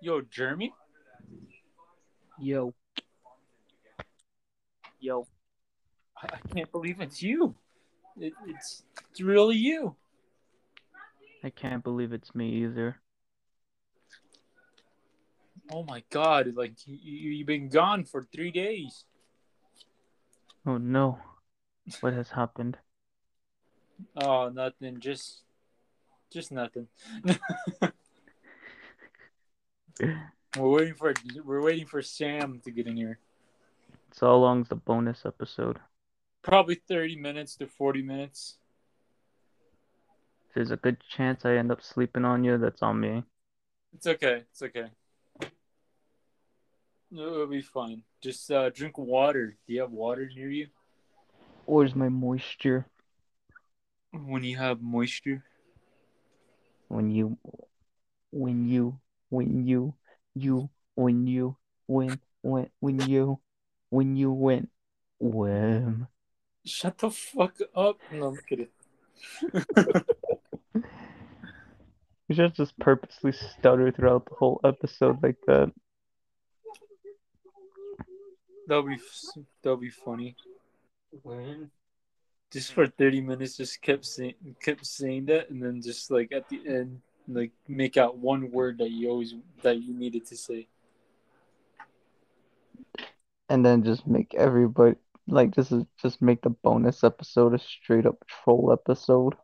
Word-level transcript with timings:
Yo, 0.00 0.20
Jeremy? 0.22 0.72
Yo. 2.38 2.74
Yo. 5.00 5.26
I 6.22 6.38
can't 6.54 6.70
believe 6.72 7.00
it's 7.00 7.22
you. 7.22 7.54
It, 8.18 8.32
it's 8.46 8.82
it's 9.10 9.20
really 9.20 9.56
you. 9.56 9.96
I 11.42 11.50
can't 11.50 11.84
believe 11.84 12.12
it's 12.12 12.34
me 12.34 12.48
either. 12.64 12.96
Oh 15.70 15.82
my 15.84 16.02
god! 16.10 16.54
Like 16.54 16.74
you- 16.86 17.30
you've 17.32 17.46
been 17.46 17.68
gone 17.68 18.04
for 18.04 18.22
three 18.22 18.50
days. 18.50 19.04
Oh 20.66 20.78
no. 20.78 21.18
What 22.00 22.14
has 22.14 22.30
happened? 22.30 22.78
Oh, 24.16 24.48
nothing. 24.48 24.98
Just, 24.98 25.44
just 26.30 26.50
nothing. 26.50 26.88
we're 30.00 30.68
waiting 30.68 30.94
for 30.94 31.14
we're 31.44 31.62
waiting 31.62 31.86
for 31.86 32.02
Sam 32.02 32.60
to 32.64 32.70
get 32.70 32.86
in 32.86 32.96
here. 32.96 33.18
So 34.12 34.26
how 34.26 34.36
long's 34.36 34.68
the 34.68 34.76
bonus 34.76 35.24
episode? 35.26 35.78
Probably 36.42 36.76
thirty 36.76 37.16
minutes 37.16 37.56
to 37.56 37.66
forty 37.66 38.02
minutes. 38.02 38.58
If 40.48 40.54
There's 40.54 40.70
a 40.70 40.76
good 40.76 40.98
chance 41.08 41.44
I 41.44 41.56
end 41.56 41.72
up 41.72 41.82
sleeping 41.82 42.24
on 42.24 42.44
you. 42.44 42.58
That's 42.58 42.82
on 42.82 43.00
me. 43.00 43.24
It's 43.94 44.06
okay. 44.06 44.42
It's 44.50 44.62
okay. 44.62 44.90
It'll 47.12 47.46
be 47.46 47.62
fine. 47.62 48.02
Just 48.20 48.50
uh, 48.50 48.70
drink 48.70 48.98
water. 48.98 49.56
Do 49.66 49.72
you 49.72 49.80
have 49.82 49.92
water 49.92 50.28
near 50.34 50.50
you? 50.50 50.66
Where's 51.64 51.94
my 51.94 52.08
moisture? 52.08 52.86
When 54.10 54.42
you 54.42 54.56
have 54.56 54.82
moisture. 54.82 55.44
When 56.88 57.10
you, 57.10 57.38
when 58.30 58.68
you, 58.68 58.98
when 59.34 59.66
you, 59.66 59.94
you, 60.34 60.70
when 60.94 61.26
you, 61.26 61.56
when, 61.86 62.20
when, 62.42 62.70
when 62.80 63.00
you, 63.08 63.40
when 63.90 64.16
you 64.16 64.32
went, 64.32 64.70
when. 65.18 66.06
Shut 66.64 66.98
the 66.98 67.10
fuck 67.10 67.56
up. 67.74 67.98
No, 68.12 68.28
I'm 68.28 68.38
kidding. 68.48 68.68
You 72.28 72.34
should 72.34 72.54
just 72.54 72.78
purposely 72.78 73.32
stutter 73.32 73.90
throughout 73.90 74.26
the 74.26 74.34
whole 74.34 74.60
episode 74.64 75.22
like 75.22 75.36
that. 75.46 75.70
That'll 78.66 78.84
be 78.84 78.96
that'll 79.62 79.76
be 79.76 79.90
funny. 79.90 80.36
When 81.22 81.70
just 82.50 82.72
for 82.72 82.86
thirty 82.86 83.20
minutes, 83.20 83.58
just 83.58 83.82
kept 83.82 84.06
saying 84.06 84.34
kept 84.62 84.86
saying 84.86 85.26
that, 85.26 85.50
and 85.50 85.62
then 85.62 85.82
just 85.82 86.10
like 86.10 86.32
at 86.32 86.48
the 86.48 86.62
end, 86.66 87.02
like 87.28 87.52
make 87.68 87.96
out 87.96 88.18
one 88.18 88.50
word 88.50 88.78
that 88.78 88.90
you 88.90 89.08
always 89.08 89.34
that 89.62 89.82
you 89.82 89.94
needed 89.94 90.26
to 90.26 90.36
say. 90.36 90.66
And 93.48 93.64
then 93.64 93.82
just 93.82 94.06
make 94.06 94.34
everybody 94.34 94.96
like 95.26 95.54
this 95.54 95.72
is 95.72 95.84
just 96.00 96.20
make 96.20 96.42
the 96.42 96.50
bonus 96.50 97.04
episode 97.04 97.54
a 97.54 97.58
straight 97.58 98.06
up 98.06 98.24
troll 98.26 98.72
episode. 98.72 99.34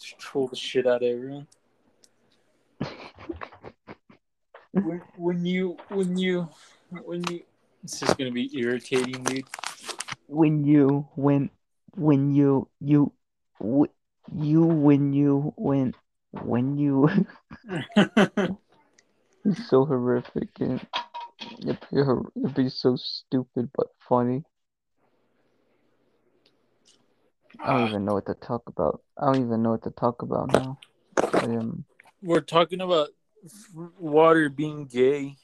Just 0.00 0.18
troll 0.18 0.48
the 0.48 0.56
shit 0.56 0.86
out 0.86 1.02
of 1.02 1.08
everyone. 1.08 1.46
when, 4.72 5.02
when 5.16 5.44
you 5.44 5.76
when 5.88 6.16
you 6.16 6.48
when 7.04 7.22
you 7.30 7.42
it's 7.82 8.00
just 8.00 8.16
gonna 8.18 8.32
be 8.32 8.50
irritating, 8.58 9.22
dude. 9.24 9.44
When 10.26 10.64
you 10.64 11.06
when 11.14 11.50
when 11.96 12.34
you 12.34 12.68
you 12.80 13.12
w- 13.60 13.92
you 14.34 14.62
when 14.62 15.12
you 15.12 15.52
when 15.56 15.94
when 16.42 16.76
you 16.78 17.08
it's 17.96 19.68
so 19.68 19.84
horrific 19.84 20.48
and 20.60 20.86
it'd 21.60 21.78
be, 21.90 21.98
it'd 22.00 22.54
be 22.54 22.68
so 22.68 22.96
stupid 22.96 23.70
but 23.76 23.88
funny. 24.08 24.44
I 27.60 27.78
don't 27.78 27.88
even 27.88 28.04
know 28.04 28.14
what 28.14 28.26
to 28.26 28.34
talk 28.34 28.62
about. 28.66 29.02
I 29.18 29.26
don't 29.26 29.46
even 29.46 29.62
know 29.62 29.70
what 29.70 29.84
to 29.84 29.90
talk 29.90 30.22
about 30.22 30.52
now. 30.52 30.78
Am 31.34 31.84
We're 32.22 32.40
talking 32.40 32.80
about 32.80 33.10
water 33.98 34.48
being 34.48 34.86
gay. 34.86 35.36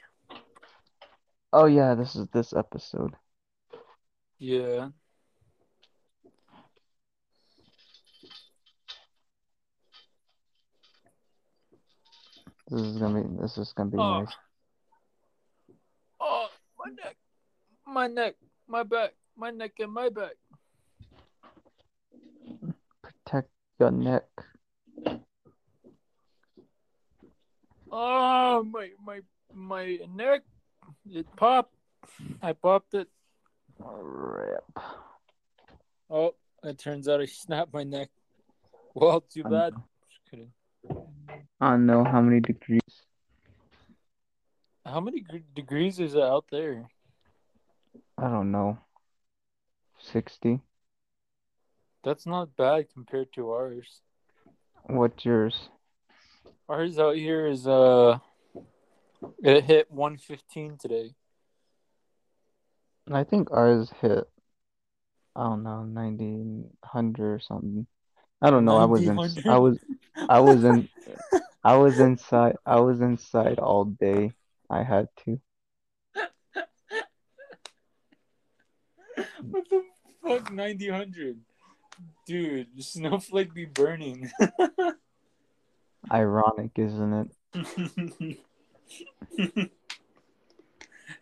Oh 1.52 1.66
yeah, 1.66 1.94
this 1.94 2.14
is 2.16 2.26
this 2.32 2.52
episode. 2.52 3.14
Yeah. 4.38 4.88
This 12.70 12.82
is 12.82 12.98
gonna 12.98 13.22
be 13.22 13.36
this 13.42 13.58
is 13.58 13.72
gonna 13.72 13.90
be 13.90 13.98
Oh. 13.98 14.20
nice. 14.20 14.34
Oh, 16.20 16.48
my 16.78 16.92
neck, 16.92 17.16
my 17.84 18.06
neck, 18.06 18.34
my 18.68 18.82
back, 18.84 19.14
my 19.36 19.50
neck, 19.50 19.72
and 19.80 19.92
my 19.92 20.08
back. 20.08 20.36
Protect 23.02 23.50
your 23.80 23.90
neck. 23.90 24.28
Oh, 27.90 28.62
my 28.62 28.90
my 29.04 29.20
my 29.52 29.98
neck, 30.14 30.42
it 31.10 31.26
popped. 31.34 31.74
I 32.40 32.52
popped 32.52 32.94
it. 32.94 33.08
Rip. 33.80 34.64
Oh, 36.08 36.34
it 36.62 36.78
turns 36.78 37.08
out 37.08 37.20
I 37.20 37.26
snapped 37.26 37.72
my 37.72 37.82
neck. 37.82 38.10
Well, 38.94 39.22
too 39.22 39.42
bad. 39.42 39.74
Just 40.08 40.30
kidding. 40.30 40.52
I 40.88 41.70
don't 41.70 41.86
know 41.86 42.04
how 42.04 42.20
many 42.20 42.40
degrees. 42.40 42.80
How 44.84 45.00
many 45.00 45.20
gr- 45.20 45.38
degrees 45.54 46.00
is 46.00 46.14
it 46.14 46.22
out 46.22 46.46
there? 46.50 46.88
I 48.16 48.28
don't 48.28 48.50
know. 48.50 48.78
Sixty. 49.98 50.60
That's 52.02 52.26
not 52.26 52.56
bad 52.56 52.86
compared 52.92 53.32
to 53.34 53.50
ours. 53.50 54.00
What's 54.84 55.24
yours? 55.24 55.68
Ours 56.68 56.98
out 56.98 57.16
here 57.16 57.46
is 57.46 57.66
uh, 57.66 58.18
it 59.42 59.64
hit 59.64 59.90
115 59.90 60.78
today. 60.78 61.10
I 63.12 63.24
think 63.24 63.50
ours 63.50 63.92
hit. 64.00 64.24
I 65.36 65.44
don't 65.44 65.62
know, 65.62 65.84
90, 65.84 66.24
100 66.24 67.34
or 67.34 67.40
something. 67.40 67.86
I 68.42 68.50
don't 68.50 68.64
know. 68.64 68.78
I 68.78 68.84
was 68.84 69.06
in. 69.06 69.18
I 69.46 69.58
was. 69.58 69.78
I 70.28 70.40
was 70.40 70.64
in. 70.64 70.88
I 71.62 71.76
was 71.76 72.00
inside. 72.00 72.56
I 72.64 72.80
was 72.80 73.00
inside 73.00 73.58
all 73.58 73.84
day. 73.84 74.32
I 74.68 74.82
had 74.82 75.08
to. 75.24 75.40
What 79.50 79.68
the 79.68 79.82
fuck, 80.22 80.52
90, 80.52 80.90
100? 80.90 81.40
Dude, 82.26 82.68
snowflake 82.82 83.52
be 83.52 83.64
burning. 83.64 84.30
Ironic, 86.12 86.70
isn't 86.76 87.12
it? 87.12 88.38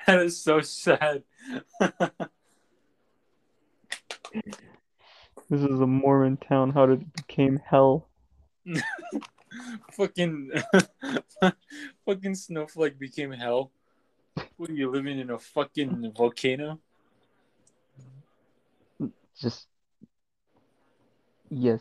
that 0.07 0.21
is 0.21 0.41
so 0.41 0.61
sad. 0.61 1.23
This 5.51 5.63
is 5.63 5.81
a 5.81 5.87
Mormon 5.87 6.37
town. 6.37 6.71
How 6.71 6.85
did 6.85 7.01
it 7.01 7.13
became 7.15 7.59
hell? 7.65 8.09
fucking, 9.93 10.51
fucking 12.07 12.35
snowflake 12.35 12.99
became 12.99 13.33
hell. 13.33 13.71
What 14.59 14.69
are 14.69 14.75
you 14.75 14.91
living 14.91 15.19
in 15.19 15.31
a 15.31 15.39
fucking 15.39 16.13
volcano? 16.15 16.81
Just. 19.41 19.69
Yes. 21.49 21.81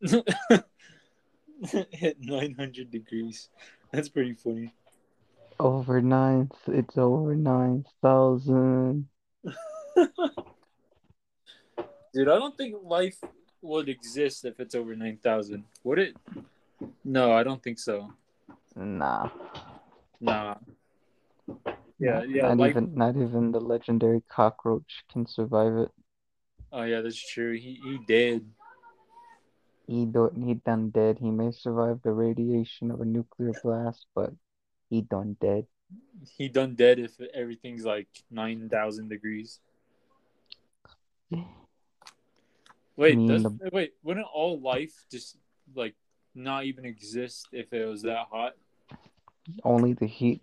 Hit 1.90 2.16
900 2.20 2.90
degrees. 2.92 3.48
That's 3.92 4.08
pretty 4.08 4.34
funny. 4.34 4.72
Over 5.58 6.00
nine. 6.00 6.50
It's 6.68 6.96
over 6.96 7.34
nine 7.34 7.84
thousand. 8.00 9.08
Dude, 12.12 12.28
I 12.28 12.36
don't 12.36 12.56
think 12.56 12.76
life 12.82 13.18
would 13.62 13.88
exist 13.88 14.44
if 14.44 14.60
it's 14.60 14.74
over 14.74 14.94
9,000. 14.94 15.64
Would 15.84 15.98
it? 15.98 16.16
No, 17.04 17.32
I 17.32 17.42
don't 17.42 17.62
think 17.62 17.78
so. 17.78 18.12
Nah. 18.74 19.30
Nah. 20.20 20.56
Yeah, 21.98 22.22
yeah. 22.22 22.48
Not 22.48 22.58
Life... 22.58 22.70
even. 22.70 22.94
Not 22.94 23.16
even 23.16 23.52
the 23.52 23.60
legendary 23.60 24.22
cockroach 24.28 25.04
can 25.10 25.26
survive 25.26 25.74
it. 25.76 25.90
Oh, 26.72 26.82
yeah, 26.82 27.00
that's 27.00 27.18
true. 27.18 27.54
He 27.54 27.80
he 27.82 27.98
did. 28.06 28.46
He 29.86 30.04
don't 30.04 30.36
he 30.36 30.54
done 30.54 30.90
dead. 30.90 31.18
He 31.18 31.30
may 31.30 31.50
survive 31.50 32.00
the 32.04 32.12
radiation 32.12 32.90
of 32.90 33.00
a 33.00 33.04
nuclear 33.04 33.52
blast, 33.62 34.06
but 34.14 34.32
he 34.90 35.00
done 35.00 35.36
dead. 35.40 35.66
He 36.36 36.48
done 36.48 36.74
dead 36.74 36.98
if 36.98 37.18
everything's 37.32 37.84
like 37.84 38.08
9,000 38.30 39.08
degrees. 39.08 39.60
Wait, 42.98 43.16
Me 43.16 43.28
does, 43.28 43.44
and 43.44 43.60
wait, 43.72 43.92
wouldn't 44.02 44.26
all 44.34 44.60
life 44.60 44.92
just 45.08 45.36
like 45.76 45.94
not 46.34 46.64
even 46.64 46.84
exist 46.84 47.46
if 47.52 47.72
it 47.72 47.84
was 47.86 48.02
that 48.02 48.26
hot? 48.28 48.54
only 49.62 49.92
the 49.94 50.06
heat. 50.06 50.42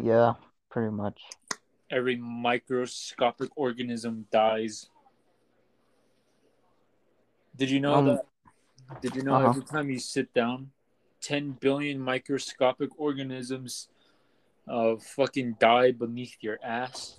Yeah, 0.00 0.34
pretty 0.70 0.92
much. 0.92 1.20
Every 1.90 2.16
microscopic 2.16 3.50
organism 3.56 4.26
dies. 4.30 4.88
Did 7.56 7.68
you 7.68 7.80
know 7.80 7.94
Um, 7.94 8.06
that? 8.06 8.26
Did 9.02 9.16
you 9.16 9.22
know 9.22 9.34
uh-huh. 9.34 9.48
every 9.50 9.64
time 9.64 9.90
you 9.90 9.98
sit 9.98 10.32
down, 10.32 10.70
10 11.20 11.58
billion 11.60 11.98
microscopic 11.98 12.90
organisms 12.98 13.88
uh, 14.68 14.96
fucking 14.96 15.56
die 15.58 15.90
beneath 15.90 16.36
your 16.40 16.58
ass? 16.62 17.18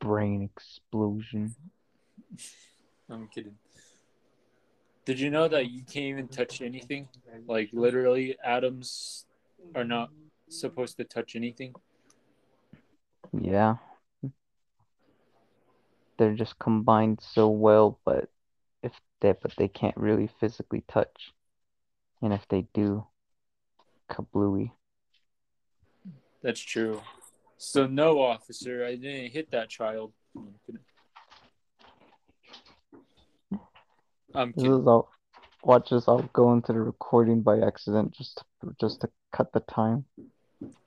Brain 0.00 0.42
explosion. 0.42 1.54
I'm 3.08 3.28
kidding. 3.28 3.56
Did 5.04 5.18
you 5.18 5.30
know 5.30 5.48
that 5.48 5.70
you 5.70 5.82
can't 5.82 6.06
even 6.06 6.28
touch 6.28 6.60
anything? 6.60 7.08
Like, 7.46 7.70
literally, 7.72 8.36
atoms 8.44 9.26
are 9.74 9.84
not 9.84 10.10
supposed 10.48 10.96
to 10.98 11.04
touch 11.04 11.36
anything. 11.36 11.74
Yeah. 13.32 13.76
They're 16.18 16.34
just 16.34 16.58
combined 16.58 17.20
so 17.22 17.48
well, 17.48 17.98
but 18.04 18.28
if 18.82 18.92
they 19.20 19.32
but 19.32 19.54
they 19.56 19.68
can't 19.68 19.96
really 19.96 20.28
physically 20.38 20.84
touch. 20.86 21.32
And 22.22 22.32
if 22.32 22.46
they 22.48 22.66
do, 22.74 23.06
kablooey. 24.10 24.72
That's 26.42 26.60
true. 26.60 27.00
So, 27.62 27.86
no, 27.86 28.22
officer, 28.22 28.86
I 28.86 28.96
didn't 28.96 29.32
hit 29.32 29.50
that 29.50 29.68
child. 29.68 30.14
Oh, 30.34 30.48
I'm 34.34 34.54
kidding. 34.54 34.70
This 34.70 34.80
is 34.80 34.86
all 34.86 35.10
watch 35.62 35.90
this, 35.90 36.08
I'll 36.08 36.22
go 36.32 36.54
into 36.54 36.72
the 36.72 36.80
recording 36.80 37.42
by 37.42 37.60
accident 37.60 38.12
just 38.12 38.42
to, 38.62 38.74
just 38.80 39.02
to 39.02 39.10
cut 39.30 39.52
the 39.52 39.60
time. 39.60 40.06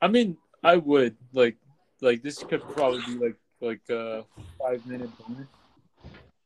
I 0.01 0.07
mean, 0.07 0.37
I 0.63 0.77
would 0.77 1.15
like, 1.31 1.57
like 2.01 2.23
this 2.23 2.39
could 2.39 2.67
probably 2.69 3.01
be 3.05 3.23
like 3.23 3.35
like 3.61 3.87
a 3.91 4.25
five 4.59 4.83
minute 4.87 5.11
bonus. 5.19 5.47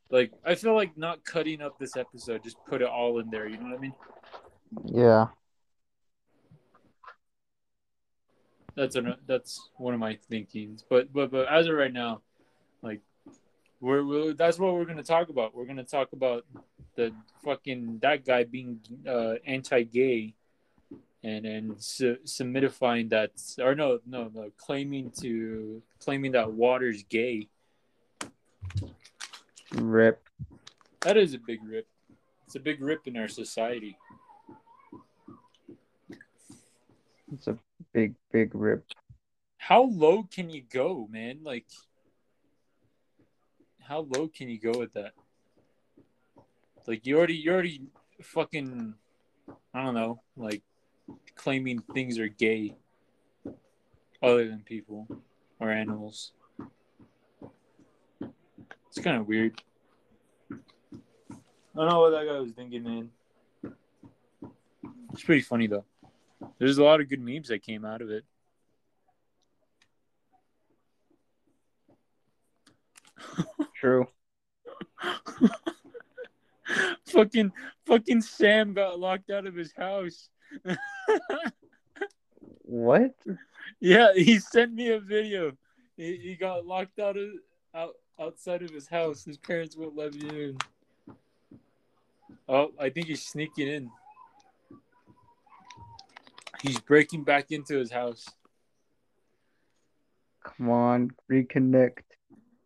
Like, 0.10 0.34
I 0.46 0.56
feel 0.56 0.76
like 0.76 0.98
not 0.98 1.24
cutting 1.24 1.62
up 1.62 1.80
this 1.80 1.96
episode, 1.96 2.44
just 2.44 2.58
put 2.68 2.82
it 2.82 2.90
all 2.90 3.20
in 3.20 3.30
there. 3.30 3.48
You 3.48 3.60
know 3.60 3.70
what 3.70 3.78
I 3.78 3.82
mean? 3.82 3.94
Yeah. 4.86 5.28
That's 8.78 8.96
a, 8.96 9.18
that's 9.26 9.72
one 9.78 9.96
of 9.96 10.00
my 10.00 10.20
thinkings. 10.30 10.86
But 10.88 11.12
but 11.12 11.32
but 11.32 11.48
as 11.52 11.66
of 11.66 11.74
right 11.74 11.92
now, 11.92 12.22
like 12.84 13.02
we're, 13.82 14.06
we're 14.06 14.34
that's 14.34 14.60
what 14.60 14.76
we're 14.76 14.86
gonna 14.86 15.02
talk 15.02 15.30
about. 15.30 15.56
We're 15.56 15.66
gonna 15.66 15.84
talk 15.84 16.14
about 16.14 16.46
the 16.96 17.12
fucking 17.44 17.98
that 18.04 18.24
guy 18.24 18.44
being 18.44 18.80
uh, 19.08 19.34
anti-gay 19.48 20.36
and 21.24 21.46
and 21.48 21.82
su- 21.82 22.20
submittifying 22.24 23.10
that 23.10 23.32
or 23.60 23.74
no 23.74 23.98
no 24.06 24.30
no 24.32 24.52
claiming 24.58 25.12
to 25.22 25.82
claiming 26.00 26.34
that 26.34 26.54
water's 26.54 27.02
gay. 27.02 27.50
Rip. 29.74 30.22
That 31.02 31.18
is 31.18 31.34
a 31.34 31.40
big 31.40 31.60
rip. 31.66 31.88
It's 32.46 32.56
a 32.56 32.60
big 32.60 32.80
rip 32.80 33.08
in 33.08 33.18
our 33.18 33.28
society. 33.28 33.98
It's 37.32 37.48
a 37.48 37.58
big, 37.94 38.16
big 38.32 38.56
rip. 38.56 38.86
How 39.58 39.84
low 39.84 40.24
can 40.24 40.50
you 40.50 40.62
go, 40.62 41.08
man? 41.12 41.40
Like, 41.44 41.66
how 43.82 44.08
low 44.10 44.28
can 44.28 44.50
you 44.50 44.60
go 44.60 44.78
with 44.78 44.94
that? 44.94 45.12
Like, 46.86 47.06
you 47.06 47.18
already, 47.18 47.36
you 47.36 47.52
already 47.52 47.82
fucking, 48.22 48.94
I 49.74 49.84
don't 49.84 49.94
know, 49.94 50.22
like 50.36 50.62
claiming 51.36 51.80
things 51.94 52.18
are 52.18 52.28
gay 52.28 52.76
other 54.22 54.48
than 54.48 54.62
people 54.62 55.08
or 55.60 55.70
animals. 55.70 56.32
It's 58.88 59.00
kind 59.04 59.18
of 59.18 59.28
weird. 59.28 59.62
I 60.52 60.56
don't 61.76 61.90
know 61.90 62.00
what 62.00 62.12
that 62.12 62.26
guy 62.26 62.40
was 62.40 62.52
thinking, 62.54 62.84
man. 62.84 63.12
It's 65.14 65.24
pretty 65.24 65.42
funny 65.42 65.68
though. 65.68 65.86
There's 66.60 66.78
a 66.78 66.84
lot 66.84 67.02
of 67.02 67.10
good 67.10 67.22
memes 67.22 67.48
that 67.50 67.64
came 67.64 67.86
out 67.86 68.02
of 68.02 68.10
it. 68.10 68.24
True. 73.76 74.08
fucking 77.06 77.52
fucking 77.86 78.22
Sam 78.22 78.74
got 78.74 79.00
locked 79.00 79.30
out 79.30 79.46
of 79.46 79.56
his 79.56 79.74
house. 79.74 80.30
What? 82.64 83.14
yeah, 83.80 84.10
he 84.14 84.40
sent 84.40 84.74
me 84.74 84.90
a 84.90 85.00
video. 85.00 85.54
He, 85.96 86.18
he 86.18 86.36
got 86.36 86.66
locked 86.66 87.00
out 87.00 87.16
of 87.18 87.30
out 87.74 87.94
outside 88.20 88.62
of 88.62 88.72
his 88.72 88.88
house. 88.88 89.24
His 89.24 89.38
parents 89.38 89.78
won't 89.78 89.96
let 89.96 90.14
me 90.14 90.28
in. 90.28 90.58
Oh, 92.50 92.72
I 92.80 92.90
think 92.90 93.08
he's 93.08 93.26
sneaking 93.26 93.68
in. 93.68 93.92
He's 96.62 96.80
breaking 96.80 97.24
back 97.24 97.52
into 97.52 97.78
his 97.78 97.92
house. 97.92 98.26
Come 100.44 100.70
on, 100.70 101.12
reconnect. 101.32 102.04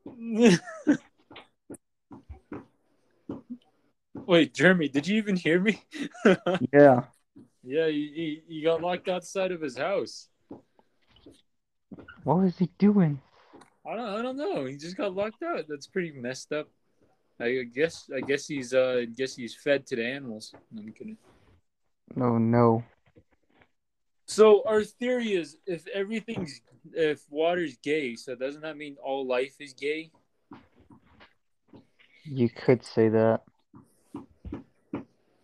Wait, 4.14 4.54
Jeremy, 4.54 4.88
did 4.88 5.08
you 5.08 5.18
even 5.18 5.36
hear 5.36 5.60
me? 5.60 5.82
Yeah. 6.74 7.06
yeah, 7.64 7.88
he, 7.88 8.42
he, 8.48 8.56
he 8.56 8.62
got 8.62 8.82
locked 8.82 9.10
outside 9.10 9.52
of 9.52 9.62
his 9.62 9.78
house. 9.78 10.28
What 12.24 12.38
was 12.38 12.58
he 12.58 12.70
doing? 12.78 13.20
I 13.86 13.96
don't 13.96 14.10
I 14.10 14.22
don't 14.22 14.38
know. 14.38 14.66
He 14.66 14.78
just 14.78 14.96
got 14.96 15.16
locked 15.16 15.42
out. 15.44 15.66
That's 15.68 15.88
pretty 15.88 16.12
messed 16.12 16.54
up. 16.54 16.68
I 17.40 17.64
guess 17.74 18.10
I 18.16 18.22
guess 18.22 18.46
he's 18.46 18.74
uh 18.74 19.00
I 19.02 19.06
guess 19.06 19.36
he's 19.36 19.56
fed 19.56 19.88
to 19.88 19.96
the 19.96 20.06
animals. 20.06 20.54
No, 20.72 20.84
I'm 20.84 20.94
kidding. 20.94 21.18
Oh 22.16 22.38
no. 22.38 22.84
So 24.32 24.64
our 24.66 24.86
theory 24.86 25.34
is 25.34 25.58
if 25.68 25.86
everything's 25.88 26.62
if 26.94 27.22
water's 27.30 27.76
gay, 27.84 28.16
so 28.16 28.34
doesn't 28.34 28.62
that 28.62 28.78
mean 28.78 28.96
all 29.04 29.28
life 29.28 29.56
is 29.60 29.74
gay? 29.74 30.10
You 32.24 32.48
could 32.48 32.82
say 32.82 33.10
that. 33.10 33.42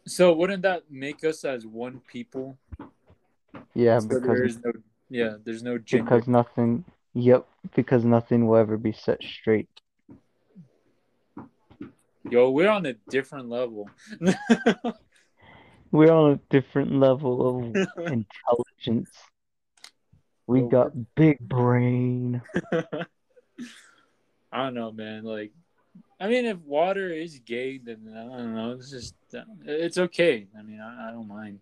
So 0.06 0.32
wouldn't 0.32 0.62
that 0.62 0.84
make 0.90 1.26
us 1.26 1.44
as 1.44 1.68
one 1.68 2.00
people? 2.08 2.58
Yeah, 3.74 4.00
so 4.00 4.08
because 4.08 4.24
there 4.26 4.46
is 4.46 4.64
no 4.64 4.72
yeah, 5.10 5.34
there's 5.44 5.64
no 5.64 5.78
gender. 5.78 6.06
because 6.06 6.26
nothing 6.30 6.86
yep, 7.14 7.46
because 7.76 8.06
nothing 8.06 8.48
will 8.48 8.56
ever 8.56 8.78
be 8.78 8.94
set 8.94 9.22
straight. 9.22 9.68
Yo, 12.30 12.52
we're 12.52 12.70
on 12.70 12.86
a 12.86 12.94
different 13.10 13.50
level. 13.50 13.90
We're 15.92 16.12
on 16.12 16.32
a 16.34 16.40
different 16.50 16.92
level 16.94 17.76
of 17.76 17.88
intelligence. 18.08 19.10
We 20.46 20.62
got 20.62 20.92
big 21.16 21.40
brain. 21.40 22.42
I 24.52 24.64
don't 24.64 24.74
know, 24.76 24.92
man. 24.92 25.24
Like, 25.24 25.52
I 26.20 26.28
mean, 26.28 26.46
if 26.46 26.58
water 26.60 27.12
is 27.12 27.40
gay, 27.40 27.78
then 27.78 28.14
I 28.16 28.38
don't 28.38 28.56
know. 28.56 28.72
It's 28.72 28.90
just, 28.90 29.16
it's 29.66 29.98
okay. 29.98 30.48
I 30.58 30.62
mean, 30.62 30.80
I, 30.80 31.10
I 31.10 31.12
don't 31.12 31.28
mind. 31.28 31.60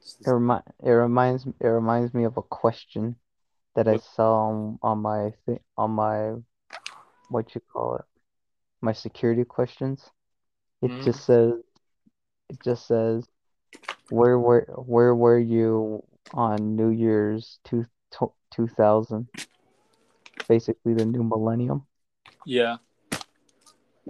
Just- 0.00 0.20
It 0.26 0.30
remi- 0.30 0.62
it 0.84 0.90
reminds 0.90 1.46
it 1.46 1.66
reminds 1.66 2.14
me 2.14 2.24
of 2.24 2.36
a 2.36 2.42
question 2.42 3.16
that 3.74 3.88
I 3.88 3.96
saw 3.98 4.48
on, 4.48 4.78
on 4.82 4.98
my 4.98 5.32
thi- 5.46 5.60
on 5.76 5.90
my 5.90 6.34
what 7.28 7.54
you 7.54 7.60
call 7.72 7.96
it 7.96 8.04
my 8.80 8.92
security 8.92 9.44
questions. 9.44 10.08
It 10.80 10.90
Mhm. 10.92 11.02
just 11.04 11.24
says 11.24 11.54
it 12.48 12.58
just 12.62 12.86
says 12.86 13.26
where 14.10 14.38
were 14.38 14.66
where 14.76 15.14
were 15.14 15.38
you 15.38 16.02
on 16.32 16.76
New 16.76 16.90
Year's 16.90 17.58
two 17.64 17.84
two 18.50 18.66
thousand? 18.66 19.28
Basically 20.48 20.94
the 20.94 21.04
new 21.04 21.22
millennium. 21.22 21.86
yeah. 22.46 22.76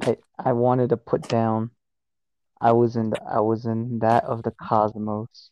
I 0.03 0.17
I 0.39 0.53
wanted 0.53 0.91
to 0.91 0.97
put 0.97 1.23
down 1.29 1.71
I 2.61 2.73
was 2.73 2.97
in 2.97 3.11
the, 3.11 3.23
I 3.23 3.41
was 3.41 3.67
in 3.67 4.01
that 4.01 4.25
of 4.25 4.43
the 4.43 4.51
cosmos 4.51 5.51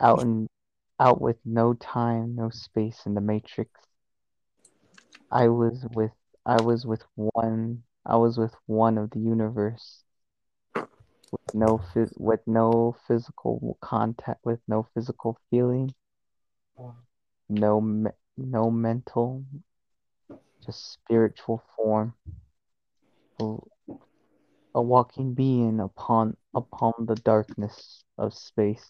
out 0.00 0.22
in 0.22 0.46
out 0.98 1.20
with 1.20 1.36
no 1.44 1.74
time, 1.74 2.34
no 2.36 2.48
space 2.50 3.02
in 3.06 3.14
the 3.14 3.20
matrix. 3.20 3.70
I 5.30 5.48
was 5.48 5.86
with 5.94 6.12
I 6.44 6.60
was 6.62 6.86
with 6.86 7.02
one 7.14 7.82
I 8.04 8.16
was 8.16 8.38
with 8.38 8.54
one 8.66 8.98
of 8.98 9.10
the 9.10 9.20
universe 9.20 10.04
with 11.30 11.54
no 11.54 11.78
phys- 11.92 12.18
with 12.20 12.40
no 12.46 12.96
physical 13.06 13.78
contact 13.80 14.40
with 14.44 14.60
no 14.68 14.86
physical 14.94 15.38
feeling. 15.50 15.94
No 17.48 17.80
me- 17.80 18.10
no 18.36 18.70
mental 18.70 19.44
just 20.64 20.92
spiritual 20.92 21.62
form. 21.76 22.14
A, 23.40 23.56
a 24.74 24.82
walking 24.82 25.34
being 25.34 25.80
upon 25.80 26.36
upon 26.54 26.92
the 27.06 27.14
darkness 27.14 28.04
of 28.18 28.34
space. 28.34 28.84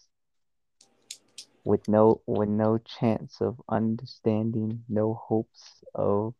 With 1.63 1.87
no 1.87 2.21
with 2.25 2.49
no 2.49 2.77
chance 2.77 3.41
of 3.41 3.61
understanding, 3.69 4.83
no 4.89 5.13
hopes 5.13 5.83
of 5.93 6.33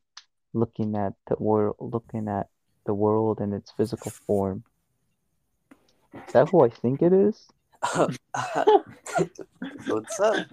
looking 0.54 0.96
at 0.96 1.14
the 1.28 1.36
world 1.38 1.76
looking 1.80 2.28
at 2.28 2.48
the 2.86 2.94
world 2.94 3.42
in 3.42 3.54
its 3.54 3.72
physical 3.72 4.12
form. 4.12 4.64
Is 6.28 6.34
that 6.34 6.50
who 6.50 6.64
I 6.64 6.70
think 6.70 7.02
it 7.02 7.14
is? 7.14 7.48
What's 9.88 10.20
up? 10.20 10.48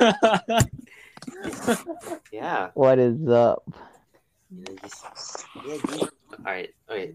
Yeah. 2.32 2.70
What 2.74 2.98
is 2.98 3.28
up? 3.28 3.62
You 4.50 4.64
know, 4.64 4.74
just, 4.82 5.46
yeah, 5.66 5.76
dude. 5.86 6.02
All 6.02 6.10
right. 6.44 6.70
Okay. 6.90 7.14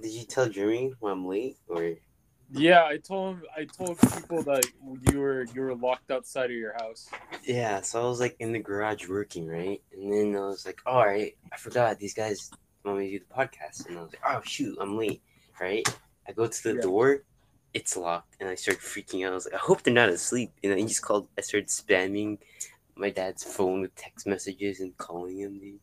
Did 0.00 0.12
you 0.12 0.24
tell 0.24 0.48
Jeremy 0.48 0.92
when 1.00 1.12
I'm 1.12 1.26
late 1.26 1.56
or? 1.66 1.94
yeah, 2.52 2.84
I 2.84 2.98
told 2.98 3.36
him. 3.36 3.42
I 3.56 3.64
told 3.64 3.98
people 4.00 4.42
that 4.44 4.64
you 5.10 5.20
were 5.20 5.46
you 5.54 5.62
were 5.62 5.74
locked 5.74 6.10
outside 6.10 6.46
of 6.46 6.56
your 6.56 6.74
house. 6.74 7.08
Yeah. 7.42 7.80
So 7.80 8.00
I 8.00 8.08
was 8.08 8.20
like 8.20 8.36
in 8.38 8.52
the 8.52 8.58
garage 8.58 9.08
working, 9.08 9.46
right? 9.46 9.82
And 9.92 10.12
then 10.12 10.36
I 10.36 10.46
was 10.46 10.64
like, 10.64 10.80
all 10.86 11.04
right, 11.04 11.36
I 11.52 11.56
forgot 11.56 11.98
these 11.98 12.14
guys 12.14 12.50
want 12.84 12.98
me 12.98 13.10
to 13.10 13.18
do 13.18 13.24
the 13.28 13.34
podcast, 13.34 13.86
and 13.88 13.98
I 13.98 14.02
was 14.02 14.12
like, 14.12 14.22
oh 14.26 14.40
shoot, 14.44 14.78
I'm 14.80 14.96
late, 14.96 15.22
right? 15.60 15.86
I 16.28 16.32
go 16.32 16.46
to 16.46 16.62
the 16.62 16.74
Yeah. 16.74 16.82
door, 16.82 17.22
it's 17.72 17.96
locked, 17.96 18.36
and 18.38 18.48
I 18.48 18.54
start 18.54 18.78
freaking 18.78 19.26
out. 19.26 19.32
I 19.32 19.34
was 19.34 19.46
like, 19.46 19.54
I 19.54 19.58
hope 19.58 19.82
they're 19.82 19.94
not 19.94 20.10
asleep. 20.10 20.52
And 20.62 20.72
I 20.72 20.82
just 20.82 21.02
called. 21.02 21.28
I 21.38 21.40
started 21.40 21.68
spamming 21.68 22.38
my 22.94 23.10
dad's 23.10 23.44
phone 23.44 23.80
with 23.80 23.94
text 23.94 24.26
messages 24.26 24.80
and 24.80 24.96
calling 24.98 25.38
him. 25.38 25.58
Dude. 25.58 25.80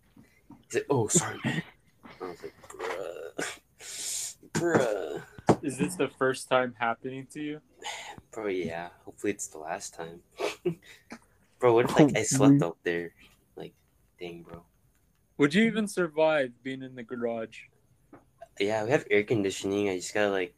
He's 0.66 0.76
like, 0.76 0.86
oh 0.90 1.08
sorry, 1.08 1.40
man. 1.44 1.64
I 2.22 2.26
was 2.26 2.44
like, 2.44 2.54
bruh, 2.70 3.60
bruh. 4.52 5.24
Is 5.64 5.78
this 5.78 5.96
the 5.96 6.08
first 6.08 6.48
time 6.50 6.76
happening 6.78 7.28
to 7.34 7.42
you? 7.42 7.62
Bro, 8.32 8.48
yeah. 8.48 8.90
Hopefully 9.06 9.32
it's 9.32 9.48
the 9.48 9.60
last 9.60 9.94
time. 9.94 10.22
bro, 11.60 11.74
what 11.74 11.86
if 11.86 11.98
like 11.98 12.18
I 12.18 12.24
slept 12.24 12.62
out 12.62 12.78
there? 12.84 13.14
Like, 13.56 13.74
dang, 14.20 14.44
bro. 14.44 14.66
Would 15.38 15.54
you 15.54 15.64
even 15.64 15.88
survive 15.88 16.52
being 16.62 16.84
in 16.84 16.96
the 16.96 17.04
garage? 17.04 17.60
Yeah, 18.60 18.84
we 18.84 18.92
have 18.92 19.06
air 19.12 19.24
conditioning. 19.24 19.90
I 19.90 19.98
just 19.98 20.14
gotta 20.14 20.30
like, 20.30 20.56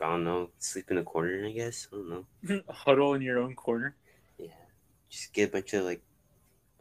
I 0.00 0.10
don't 0.10 0.24
know, 0.24 0.50
sleep 0.58 0.90
in 0.90 0.98
a 0.98 1.02
corner. 1.02 1.46
I 1.46 1.52
guess 1.52 1.88
I 1.92 1.96
don't 1.96 2.08
know. 2.08 2.62
Huddle 2.68 3.14
in 3.14 3.22
your 3.22 3.38
own 3.38 3.54
corner. 3.54 3.96
Yeah, 4.38 4.48
just 5.08 5.32
get 5.32 5.48
a 5.48 5.52
bunch 5.52 5.74
of 5.74 5.84
like, 5.84 6.02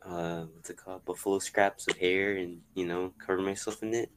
uh, 0.05 0.45
what's 0.53 0.69
it 0.69 0.77
called, 0.77 1.05
buffalo 1.05 1.39
scraps 1.39 1.87
of 1.87 1.97
hair, 1.97 2.37
and 2.37 2.61
you 2.75 2.85
know, 2.85 3.13
cover 3.17 3.41
myself 3.41 3.81
in 3.81 3.93
it. 3.93 4.11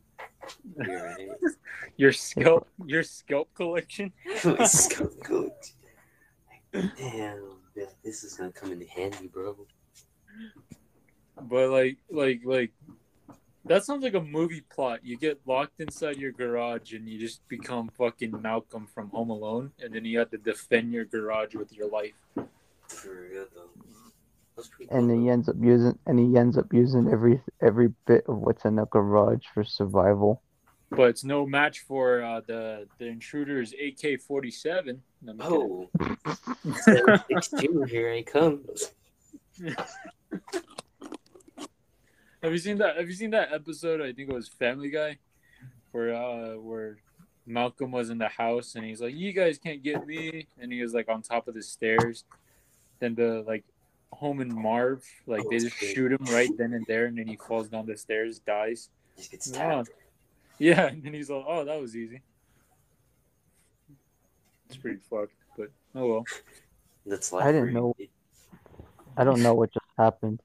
Be 0.78 0.90
alright. 0.90 1.28
Your 1.96 2.12
scalp, 2.12 2.68
your 2.86 3.02
scalp 3.02 3.52
collection. 3.54 4.12
My 4.44 4.64
scalp 4.64 5.12
coat. 5.22 5.52
Damn, 6.72 7.58
this 8.02 8.24
is 8.24 8.34
gonna 8.34 8.50
come 8.50 8.72
in 8.72 8.80
handy, 8.86 9.28
bro. 9.28 9.56
But 11.40 11.68
like, 11.70 11.98
like, 12.10 12.40
like, 12.44 12.72
that 13.64 13.84
sounds 13.84 14.02
like 14.02 14.14
a 14.14 14.20
movie 14.20 14.62
plot. 14.62 15.00
You 15.02 15.16
get 15.16 15.40
locked 15.46 15.80
inside 15.80 16.16
your 16.16 16.32
garage 16.32 16.92
and 16.92 17.08
you 17.08 17.18
just 17.18 17.46
become 17.48 17.90
fucking 17.96 18.40
Malcolm 18.42 18.86
from 18.92 19.10
Home 19.10 19.30
Alone, 19.30 19.72
and 19.80 19.94
then 19.94 20.04
you 20.04 20.18
have 20.18 20.30
to 20.30 20.38
defend 20.38 20.92
your 20.92 21.04
garage 21.04 21.54
with 21.54 21.72
your 21.72 21.88
life. 21.88 22.14
For 22.88 23.28
real 23.30 23.46
though. 23.54 23.70
That's 24.56 24.68
pretty 24.68 24.90
And 24.90 25.10
he 25.10 25.30
ends 25.30 25.48
up 25.48 25.56
using 25.60 25.98
and 26.06 26.18
he 26.18 26.36
ends 26.36 26.58
up 26.58 26.72
using 26.72 27.08
every 27.10 27.40
every 27.60 27.94
bit 28.06 28.24
of 28.28 28.38
what's 28.38 28.64
in 28.64 28.76
the 28.76 28.84
garage 28.86 29.44
for 29.54 29.64
survival. 29.64 30.42
But 30.90 31.08
it's 31.08 31.24
no 31.24 31.46
match 31.46 31.80
for 31.80 32.22
uh, 32.22 32.40
the 32.46 32.86
the 32.98 33.06
intruder's 33.06 33.72
AK 33.72 34.20
forty 34.20 34.50
seven. 34.50 35.02
Oh, 35.40 35.88
seven, 36.82 37.20
six, 37.30 37.48
two, 37.48 37.84
here 37.88 38.12
I 38.12 38.22
come. 38.22 38.64
Have 42.42 42.52
you 42.52 42.58
seen 42.58 42.78
that? 42.78 42.96
Have 42.96 43.08
you 43.08 43.14
seen 43.14 43.30
that 43.30 43.52
episode? 43.52 44.00
I 44.00 44.12
think 44.12 44.28
it 44.28 44.34
was 44.34 44.48
Family 44.48 44.90
Guy, 44.90 45.18
where 45.92 46.14
uh, 46.14 46.54
where 46.58 46.98
Malcolm 47.46 47.92
was 47.92 48.10
in 48.10 48.18
the 48.18 48.28
house 48.28 48.74
and 48.74 48.84
he's 48.84 49.00
like, 49.00 49.14
"You 49.14 49.32
guys 49.32 49.58
can't 49.58 49.82
get 49.82 50.04
me," 50.06 50.46
and 50.60 50.72
he 50.72 50.82
was 50.82 50.92
like 50.92 51.08
on 51.08 51.22
top 51.22 51.46
of 51.46 51.54
the 51.54 51.62
stairs. 51.62 52.24
Then 52.98 53.14
the 53.14 53.44
like 53.46 53.64
home 54.12 54.40
and 54.40 54.52
Marv, 54.52 55.04
like 55.26 55.42
they 55.50 55.58
just 55.58 55.76
shoot 55.76 56.12
him 56.12 56.24
right 56.30 56.50
then 56.58 56.72
and 56.72 56.84
there, 56.86 57.06
and 57.06 57.16
then 57.16 57.28
he 57.28 57.36
falls 57.36 57.68
down 57.68 57.86
the 57.86 57.96
stairs, 57.96 58.40
dies. 58.40 58.90
Just 59.16 59.30
gets 59.30 59.52
Yeah, 59.52 59.84
yeah, 60.58 60.86
and 60.88 61.02
then 61.02 61.14
he's 61.14 61.30
like, 61.30 61.44
"Oh, 61.46 61.64
that 61.64 61.80
was 61.80 61.96
easy." 61.96 62.22
It's 64.66 64.76
pretty 64.76 64.98
fucked, 65.08 65.34
but 65.56 65.68
oh 65.94 66.06
well. 66.08 66.24
That's 67.06 67.32
life. 67.32 67.44
I 67.44 67.52
didn't 67.52 67.72
know. 67.72 67.94
I 69.16 69.24
don't 69.24 69.42
know 69.42 69.54
what 69.54 69.72
just 69.72 69.86
happened. 69.96 70.40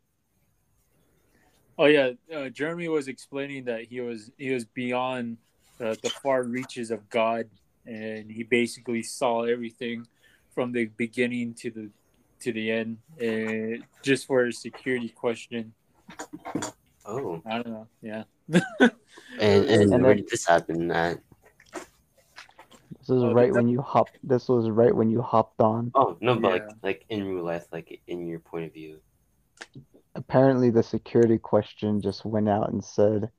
Oh 1.78 1.86
yeah, 1.86 2.12
uh, 2.34 2.50
Jeremy 2.50 2.88
was 2.88 3.08
explaining 3.08 3.66
that 3.66 3.84
he 3.84 4.02
was 4.02 4.32
he 4.38 4.52
was 4.52 4.66
beyond 4.66 5.38
uh, 5.80 5.96
the 6.02 6.10
far 6.10 6.44
reaches 6.44 6.90
of 6.90 7.08
God, 7.10 7.50
and 7.86 8.32
he 8.32 8.44
basically 8.44 9.04
saw 9.04 9.44
everything 9.44 10.08
from 10.56 10.72
the 10.72 10.86
beginning 10.86 11.54
to 11.56 11.70
the 11.70 11.92
to 12.42 12.52
the 12.52 12.72
end. 12.72 12.98
Uh, 13.22 13.84
just 14.04 14.26
for 14.26 14.48
a 14.48 14.54
security 14.54 15.10
question, 15.10 15.74
Oh, 17.06 17.42
I 17.46 17.62
don't 17.62 17.68
know. 17.68 17.88
Yeah, 18.02 18.24
and 18.50 18.92
and, 19.40 19.94
And 19.94 20.04
where 20.04 20.16
did 20.16 20.28
this 20.30 20.48
happen 20.48 20.90
at? 20.92 21.20
This 23.00 23.10
was 23.10 23.24
Oh, 23.24 23.34
right 23.34 23.48
did 23.48 23.56
when 23.56 23.68
you 23.68 23.82
hopped. 23.82 24.18
This 24.24 24.50
was 24.50 24.70
right 24.70 24.94
when 24.94 25.12
you 25.12 25.22
hopped 25.22 25.62
on. 25.62 25.92
Oh 25.94 26.18
no, 26.22 26.36
but 26.36 26.48
Yeah. 26.50 26.54
like 26.54 26.76
like 26.84 27.06
in 27.10 27.24
real 27.24 27.44
life, 27.44 27.68
like 27.72 28.02
in 28.08 28.26
your 28.26 28.40
point 28.40 28.66
of 28.66 28.74
view. 28.74 29.00
Apparently, 30.18 30.72
the 30.72 30.82
security 30.82 31.38
question 31.38 32.02
just 32.02 32.26
went 32.26 32.50
out 32.50 32.72
and 32.72 32.84
said, 32.84 33.30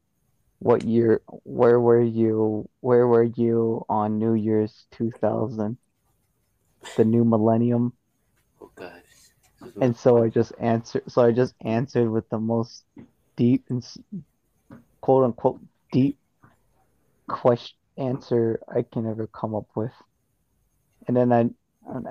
"What 0.60 0.84
year? 0.84 1.20
Where 1.42 1.80
were 1.80 2.00
you? 2.00 2.68
Where 2.80 3.06
were 3.08 3.24
you 3.24 3.84
on 3.88 4.18
New 4.18 4.34
Year's 4.34 4.86
2000? 4.92 5.76
The 6.96 7.04
new 7.04 7.24
millennium?" 7.24 7.94
Oh 8.62 8.70
is 8.80 9.76
And 9.80 9.96
so 9.96 10.22
I 10.22 10.28
just 10.28 10.52
answered. 10.60 11.10
So 11.10 11.22
I 11.22 11.32
just 11.32 11.54
answered 11.62 12.08
with 12.10 12.28
the 12.30 12.38
most 12.38 12.84
deep 13.34 13.64
and 13.68 13.84
quote 15.00 15.24
unquote 15.24 15.60
deep 15.90 16.16
question 17.26 17.76
answer 17.98 18.60
I 18.68 18.82
can 18.82 19.04
ever 19.06 19.26
come 19.26 19.54
up 19.54 19.66
with. 19.74 19.92
And 21.08 21.16
then 21.16 21.32
I 21.32 21.50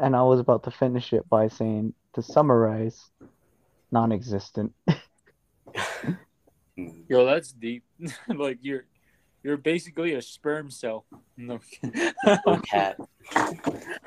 and 0.04 0.16
I 0.16 0.24
was 0.24 0.40
about 0.40 0.64
to 0.64 0.72
finish 0.72 1.14
it 1.14 1.28
by 1.30 1.48
saying 1.48 1.94
to 2.14 2.22
summarize, 2.22 3.10
non-existent. 3.92 4.74
Mm. 6.78 7.06
yo, 7.10 7.26
that's 7.26 7.52
deep. 7.52 7.84
like 8.28 8.60
you're 8.62 8.86
you're 9.44 9.58
basically 9.58 10.14
a 10.14 10.22
sperm 10.22 10.70
cell. 10.70 11.06
No. 11.38 11.60
Oh, 12.46 12.62
cat. 12.64 12.98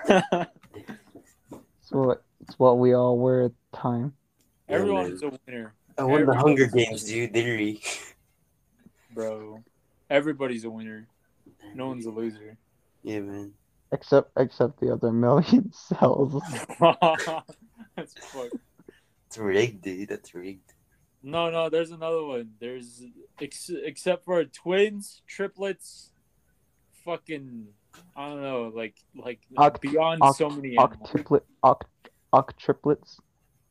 It's 0.09 1.91
what 1.91 2.23
it's 2.43 2.59
what 2.59 2.79
we 2.79 2.93
all 2.93 3.19
were 3.19 3.45
at 3.45 3.53
the 3.73 3.77
time. 3.77 4.15
Yeah, 4.69 4.77
Everyone 4.77 5.11
man. 5.11 5.21
a 5.23 5.39
winner, 5.47 5.75
I 5.99 6.05
won 6.05 6.27
the 6.27 6.35
Hunger 6.35 6.67
Games, 6.67 7.05
dude. 7.05 7.33
Literally. 7.35 7.81
bro. 9.13 9.63
Everybody's 10.09 10.65
a 10.65 10.71
winner. 10.71 11.07
No 11.75 11.87
one's 11.89 12.07
a 12.07 12.11
loser. 12.11 12.57
Yeah, 13.05 13.21
man. 13.21 13.53
Except 13.93 14.31
except 14.37 14.81
the 14.81 14.93
other 14.93 15.13
million 15.13 15.73
cells. 15.73 16.43
That's 16.81 18.15
fucked. 18.19 18.55
It's 19.31 19.39
rigged, 19.39 19.83
dude. 19.83 20.09
That's 20.09 20.35
rigged. 20.35 20.73
No, 21.23 21.51
no, 21.51 21.69
there's 21.69 21.93
another 21.93 22.25
one. 22.25 22.51
There's 22.59 23.05
ex- 23.41 23.71
except 23.71 24.25
for 24.25 24.43
twins, 24.45 25.23
triplets, 25.29 26.11
fucking 27.05 27.69
I 28.17 28.29
don't 28.29 28.43
know, 28.43 28.73
like 28.75 28.97
like 29.15 29.39
Oct- 29.57 29.81
beyond 29.81 30.21
oct- 30.23 30.35
so 30.35 30.51
many 30.51 30.77
animals. 30.77 31.11
Octuplet 31.11 31.43
oct 31.63 31.83
octuplets. 32.33 33.21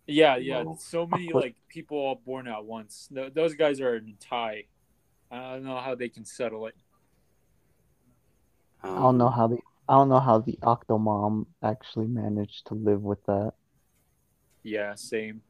Yeah, 0.08 0.38
yeah, 0.38 0.64
Whoa. 0.64 0.78
so 0.80 1.06
many 1.06 1.34
like 1.34 1.56
people 1.68 1.98
all 1.98 2.16
born 2.16 2.48
at 2.48 2.64
once. 2.64 3.10
Th- 3.14 3.34
those 3.34 3.54
guys 3.56 3.82
are 3.82 3.98
in 3.98 4.16
tie. 4.18 4.64
I 5.30 5.56
don't 5.56 5.66
know 5.66 5.78
how 5.80 5.94
they 5.94 6.08
can 6.08 6.24
settle 6.24 6.68
it. 6.68 6.76
Um, 8.82 8.94
I 8.94 9.02
don't 9.02 9.18
know 9.18 9.30
how 9.30 9.48
the 9.48 9.58
I 9.90 9.96
don't 9.96 10.08
know 10.08 10.22
how 10.22 10.38
the 10.40 10.58
Octomom 10.62 11.48
actually 11.62 12.08
managed 12.08 12.68
to 12.68 12.76
live 12.76 13.02
with 13.02 13.22
that. 13.26 13.56
Yeah, 14.64 14.96
same. 14.96 15.42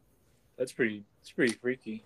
That's 0.60 0.72
pretty. 0.74 1.04
It's 1.22 1.32
pretty 1.32 1.54
freaky. 1.54 2.04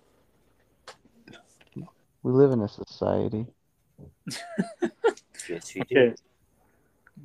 We 2.22 2.32
live 2.32 2.52
in 2.52 2.62
a 2.62 2.68
society. 2.68 3.46
Yes, 5.46 5.74
we 5.74 5.82
do. 5.82 5.98
Okay. 5.98 6.14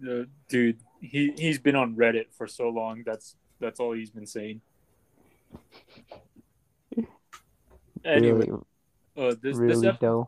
Uh, 0.05 0.25
dude, 0.49 0.77
he 0.99 1.31
he's 1.37 1.57
been 1.57 1.75
on 1.77 1.95
Reddit 1.95 2.25
for 2.33 2.47
so 2.47 2.67
long. 2.67 3.03
That's 3.05 3.37
that's 3.61 3.79
all 3.79 3.93
he's 3.93 4.09
been 4.09 4.25
saying. 4.25 4.59
Anyway, 8.03 8.47
Really, 8.47 8.51
uh, 9.17 9.29
this 9.41 9.57
this 9.57 9.57
really 9.57 9.87
ep- 9.87 9.99
though. 10.01 10.27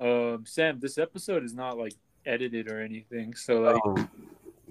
um 0.00 0.44
Sam, 0.46 0.80
this 0.80 0.96
episode 0.96 1.44
is 1.44 1.52
not 1.52 1.76
like 1.76 1.92
edited 2.24 2.70
or 2.70 2.80
anything. 2.80 3.34
So 3.34 3.60
like, 3.60 3.82
Oh, 3.84 4.08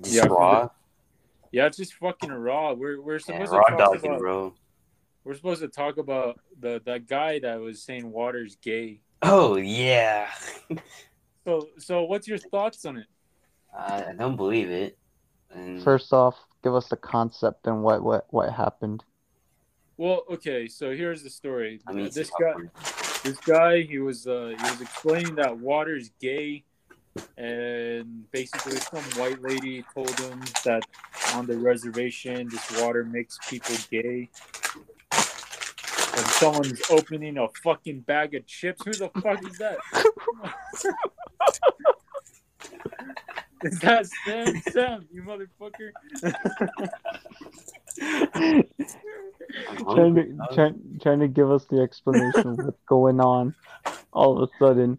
Yeah, 0.06 0.26
raw. 0.26 0.70
yeah, 1.52 1.68
it's 1.68 1.78
just 1.78 1.94
fucking 1.96 2.32
raw. 2.32 2.74
We're 2.74 3.00
we're 3.02 3.14
Yeah, 3.16 3.20
supposed 3.20 3.52
raw 3.52 3.64
to 3.66 3.70
talk 3.72 3.78
dogging, 3.94 4.06
about 4.10 4.20
bro. 4.20 4.54
We're 5.24 5.36
supposed 5.36 5.62
to 5.62 5.68
talk 5.68 5.98
about 5.98 6.40
the 6.60 6.82
that 6.86 7.08
guy 7.08 7.40
that 7.40 7.60
was 7.60 7.84
saying 7.84 8.12
water's 8.12 8.56
gay. 8.58 9.02
Oh 9.22 9.58
yeah. 9.58 10.30
So 11.44 11.70
so 11.80 12.04
what's 12.04 12.28
your 12.28 12.38
thoughts 12.38 12.86
on 12.86 12.98
it? 12.98 13.08
I, 13.76 14.04
I 14.10 14.14
don't 14.14 14.36
believe 14.36 14.70
it. 14.70 14.98
And 15.50 15.82
First 15.84 16.14
off, 16.14 16.36
give 16.64 16.76
us 16.76 16.88
the 16.88 16.98
concept 16.98 17.66
and 17.66 17.82
what 17.82 18.04
what 18.04 18.28
what 18.30 18.54
happened. 18.54 19.04
Well, 19.98 20.24
okay, 20.32 20.68
so 20.68 20.96
here's 20.96 21.24
the 21.24 21.30
story. 21.30 21.82
I 21.88 21.94
mean, 21.94 22.10
this 22.14 22.30
guy 22.40 22.50
awkward. 22.50 22.72
this 23.24 23.38
guy 23.40 23.82
he 23.82 23.98
was 23.98 24.28
uh, 24.28 24.54
he 24.56 24.64
was 24.72 24.82
explaining 24.82 25.36
that 25.36 25.58
water's 25.58 26.12
gay 26.22 26.64
and 27.38 28.32
basically 28.32 28.78
some 28.78 29.04
white 29.20 29.42
lady 29.42 29.84
told 29.94 30.18
him 30.20 30.40
that 30.64 30.84
on 31.34 31.46
the 31.46 31.58
reservation 31.58 32.48
this 32.50 32.82
water 32.82 33.04
makes 33.04 33.38
people 33.50 33.76
gay 33.90 34.30
and 34.76 34.86
someone's 36.42 36.82
opening 36.90 37.38
a 37.38 37.48
fucking 37.64 38.02
bag 38.02 38.36
of 38.36 38.46
chips 38.48 38.82
who 38.84 38.92
the 38.94 39.10
fuck 39.22 39.42
is 39.46 39.58
that 39.58 39.78
is 43.64 43.80
that 43.80 44.08
sam 44.26 44.62
sam 44.72 45.08
you 45.12 45.22
motherfucker 45.22 45.92
trying 49.94 50.16
to 50.16 50.38
trying, 50.54 51.00
trying 51.02 51.20
to 51.20 51.28
give 51.28 51.52
us 51.52 51.66
the 51.66 51.82
explanation 51.82 52.48
of 52.48 52.58
what's 52.58 52.82
going 52.88 53.20
on. 53.20 53.54
All 54.14 54.42
of 54.42 54.50
a 54.50 54.52
sudden, 54.60 54.98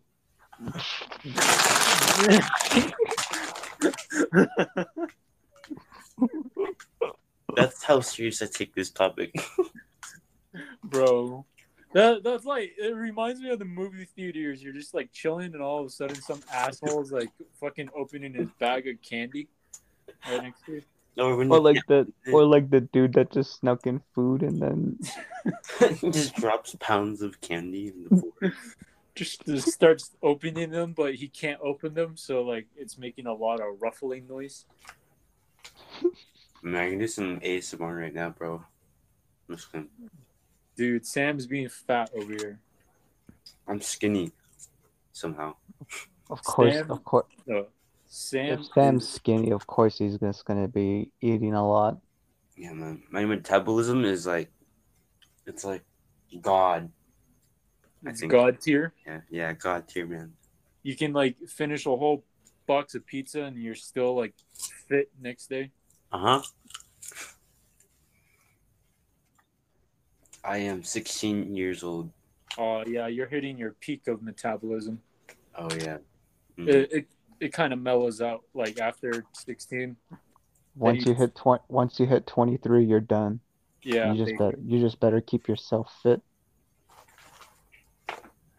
That's 7.54 7.84
how 7.84 8.00
serious 8.00 8.42
I 8.42 8.46
take 8.46 8.75
this 8.75 8.90
topic. 8.90 9.34
Bro. 10.85 11.45
That 11.93 12.23
that's 12.23 12.45
like 12.45 12.73
it 12.79 12.95
reminds 12.95 13.41
me 13.41 13.51
of 13.51 13.59
the 13.59 13.67
movie 13.67 14.07
theaters. 14.17 14.62
You're 14.62 14.73
just 14.73 14.95
like 14.95 15.12
chilling, 15.12 15.55
and 15.55 15.62
all 15.62 15.81
of 15.81 15.87
a 15.87 15.91
sudden, 15.91 16.17
some 16.17 16.41
asshole's 16.53 17.12
like 17.12 17.29
fucking 17.61 17.91
opening 17.95 18.33
his 18.35 18.49
bag 18.59 18.89
of 18.89 19.01
candy 19.03 19.49
right 20.29 20.43
next 20.43 20.65
to 20.67 20.73
you. 20.73 20.83
or 21.19 21.37
when 21.37 21.51
or 21.51 21.59
you 21.59 21.62
like 21.62 21.87
the 21.89 22.11
or 22.33 22.45
like 22.45 22.71
the 22.71 22.81
dude 22.81 23.12
that 23.15 23.31
just 23.31 23.61
snuck 23.61 23.87
in 23.87 24.01
food 24.15 24.43
and 24.43 24.61
then 24.61 24.99
he 26.01 26.11
just 26.11 26.35
drops 26.37 26.75
pounds 26.81 27.21
of 27.21 27.41
candy 27.41 27.89
in 27.89 28.05
the 28.09 28.21
floor. 28.21 28.53
Just, 29.15 29.45
just 29.45 29.71
starts 29.71 30.12
opening 30.23 30.71
them, 30.71 30.95
but 30.97 31.17
he 31.17 31.29
can't 31.29 31.61
open 31.62 31.93
them, 31.93 32.17
so 32.17 32.41
like 32.45 32.67
it's 32.79 32.97
making 32.97 33.27
a 33.27 33.35
lot 33.35 33.61
of 33.61 33.83
ruffling 33.83 34.27
noise. 34.27 34.65
Man, 36.62 36.83
I 36.83 36.89
can 36.89 36.99
do 36.99 37.07
some 37.07 37.39
ASMR 37.41 38.01
right 38.01 38.15
now, 38.15 38.31
bro. 38.31 38.65
I'm 39.51 39.57
just 39.57 39.71
gonna. 39.71 39.85
Dude, 40.83 41.07
Sam's 41.07 41.47
being 41.47 41.69
fat 41.69 42.11
over 42.12 42.33
here. 42.33 42.59
I'm 43.69 43.81
skinny 43.81 44.33
somehow. 45.12 45.55
of 46.29 46.43
course 46.43 46.75
Sam- 46.75 46.91
of 46.91 47.05
course 47.05 47.27
No, 47.47 47.69
Sam. 48.09 48.59
if 48.59 48.67
Sam's 48.75 49.05
is- 49.05 49.09
skinny, 49.11 49.53
of 49.53 49.65
course 49.65 49.99
he's 49.99 50.19
just 50.19 50.45
gonna 50.45 50.67
be 50.67 51.12
eating 51.21 51.55
a 51.55 51.65
lot. 51.65 52.01
Yeah, 52.57 52.73
man. 52.73 53.05
My 53.12 53.25
metabolism 53.25 54.05
is 54.05 54.27
like, 54.27 54.51
it's 55.47 55.65
like 55.65 55.85
God. 56.41 56.91
I 58.05 58.11
it's 58.11 58.19
think- 58.19 58.33
god 58.33 58.61
tier. 58.61 58.93
Yeah, 59.07 59.21
yeah, 59.31 59.53
God 59.53 59.87
tier, 59.87 60.05
man. 60.09 60.33
You 60.83 60.97
can 60.97 61.12
like 61.12 61.37
finish 61.47 61.87
a 61.87 61.91
whole 61.91 62.25
box 62.67 62.97
of 62.97 63.07
pizza, 63.07 63.43
and 63.45 63.57
you're 63.57 63.77
still 63.77 64.16
like 64.16 64.35
fit 64.88 65.12
next 65.21 65.47
day. 65.49 65.71
Uh 66.11 66.18
huh. 66.18 66.42
I 70.44 70.59
am 70.59 70.83
16 70.83 71.55
years 71.55 71.83
old. 71.83 72.11
Oh 72.59 72.85
yeah, 72.87 73.07
you're 73.07 73.26
hitting 73.28 73.57
your 73.57 73.72
peak 73.81 74.09
of 74.09 74.22
metabolism. 74.22 75.00
Oh 75.57 75.68
yeah. 75.81 75.98
Mhm. 76.59 76.68
It 76.68 76.92
it, 76.92 77.07
it 77.40 77.52
kind 77.52 77.72
of 77.72 77.81
mellows 77.81 78.20
out 78.20 78.42
like 78.55 78.78
after 78.81 79.24
16. 79.33 79.96
Once 80.74 81.05
you- 81.05 81.12
you 81.12 81.18
hit 81.18 81.35
twenty, 81.35 81.62
once 81.68 81.98
you 82.00 82.07
hit 82.07 82.26
twenty 82.26 82.57
three, 82.57 82.85
you're 82.85 83.00
done. 83.00 83.40
Yeah, 83.83 84.12
you 84.12 84.24
just 84.24 84.38
better 84.38 84.59
you 84.64 84.81
just 84.81 85.00
better 85.00 85.20
keep 85.20 85.48
yourself 85.48 85.92
fit. 86.02 86.20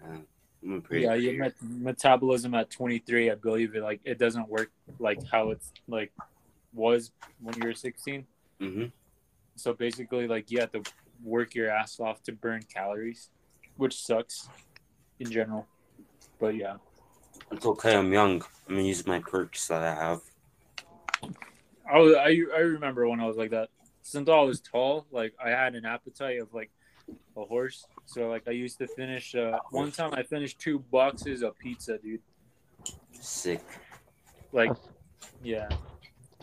I'm 0.02 0.84
yeah, 0.92 1.14
your 1.14 1.34
met- 1.34 1.62
metabolism 1.62 2.54
at 2.54 2.70
23, 2.70 3.30
I 3.32 3.36
believe 3.36 3.76
it 3.76 3.84
like 3.84 4.00
it 4.06 4.18
doesn't 4.18 4.48
work 4.48 4.72
like 4.98 5.20
how 5.30 5.50
it's 5.52 5.72
like 5.88 6.12
was 6.74 7.12
when 7.42 7.54
you 7.62 7.68
were 7.68 7.74
16. 7.74 8.26
Mm-hmm. 8.62 8.86
So 9.56 9.74
basically, 9.74 10.28
like 10.28 10.50
you 10.50 10.60
have 10.62 10.72
to 10.72 10.82
work 11.24 11.56
your 11.56 11.70
ass 11.70 12.00
off 12.00 12.22
to 12.24 12.32
burn 12.32 12.62
calories, 12.74 13.30
which 13.78 14.02
sucks 14.04 14.50
in 15.20 15.30
general. 15.32 15.68
But 16.40 16.56
yeah, 16.56 16.76
It's 17.52 17.66
okay. 17.66 17.96
I'm 17.96 18.12
young. 18.12 18.44
I'm 18.68 18.76
gonna 18.76 18.82
use 18.82 19.06
my 19.06 19.20
perks 19.20 19.68
that 19.68 19.82
I 19.84 19.94
have. 19.96 20.22
I 21.92 22.00
was, 22.00 22.16
I 22.16 22.30
I 22.56 22.60
remember 22.60 23.08
when 23.08 23.20
I 23.20 23.26
was 23.26 23.38
like 23.38 23.52
that. 23.52 23.70
Since 24.02 24.28
I 24.30 24.42
was 24.42 24.60
tall, 24.60 25.06
like 25.12 25.34
I 25.44 25.50
had 25.50 25.76
an 25.76 25.86
appetite 25.86 26.42
of 26.42 26.54
like 26.54 26.72
a 27.38 27.44
horse. 27.44 27.86
So 28.06 28.30
like 28.30 28.48
I 28.48 28.52
used 28.52 28.78
to 28.80 28.88
finish. 28.88 29.36
Uh, 29.36 29.60
one 29.72 29.92
time 29.92 30.14
I 30.14 30.24
finished 30.24 30.60
two 30.60 30.80
boxes 30.80 31.42
of 31.42 31.58
pizza, 31.58 31.98
dude. 31.98 32.22
Sick. 33.12 33.62
Like, 34.52 34.72
yeah. 35.44 35.70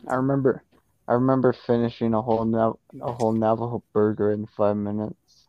I 0.08 0.14
remember, 0.14 0.64
I 1.10 1.14
remember 1.14 1.52
finishing 1.52 2.14
a 2.14 2.22
whole 2.22 2.44
Nav- 2.44 2.78
a 3.02 3.12
whole 3.12 3.32
Navajo 3.32 3.82
burger 3.92 4.30
in 4.30 4.46
five 4.46 4.76
minutes. 4.76 5.48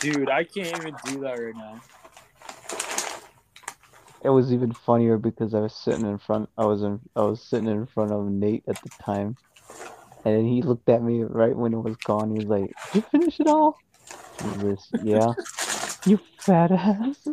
Dude, 0.00 0.28
I 0.28 0.42
can't 0.42 0.76
even 0.76 0.96
do 1.04 1.20
that 1.20 1.34
right 1.34 1.54
now. 1.54 1.80
It 4.24 4.30
was 4.30 4.52
even 4.52 4.74
funnier 4.74 5.18
because 5.18 5.54
I 5.54 5.60
was 5.60 5.72
sitting 5.72 6.04
in 6.04 6.18
front. 6.18 6.48
I 6.58 6.64
was 6.64 6.82
in. 6.82 6.98
I 7.14 7.20
was 7.20 7.48
sitting 7.48 7.68
in 7.68 7.86
front 7.86 8.10
of 8.10 8.26
Nate 8.26 8.64
at 8.68 8.82
the 8.82 8.90
time, 9.00 9.36
and 10.24 10.44
he 10.44 10.62
looked 10.62 10.88
at 10.88 11.00
me 11.00 11.22
right 11.22 11.56
when 11.56 11.72
it 11.72 11.78
was 11.78 11.96
gone. 11.98 12.32
He 12.32 12.40
was 12.40 12.48
like, 12.48 12.74
"Did 12.92 12.94
you 12.94 13.02
finish 13.12 13.38
it 13.38 13.46
all?" 13.46 13.80
Was 14.40 14.84
yeah. 15.00 15.34
You 16.06 16.18
fat 16.44 16.72
ass. 16.72 17.28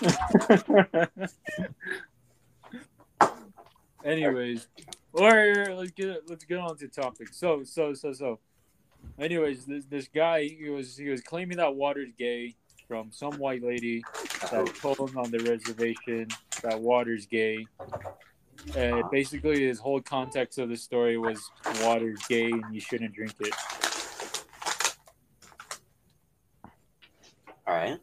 Anyways, 4.04 4.68
or 5.12 5.66
let's 5.74 5.90
get 5.90 6.28
let's 6.28 6.44
get 6.44 6.58
on 6.58 6.76
to 6.78 6.88
topic. 6.88 7.28
So 7.32 7.62
so 7.64 7.94
so 7.94 8.12
so. 8.12 8.38
Anyways, 9.18 9.66
this 9.66 9.84
this 9.86 10.08
guy 10.08 10.44
he 10.44 10.68
was 10.68 10.96
he 10.96 11.08
was 11.08 11.20
claiming 11.20 11.56
that 11.58 11.74
water's 11.74 12.12
gay 12.18 12.54
from 12.86 13.12
some 13.12 13.32
white 13.38 13.62
lady 13.62 14.02
that 14.50 14.66
told 14.80 14.98
him 14.98 15.16
on 15.16 15.30
the 15.30 15.38
reservation 15.38 16.26
that 16.62 16.80
water's 16.80 17.24
gay. 17.26 17.66
And 18.74 19.04
basically, 19.10 19.66
his 19.66 19.78
whole 19.78 20.00
context 20.00 20.58
of 20.58 20.68
the 20.68 20.76
story 20.76 21.16
was 21.16 21.50
water's 21.82 22.20
gay 22.28 22.50
and 22.50 22.74
you 22.74 22.80
shouldn't 22.80 23.14
drink 23.14 23.34
it. 23.40 23.54
All 27.66 27.74
right. 27.74 27.98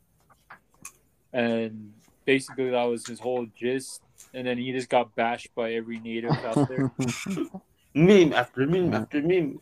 And 1.34 1.94
basically, 2.26 2.70
that 2.70 2.84
was 2.84 3.06
his 3.06 3.20
whole 3.20 3.46
gist. 3.56 4.02
And 4.34 4.46
then 4.46 4.58
he 4.58 4.72
just 4.72 4.90
got 4.90 5.16
bashed 5.16 5.54
by 5.56 5.74
every 5.74 6.00
native 6.00 6.32
out 6.32 6.68
there. 6.68 6.92
Meme 7.94 8.34
after 8.34 8.68
meme 8.68 8.94
after 8.94 9.22
meme. 9.24 9.60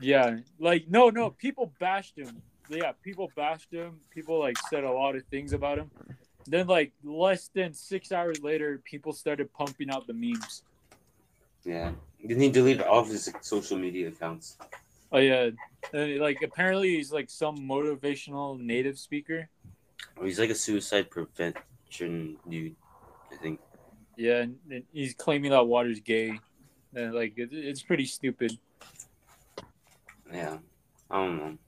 Yeah, 0.00 0.38
like 0.58 0.88
no, 0.88 1.10
no, 1.10 1.30
people 1.30 1.70
bashed 1.78 2.16
him. 2.16 2.40
Yeah, 2.70 2.92
people 3.02 3.30
bashed 3.36 3.70
him. 3.70 4.00
People 4.10 4.38
like 4.38 4.56
said 4.70 4.84
a 4.84 4.90
lot 4.90 5.16
of 5.16 5.24
things 5.26 5.52
about 5.52 5.76
him. 5.76 5.90
Then, 6.46 6.66
like 6.66 6.92
less 7.04 7.50
than 7.54 7.74
six 7.74 8.10
hours 8.10 8.42
later, 8.42 8.80
people 8.84 9.12
started 9.12 9.52
pumping 9.52 9.90
out 9.90 10.06
the 10.06 10.14
memes. 10.14 10.62
Yeah. 11.64 11.92
Then 12.24 12.40
he 12.40 12.50
deleted 12.50 12.82
all 12.82 13.00
of 13.00 13.08
his 13.08 13.32
social 13.42 13.76
media 13.76 14.08
accounts. 14.08 14.56
Oh 15.10 15.18
yeah, 15.18 15.50
and, 15.92 16.20
like 16.20 16.42
apparently 16.42 16.96
he's 16.96 17.12
like 17.12 17.28
some 17.28 17.58
motivational 17.58 18.58
native 18.58 18.98
speaker. 18.98 19.48
Oh, 20.18 20.24
he's 20.24 20.38
like 20.38 20.50
a 20.50 20.54
suicide 20.54 21.10
prevention 21.10 22.36
dude. 22.48 22.76
I 23.30 23.36
think. 23.36 23.60
Yeah, 24.16 24.40
and, 24.42 24.58
and 24.70 24.84
he's 24.92 25.14
claiming 25.14 25.50
that 25.50 25.66
water's 25.66 26.00
gay. 26.00 26.38
And 26.94 27.14
like 27.14 27.34
it, 27.36 27.50
it's 27.52 27.82
pretty 27.82 28.04
stupid. 28.04 28.58
Yeah. 30.32 30.58
I 31.10 31.16
don't 31.16 31.36
know. 31.36 31.58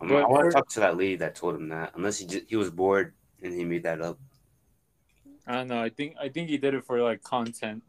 I'm, 0.00 0.08
But 0.08 0.16
I 0.16 0.26
want 0.26 0.50
to 0.50 0.54
talk 0.54 0.68
to 0.70 0.80
that 0.80 0.96
lady 0.96 1.16
that 1.16 1.34
told 1.34 1.54
him 1.54 1.68
that. 1.68 1.92
Unless 1.94 2.18
he 2.18 2.26
just, 2.26 2.44
he 2.48 2.56
was 2.56 2.70
bored 2.70 3.14
and 3.42 3.52
he 3.52 3.64
made 3.64 3.82
that 3.84 4.00
up. 4.00 4.18
I 5.46 5.54
don't 5.54 5.68
know. 5.68 5.82
I 5.82 5.88
think 5.88 6.16
I 6.20 6.28
think 6.28 6.48
he 6.48 6.56
did 6.56 6.74
it 6.74 6.84
for 6.84 7.00
like 7.00 7.22
content. 7.22 7.82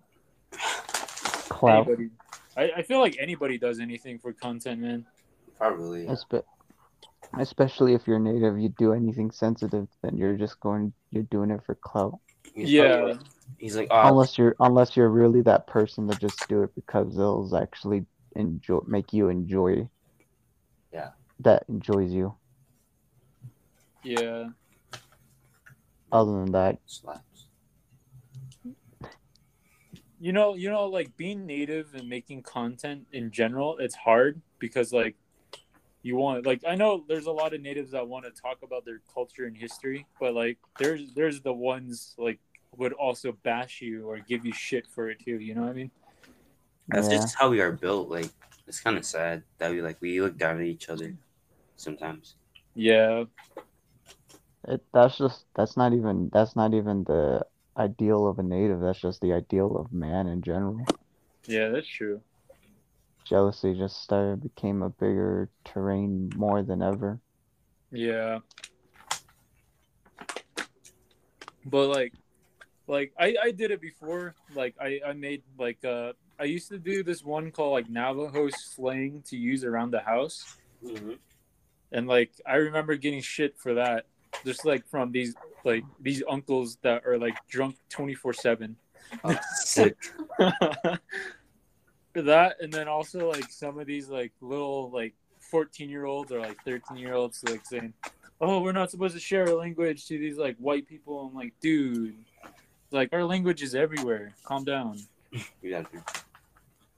Clout. 1.49 1.87
Anybody, 1.87 2.09
I, 2.57 2.71
I 2.77 2.81
feel 2.83 2.99
like 2.99 3.15
anybody 3.19 3.57
does 3.57 3.79
anything 3.79 4.17
for 4.19 4.33
content, 4.33 4.81
man. 4.81 5.05
Probably. 5.57 6.05
Espe- 6.05 6.43
Especially 7.39 7.93
if 7.93 8.05
you're 8.05 8.19
native, 8.19 8.59
you 8.59 8.69
do 8.77 8.93
anything 8.93 9.31
sensitive, 9.31 9.87
then 10.01 10.17
you're 10.17 10.35
just 10.35 10.59
going. 10.59 10.93
You're 11.11 11.23
doing 11.23 11.49
it 11.51 11.61
for 11.65 11.75
clout. 11.75 12.19
He's 12.53 12.71
Yeah. 12.71 12.95
probably 12.97 13.13
like, 13.13 13.21
He's 13.57 13.75
like, 13.75 13.87
oh, 13.91 14.09
unless 14.09 14.37
you're 14.37 14.55
unless 14.59 14.97
you're 14.97 15.09
really 15.09 15.41
that 15.41 15.67
person 15.67 16.07
to 16.09 16.17
just 16.17 16.47
do 16.49 16.63
it 16.63 16.75
because 16.75 17.13
it'll 17.13 17.55
actually 17.55 18.05
enjoy 18.35 18.79
make 18.87 19.13
you 19.13 19.29
enjoy. 19.29 19.87
Yeah. 20.91 21.09
That 21.39 21.63
enjoys 21.69 22.11
you. 22.11 22.35
Yeah. 24.03 24.49
Other 26.11 26.31
than 26.31 26.51
that, 26.51 26.79
slaps. 26.85 27.47
You 30.19 30.31
know, 30.31 30.53
you 30.55 30.69
know, 30.69 30.85
like 30.85 31.17
being 31.17 31.45
native 31.45 31.95
and 31.95 32.07
making 32.07 32.43
content 32.43 33.07
in 33.11 33.31
general, 33.31 33.77
it's 33.77 33.95
hard 33.95 34.41
because 34.59 34.93
like 34.93 35.15
you 36.01 36.15
want 36.15 36.45
like 36.45 36.61
I 36.67 36.75
know 36.75 37.03
there's 37.07 37.25
a 37.25 37.31
lot 37.31 37.53
of 37.53 37.61
natives 37.61 37.91
that 37.91 38.07
want 38.07 38.25
to 38.25 38.31
talk 38.41 38.59
about 38.63 38.85
their 38.85 39.01
culture 39.13 39.45
and 39.45 39.57
history, 39.57 40.05
but 40.19 40.33
like 40.33 40.59
there's 40.77 41.13
there's 41.13 41.41
the 41.41 41.53
ones 41.53 42.13
like 42.17 42.39
would 42.77 42.93
also 42.93 43.31
bash 43.43 43.81
you 43.81 44.07
or 44.07 44.19
give 44.19 44.45
you 44.45 44.53
shit 44.53 44.87
for 44.87 45.09
it 45.09 45.19
too, 45.23 45.39
you 45.39 45.55
know 45.55 45.61
what 45.61 45.71
I 45.71 45.73
mean? 45.73 45.91
That's 46.87 47.09
yeah. 47.09 47.17
just 47.17 47.35
how 47.35 47.49
we 47.49 47.61
are 47.61 47.71
built. 47.71 48.09
Like, 48.09 48.29
it's 48.67 48.79
kind 48.79 48.97
of 48.97 49.05
sad 49.05 49.43
that 49.57 49.71
we 49.71 49.81
like 49.81 49.97
we 50.01 50.21
look 50.21 50.37
down 50.37 50.57
at 50.57 50.65
each 50.65 50.89
other 50.89 51.15
sometimes. 51.75 52.35
Yeah. 52.75 53.25
It, 54.67 54.83
that's 54.93 55.17
just 55.17 55.45
that's 55.55 55.75
not 55.75 55.93
even 55.93 56.29
that's 56.31 56.55
not 56.55 56.73
even 56.73 57.03
the 57.03 57.45
ideal 57.77 58.27
of 58.27 58.39
a 58.39 58.43
native. 58.43 58.81
That's 58.81 58.99
just 58.99 59.21
the 59.21 59.33
ideal 59.33 59.77
of 59.77 59.91
man 59.91 60.27
in 60.27 60.41
general. 60.41 60.85
Yeah, 61.45 61.69
that's 61.69 61.87
true. 61.87 62.21
Jealousy 63.25 63.73
just 63.73 64.01
started 64.01 64.43
became 64.43 64.81
a 64.81 64.89
bigger 64.89 65.49
terrain 65.65 66.31
more 66.35 66.63
than 66.63 66.81
ever. 66.81 67.19
Yeah. 67.91 68.39
But 71.65 71.87
like 71.87 72.13
like 72.87 73.13
I 73.17 73.35
I 73.41 73.51
did 73.51 73.71
it 73.71 73.81
before. 73.81 74.35
Like 74.55 74.75
I 74.79 74.99
I 75.05 75.13
made 75.13 75.43
like 75.57 75.83
uh 75.85 76.13
I 76.39 76.45
used 76.45 76.69
to 76.69 76.79
do 76.79 77.03
this 77.03 77.23
one 77.23 77.51
called 77.51 77.73
like 77.73 77.89
Navajo 77.89 78.49
slang 78.49 79.23
to 79.27 79.37
use 79.37 79.63
around 79.63 79.91
the 79.91 80.01
house. 80.01 80.57
And 81.91 82.07
like 82.07 82.31
I 82.45 82.55
remember 82.55 82.95
getting 82.95 83.21
shit 83.21 83.57
for 83.57 83.75
that. 83.75 84.05
Just 84.45 84.65
like 84.65 84.87
from 84.87 85.11
these 85.11 85.35
like 85.63 85.83
these 85.99 86.23
uncles 86.29 86.77
that 86.81 87.05
are 87.05 87.17
like 87.17 87.35
drunk 87.47 87.77
24/7. 87.89 88.75
Oh, 89.23 89.37
sick. 89.53 89.95
for 92.13 92.21
that 92.21 92.57
and 92.61 92.71
then 92.71 92.87
also 92.87 93.29
like 93.31 93.51
some 93.51 93.79
of 93.79 93.87
these 93.87 94.07
like 94.07 94.31
little 94.39 94.89
like 94.91 95.13
14 95.39 95.89
year 95.89 96.05
olds 96.05 96.31
or 96.31 96.39
like 96.39 96.57
13 96.63 96.97
year 96.97 97.15
olds 97.15 97.43
like 97.43 97.65
saying 97.65 97.93
oh 98.39 98.61
we're 98.61 98.71
not 98.71 98.91
supposed 98.91 99.15
to 99.15 99.19
share 99.19 99.47
our 99.47 99.55
language 99.55 100.05
to 100.07 100.17
these 100.17 100.37
like 100.37 100.55
white 100.57 100.87
people 100.87 101.27
i'm 101.27 101.35
like 101.35 101.53
dude 101.59 102.15
like 102.93 103.09
our 103.11 103.23
language 103.25 103.61
is 103.61 103.75
everywhere 103.75 104.33
calm 104.45 104.63
down 104.63 104.97
Yeah. 105.61 105.83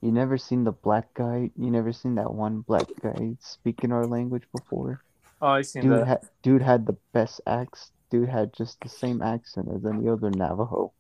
You 0.01 0.11
never 0.11 0.37
seen 0.37 0.65
the 0.65 0.71
black 0.73 1.11
guy? 1.15 1.49
You 1.57 1.71
never 1.71 1.91
seen 1.93 2.15
that 2.15 2.31
one 2.33 2.61
black 2.61 2.85
guy 3.01 3.37
speaking 3.39 3.91
our 3.91 4.05
language 4.05 4.43
before? 4.55 5.01
oh 5.41 5.47
i 5.47 5.61
seen 5.63 5.81
Dude 5.83 5.91
that 5.93 6.07
had 6.07 6.21
dude 6.43 6.61
had 6.61 6.85
the 6.85 6.95
best 7.13 7.41
accent. 7.47 7.91
Dude 8.11 8.29
had 8.29 8.53
just 8.53 8.79
the 8.81 8.89
same 8.89 9.21
accent 9.23 9.67
as 9.73 9.83
any 9.85 10.07
other 10.07 10.29
Navajo. 10.29 10.91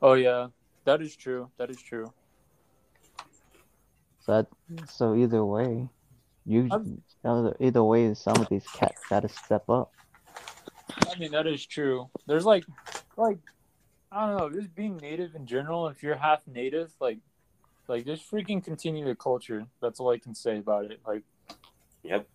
oh 0.00 0.14
yeah 0.14 0.48
that 0.84 1.02
is 1.02 1.14
true 1.16 1.50
that 1.58 1.70
is 1.70 1.80
true 1.82 2.06
So 4.24 4.32
that, 4.38 4.46
so 4.88 5.14
either 5.16 5.44
way, 5.44 5.88
you 6.46 6.68
I'm- 6.70 7.02
either, 7.24 7.56
either 7.60 7.82
way, 7.84 8.14
some 8.14 8.36
of 8.38 8.48
these 8.48 8.66
cats 8.78 9.02
gotta 9.10 9.28
step 9.28 9.66
up. 9.68 9.90
I 11.12 11.18
mean 11.18 11.30
that 11.32 11.46
is 11.46 11.64
true 11.66 12.08
there's 12.26 12.44
like 12.44 12.64
like 13.16 13.38
i 14.10 14.26
don't 14.26 14.36
know 14.36 14.50
just 14.60 14.74
being 14.74 14.96
native 14.96 15.34
in 15.34 15.46
general 15.46 15.88
if 15.88 16.02
you're 16.02 16.16
half 16.16 16.40
native 16.46 16.92
like 17.00 17.18
like 17.88 18.06
just 18.06 18.30
freaking 18.30 18.64
continue 18.64 19.04
the 19.04 19.14
culture 19.14 19.66
that's 19.80 20.00
all 20.00 20.10
i 20.10 20.18
can 20.18 20.34
say 20.34 20.58
about 20.58 20.84
it 20.86 21.00
like 21.06 21.22
Yep. 22.04 22.26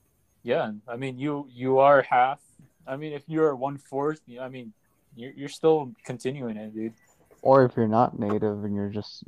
Yeah, 0.44 0.72
I 0.88 0.96
mean 0.96 1.20
you 1.20 1.48
you 1.52 1.80
are 1.80 2.02
half. 2.02 2.40
I 2.86 2.96
mean 2.96 3.13
if 3.13 3.24
you're 3.28 3.56
one 3.56 3.78
fourth, 3.78 4.22
I 4.40 4.48
mean 4.48 4.74
you're 5.16 5.34
you're 5.34 5.50
still 5.50 5.92
continuing 6.06 6.58
it, 6.58 6.74
dude. 6.74 6.94
Or 7.42 7.66
if 7.66 7.76
you're 7.76 7.88
not 7.88 8.18
native 8.18 8.63
and 8.63 8.76
you're 8.76 8.90
just 8.90 9.24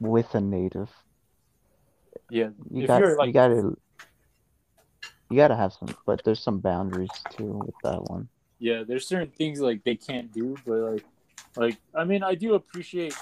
with 0.00 0.34
a 0.34 0.40
native, 0.40 0.90
Yeah, 2.30 2.50
you 2.70 2.82
If 2.82 2.88
got 2.88 3.00
you're, 3.00 3.24
you 3.24 3.32
gotta 3.32 3.74
you 5.30 5.36
gotta 5.36 5.56
have 5.56 5.72
some, 5.72 5.96
but 6.06 6.22
there's 6.24 6.42
some 6.42 6.58
boundaries 6.58 7.12
too 7.30 7.64
with 7.66 7.74
that 7.82 8.02
one. 8.10 8.28
Yeah. 8.58 8.82
There's 8.86 9.06
certain 9.06 9.30
things 9.30 9.60
like 9.60 9.84
they 9.84 9.96
can't 9.96 10.32
do, 10.32 10.56
but 10.66 10.78
like 10.78 11.04
like 11.56 11.76
I 11.94 12.04
mean 12.04 12.22
I 12.22 12.34
do 12.34 12.54
appreciate 12.54 13.14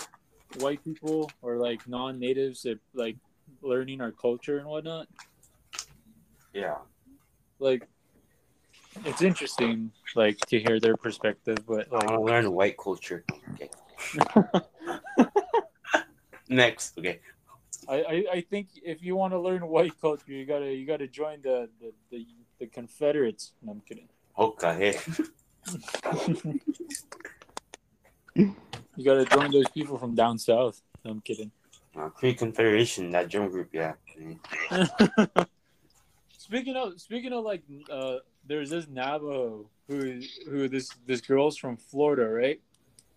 white 0.59 0.83
people 0.85 1.31
or 1.40 1.57
like 1.57 1.87
non-natives 1.88 2.62
that 2.62 2.79
like 2.95 3.16
learning 3.62 4.01
our 4.01 4.12
culture 4.12 4.59
and 4.59 4.66
whatnot. 4.66 5.09
Yeah. 6.53 6.77
Like 7.59 7.87
it's 9.05 9.23
interesting 9.23 9.90
like 10.14 10.38
to 10.47 10.59
hear 10.59 10.79
their 10.79 10.97
perspective, 10.97 11.59
but 11.66 11.88
I 11.90 11.97
want 11.97 12.09
to 12.09 12.21
learn 12.21 12.53
white 12.53 12.77
culture. 12.77 13.25
Okay. 13.55 13.71
Next. 16.49 16.99
Okay. 16.99 17.21
I, 17.88 17.95
I, 17.95 18.25
I 18.35 18.40
think 18.42 18.68
if 18.85 19.03
you 19.03 19.16
want 19.16 19.33
to 19.33 19.40
learn 19.40 19.66
white 19.66 19.99
culture, 20.01 20.31
you 20.33 20.45
gotta 20.45 20.73
you 20.73 20.87
gotta 20.87 21.09
join 21.09 21.40
the 21.42 21.68
the, 21.81 21.92
the, 22.11 22.27
the 22.61 22.66
Confederates. 22.66 23.53
No, 23.62 23.73
I'm 23.73 23.81
kidding. 23.81 24.09
Okay. 24.38 24.99
You 28.35 29.05
gotta 29.05 29.25
join 29.25 29.51
those 29.51 29.68
people 29.68 29.99
from 29.99 30.14
down 30.14 30.38
south. 30.38 30.81
No, 31.05 31.12
I'm 31.12 31.21
kidding. 31.21 31.51
Uh, 31.97 32.09
Cree 32.09 32.35
Confederation, 32.35 33.11
that 33.11 33.29
drum 33.29 33.51
group, 33.51 33.68
yeah. 33.73 33.95
Speaking 36.38 36.77
of 36.77 37.01
speaking 37.01 37.33
of 37.33 37.45
like, 37.45 37.62
uh, 37.90 38.16
there's 38.47 38.71
this 38.71 38.88
Navajo 38.88 39.66
who 39.88 40.21
who 40.49 40.68
this 40.68 40.90
this 41.07 41.21
girl's 41.21 41.57
from 41.57 41.77
Florida, 41.77 42.29
right? 42.29 42.61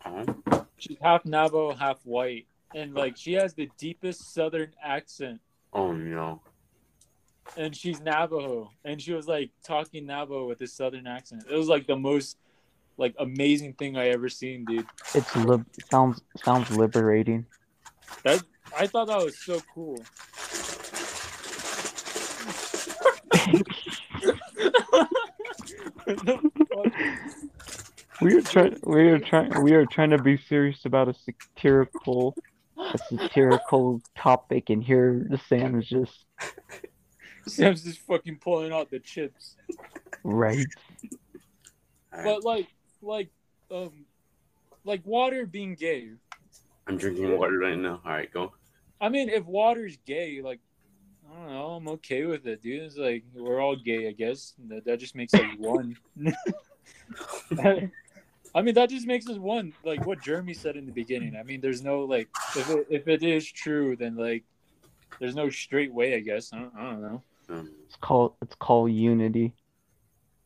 Uh-huh. 0.05 0.63
She's 0.77 0.97
half 1.01 1.25
Navajo, 1.25 1.73
half 1.73 1.99
white, 2.05 2.47
and 2.73 2.93
like 2.93 3.17
she 3.17 3.33
has 3.33 3.53
the 3.53 3.69
deepest 3.77 4.33
Southern 4.33 4.71
accent, 4.83 5.39
Oh 5.75 5.91
no. 5.91 6.41
And 7.57 7.75
she's 7.75 7.99
Navajo, 8.01 8.71
and 8.83 9.01
she 9.01 9.13
was 9.13 9.27
like 9.27 9.51
talking 9.63 10.05
Navajo 10.05 10.47
with 10.47 10.59
this 10.59 10.73
Southern 10.73 11.07
accent. 11.07 11.43
It 11.49 11.55
was 11.55 11.67
like 11.67 11.87
the 11.87 11.95
most 11.95 12.37
like 12.97 13.15
amazing 13.19 13.73
thing 13.73 13.97
I 13.97 14.09
ever 14.09 14.29
seen, 14.29 14.65
dude. 14.65 14.87
It's 15.13 15.35
lib- 15.35 15.65
sounds 15.89 16.21
sounds 16.43 16.69
liberating. 16.71 17.45
That 18.23 18.43
I 18.77 18.87
thought 18.87 19.07
that 19.07 19.23
was 19.23 19.37
so 19.37 19.61
cool. 19.73 20.03
We 28.21 28.33
are 28.33 28.41
trying. 28.41 28.79
We 28.83 29.09
are 29.09 29.19
trying. 29.19 29.61
We 29.61 29.73
are 29.73 29.85
trying 29.85 30.11
to 30.11 30.17
be 30.17 30.37
serious 30.37 30.85
about 30.85 31.09
a 31.09 31.13
satirical, 31.13 32.35
a 32.77 32.97
satirical 33.09 34.01
topic, 34.17 34.69
and 34.69 34.81
here 34.81 35.25
the 35.29 35.37
Sam 35.49 35.79
is 35.79 35.87
just 35.87 36.25
Sam's 37.47 37.83
just 37.83 37.99
fucking 37.99 38.37
pulling 38.37 38.71
out 38.71 38.89
the 38.89 38.99
chips. 38.99 39.55
right. 40.23 40.65
But 42.11 42.43
like, 42.43 42.67
like, 43.01 43.29
um, 43.71 44.05
like 44.83 45.05
water 45.05 45.45
being 45.45 45.75
gay. 45.75 46.09
I'm 46.87 46.97
drinking 46.97 47.37
water 47.37 47.57
right 47.57 47.77
now. 47.77 48.01
All 48.05 48.11
right, 48.11 48.31
go. 48.31 48.53
I 49.01 49.09
mean, 49.09 49.29
if 49.29 49.45
water's 49.45 49.97
gay, 50.05 50.41
like, 50.41 50.59
I 51.29 51.35
don't 51.35 51.49
know, 51.49 51.69
I'm 51.71 51.87
okay 51.89 52.25
with 52.25 52.45
it, 52.45 52.61
dude. 52.61 52.83
It's 52.83 52.97
like 52.97 53.23
we're 53.33 53.59
all 53.59 53.75
gay, 53.75 54.07
I 54.07 54.11
guess. 54.11 54.53
That, 54.69 54.85
that 54.85 54.99
just 54.99 55.15
makes 55.15 55.33
us 55.33 55.41
one. 55.57 55.97
I 58.55 58.61
mean, 58.61 58.75
that 58.75 58.89
just 58.89 59.05
makes 59.05 59.27
us 59.27 59.37
one. 59.37 59.73
Like 59.83 60.05
what 60.05 60.21
Jeremy 60.21 60.53
said 60.53 60.77
in 60.77 60.85
the 60.85 60.91
beginning. 60.91 61.35
I 61.35 61.43
mean, 61.43 61.59
there's 61.59 61.83
no 61.83 62.01
like, 62.01 62.29
if 62.55 62.69
it, 62.69 62.87
if 62.89 63.07
it 63.07 63.23
is 63.23 63.51
true, 63.51 63.95
then 63.95 64.15
like, 64.15 64.43
there's 65.19 65.35
no 65.35 65.49
straight 65.49 65.93
way, 65.93 66.15
I 66.15 66.19
guess. 66.19 66.53
I 66.53 66.59
don't, 66.59 66.73
I 66.77 66.83
don't 66.83 67.01
know. 67.01 67.21
Um, 67.49 67.71
It's 67.85 67.95
called. 67.97 68.33
It's 68.41 68.55
called 68.55 68.91
unity. 68.91 69.53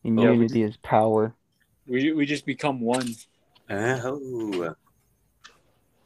And 0.03 0.19
Yeah, 0.19 0.29
we- 0.31 0.35
unity 0.37 0.63
is 0.63 0.77
power. 0.77 1.35
We 1.87 2.11
we 2.13 2.25
just 2.25 2.45
become 2.45 2.79
one. 2.81 3.15
oh. 3.69 4.75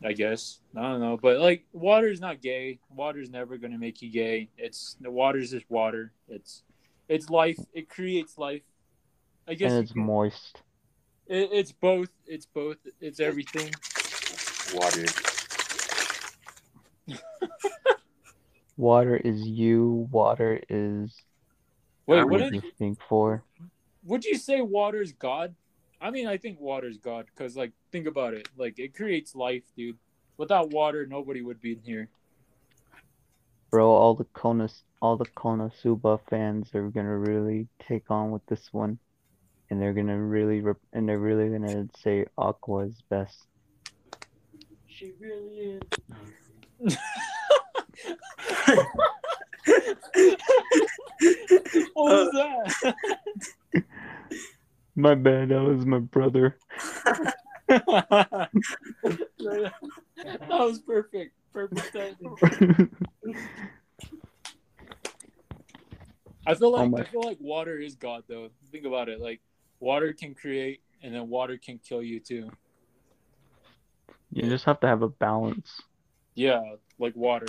I 0.06 0.12
guess. 0.12 0.60
I 0.76 0.82
don't 0.82 1.00
know, 1.00 1.16
but 1.18 1.40
like 1.40 1.66
water's 1.72 2.20
not 2.20 2.42
gay. 2.42 2.80
Water's 2.90 3.30
never 3.30 3.58
gonna 3.58 3.78
make 3.78 4.02
you 4.02 4.10
gay. 4.10 4.50
It's 4.58 4.96
the 5.00 5.10
water's 5.10 5.52
just 5.52 5.70
water. 5.70 6.12
It's 6.28 6.64
it's 7.08 7.30
life. 7.30 7.58
It 7.74 7.88
creates 7.90 8.38
life. 8.38 8.64
I 9.48 9.54
guess 9.56 9.72
And 9.72 9.84
it's 9.84 9.94
can- 9.94 10.06
moist. 10.06 10.62
it, 11.28 11.50
it's 11.54 11.72
both. 11.72 12.10
It's 12.26 12.46
both. 12.46 12.78
It's 13.00 13.20
everything. 13.22 13.72
Water. 14.74 15.06
Water 18.78 19.16
is 19.16 19.42
you. 19.48 20.08
Water 20.12 20.60
is 20.70 21.24
Wait, 22.06 22.18
what 22.18 22.30
what 22.30 22.38
did 22.40 22.54
you 22.54 22.62
think 22.78 23.00
for. 23.08 23.44
would 24.04 24.26
you 24.26 24.38
say 24.38 24.62
water 24.62 25.02
is 25.02 25.14
God? 25.14 25.56
I 26.02 26.12
mean, 26.12 26.28
I 26.28 26.38
think 26.38 26.60
water 26.60 26.88
is 26.88 26.98
God 26.98 27.28
because, 27.34 27.56
like, 27.56 27.72
think 27.92 28.08
about 28.08 28.34
it. 28.34 28.50
Like, 28.58 28.78
it 28.78 28.94
creates 28.94 29.36
life, 29.36 29.64
dude. 29.78 29.98
Without 30.38 30.72
water, 30.72 31.06
nobody 31.06 31.42
would 31.42 31.62
be 31.62 31.74
in 31.74 31.80
here. 31.82 32.10
Bro, 33.72 33.90
all 33.90 34.14
the 34.14 34.26
Konos, 34.26 34.82
all 35.02 35.16
the 35.16 35.26
Konosuba 35.26 36.20
fans 36.30 36.76
are 36.76 36.90
gonna 36.90 37.18
really 37.18 37.68
take 37.80 38.12
on 38.12 38.32
with 38.32 38.46
this 38.48 38.68
one, 38.74 39.00
and 39.70 39.82
they're 39.82 39.94
gonna 39.94 40.22
really, 40.22 40.60
rep- 40.60 40.78
and 40.92 41.08
they're 41.08 41.20
really 41.20 41.50
gonna 41.50 41.88
say 41.98 42.26
Aqua 42.38 42.88
is 42.88 43.02
best. 43.10 43.48
She 44.88 45.14
really 45.20 45.80
is. 46.80 46.98
what 51.94 51.96
was 51.96 52.32
that? 52.34 52.96
My 54.96 55.16
bad, 55.16 55.50
that 55.50 55.62
was 55.62 55.88
my 55.88 55.98
brother. 55.98 56.56
that 57.68 58.50
was 60.50 60.80
perfect. 60.80 61.34
Perfect 61.52 61.92
timing. 61.92 62.38
I 66.46 66.54
feel 66.56 66.68
oh 66.68 66.84
like 66.84 66.94
Oh 66.94 66.98
I 66.98 67.04
feel 67.06 67.24
like 67.24 67.38
water 67.40 67.80
is 67.80 67.96
God 67.96 68.24
though. 68.28 68.50
Think 68.72 68.86
about 68.86 69.10
it. 69.10 69.20
Like 69.20 69.42
water 69.80 70.14
can 70.14 70.36
create 70.36 70.82
and 71.02 71.14
then 71.14 71.30
water 71.30 71.58
can 71.58 71.80
kill 71.80 72.04
you 72.04 72.20
too. 72.20 72.52
You 74.32 74.50
just 74.50 74.66
have 74.66 74.80
to 74.82 74.88
have 74.88 75.02
a 75.02 75.10
balance. 75.10 75.80
Yeah, 76.36 76.62
like 76.98 77.16
water. 77.16 77.48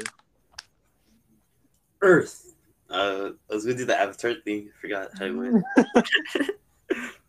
Earth. 2.04 2.54
Uh, 2.90 3.30
I 3.50 3.54
was 3.54 3.64
gonna 3.64 3.78
do 3.78 3.86
the 3.86 3.98
Avatar 3.98 4.34
thing. 4.44 4.70
Forgot 4.80 5.10
how 5.18 5.24
it 5.24 5.32
went. 5.32 5.64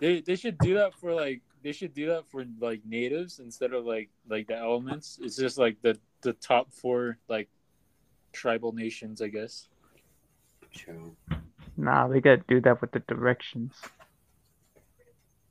They 0.00 0.20
they 0.20 0.36
should 0.36 0.58
do 0.58 0.74
that 0.74 0.94
for 0.94 1.14
like 1.14 1.40
they 1.62 1.72
should 1.72 1.94
do 1.94 2.08
that 2.08 2.28
for 2.28 2.44
like 2.60 2.82
natives 2.84 3.38
instead 3.38 3.72
of 3.72 3.86
like 3.86 4.10
like 4.28 4.48
the 4.48 4.56
elements. 4.56 5.18
It's 5.22 5.36
just 5.36 5.56
like 5.56 5.80
the 5.82 5.98
the 6.20 6.34
top 6.34 6.72
four 6.72 7.18
like 7.28 7.48
tribal 8.32 8.72
nations, 8.72 9.22
I 9.22 9.28
guess. 9.28 9.68
True. 10.74 11.16
Nah, 11.76 12.08
they 12.08 12.20
gotta 12.20 12.42
do 12.48 12.60
that 12.62 12.80
with 12.80 12.92
the 12.92 13.00
directions. 13.00 13.74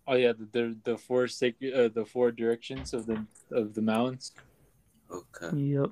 Oh 0.05 0.15
yeah, 0.15 0.33
the 0.33 0.47
the, 0.51 0.77
the 0.83 0.97
four 0.97 1.27
sacred 1.27 1.73
uh, 1.73 1.87
the 1.87 2.05
four 2.05 2.31
directions 2.31 2.93
of 2.93 3.05
the 3.05 3.25
of 3.49 3.73
the 3.73 3.81
mountains. 3.81 4.33
Okay. 5.09 5.55
Yep. 5.55 5.89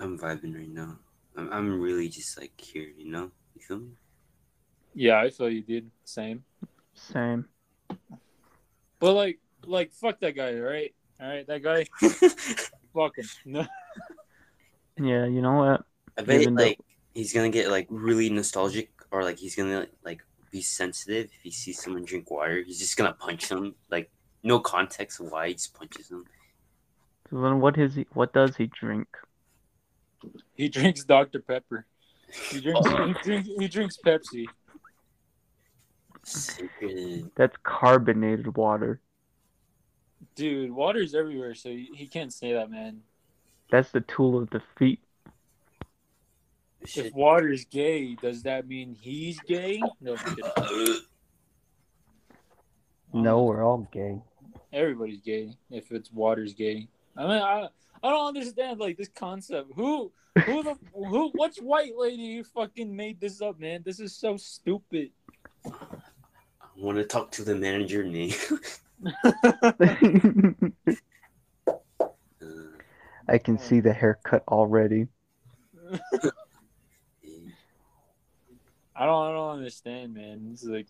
I'm 0.00 0.18
vibing 0.18 0.54
right 0.54 0.68
now. 0.68 0.98
I'm, 1.36 1.52
I'm 1.52 1.80
really 1.80 2.08
just 2.08 2.38
like 2.38 2.58
here, 2.60 2.88
you 2.96 3.10
know? 3.10 3.30
You 3.54 3.62
feel 3.62 3.78
me? 3.78 3.90
Yeah, 4.94 5.20
I 5.20 5.30
feel 5.30 5.50
you 5.50 5.62
did 5.62 5.90
same. 6.04 6.44
Same. 6.94 7.46
But 8.98 9.12
like 9.12 9.38
like 9.66 9.92
fuck 9.92 10.20
that 10.20 10.34
guy, 10.36 10.54
right? 10.58 10.94
All 11.20 11.28
right, 11.28 11.46
that 11.46 11.62
guy, 11.62 11.84
fuck 12.94 13.16
him. 13.16 13.26
No. 13.44 13.66
Yeah, 14.98 15.26
you 15.26 15.42
know 15.42 15.52
what? 15.58 15.84
I 16.16 16.22
bet 16.22 16.40
Even 16.40 16.54
though- 16.54 16.64
like 16.64 16.80
he's 17.14 17.34
gonna 17.34 17.50
get 17.50 17.68
like 17.70 17.86
really 17.90 18.30
nostalgic 18.30 18.88
or 19.10 19.22
like 19.24 19.38
he's 19.38 19.54
gonna 19.54 19.86
like 20.02 20.22
be 20.50 20.62
sensitive 20.62 21.26
if 21.26 21.42
he 21.42 21.50
sees 21.50 21.82
someone 21.82 22.06
drink 22.06 22.30
water. 22.30 22.62
He's 22.62 22.78
just 22.78 22.96
gonna 22.96 23.12
punch 23.12 23.48
them. 23.50 23.74
Like 23.90 24.10
no 24.42 24.58
context 24.58 25.20
of 25.20 25.30
why 25.30 25.48
he 25.48 25.52
just 25.54 25.74
punches 25.74 26.08
them. 26.08 26.24
So 27.28 27.42
then 27.42 27.60
what 27.60 27.76
is 27.76 27.94
he? 27.96 28.06
What 28.14 28.32
does 28.32 28.56
he 28.56 28.68
drink? 28.68 29.06
He 30.54 30.68
drinks 30.68 31.04
Dr. 31.04 31.40
Pepper. 31.40 31.86
He 32.50 32.60
drinks 32.60 32.80
oh. 32.84 33.06
he 33.06 33.12
drinks, 33.22 33.48
he 33.58 33.68
drinks 33.68 33.98
Pepsi. 34.04 34.46
Sacred. 36.24 37.30
That's 37.36 37.56
carbonated 37.62 38.56
water. 38.56 39.00
Dude, 40.34 40.72
water's 40.72 41.14
everywhere, 41.14 41.54
so 41.54 41.68
he, 41.68 41.88
he 41.94 42.06
can't 42.06 42.32
say 42.32 42.52
that, 42.54 42.70
man. 42.70 43.02
That's 43.70 43.90
the 43.90 44.00
tool 44.00 44.42
of 44.42 44.50
defeat. 44.50 45.00
Shit. 46.84 47.06
If 47.06 47.14
water's 47.14 47.64
gay, 47.64 48.14
does 48.14 48.42
that 48.42 48.68
mean 48.68 48.96
he's 49.00 49.40
gay? 49.40 49.80
No, 50.00 50.16
I'm 50.16 50.36
kidding. 50.36 51.00
No, 53.12 53.44
we're 53.44 53.64
all 53.64 53.88
gay. 53.92 54.20
everybody's 54.72 55.20
gay 55.20 55.56
if 55.70 55.90
it's 55.90 56.12
water's 56.12 56.54
gay. 56.54 56.88
I 57.16 57.22
mean, 57.22 57.42
I 57.42 57.68
I 58.02 58.10
don't 58.10 58.28
understand 58.28 58.80
like 58.80 58.96
this 58.96 59.08
concept. 59.08 59.70
Who 59.74 60.12
who 60.44 60.62
the 60.62 60.76
who? 60.92 61.30
Which 61.34 61.58
white 61.58 61.92
lady 61.96 62.22
you 62.22 62.44
fucking 62.44 62.94
made 62.94 63.20
this 63.20 63.40
up, 63.40 63.58
man? 63.58 63.82
This 63.84 64.00
is 64.00 64.14
so 64.14 64.36
stupid. 64.36 65.10
I 65.66 65.70
want 66.76 66.98
to 66.98 67.04
talk 67.04 67.30
to 67.32 67.42
the 67.42 67.54
manager 67.54 68.04
name. 68.04 68.34
Uh, 69.24 69.72
I 73.28 73.38
can 73.38 73.58
see 73.58 73.80
the 73.80 73.92
haircut 73.92 74.44
already. 74.48 75.08
I 78.98 79.04
don't 79.04 79.26
I 79.26 79.32
don't 79.32 79.56
understand, 79.56 80.14
man. 80.14 80.50
It's 80.52 80.64
like 80.64 80.86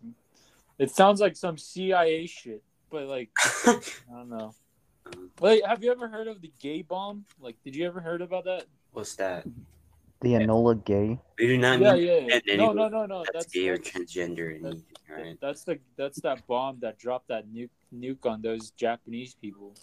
it 0.79 0.91
sounds 0.91 1.21
like 1.21 1.37
some 1.37 1.57
CIA 1.57 2.27
shit, 2.27 2.63
but 2.91 3.07
like 3.07 3.31
I 3.67 3.81
don't 4.11 4.29
know. 4.29 4.55
Like, 5.41 5.63
have 5.67 5.83
you 5.85 5.91
ever 5.93 6.09
heard 6.09 6.29
of 6.29 6.41
the 6.41 6.53
gay 6.61 6.83
bomb? 6.83 7.25
Like, 7.41 7.57
did 7.65 7.77
you 7.77 7.87
ever 7.87 8.01
heard 8.01 8.23
about 8.23 8.45
that? 8.45 8.65
What's 8.93 9.15
that? 9.17 9.45
The 10.23 10.31
Enola 10.33 10.83
gay. 10.85 11.19
They 11.39 11.47
do 11.47 11.59
not 11.59 11.79
yeah, 11.79 11.93
mean 11.93 12.29
yeah. 12.29 12.41
and 12.49 12.59
No, 12.59 12.73
no, 12.73 12.89
no, 12.89 13.05
no. 13.05 13.19
that's, 13.19 13.33
That's 13.33 13.47
gay 13.53 13.69
or 13.69 13.77
that's, 13.77 13.91
transgender 13.91 14.57
or 14.57 14.59
that- 14.61 14.67
anything, 14.69 14.83
right? 15.11 15.39
that's 15.41 15.63
the 15.65 15.79
that's 15.97 16.21
that 16.23 16.47
bomb 16.47 16.79
that 16.81 16.99
dropped 16.99 17.29
that 17.29 17.47
nuke 17.53 17.69
nuke 17.95 18.25
on 18.25 18.41
those 18.41 18.71
Japanese 18.71 19.35
people. 19.35 19.75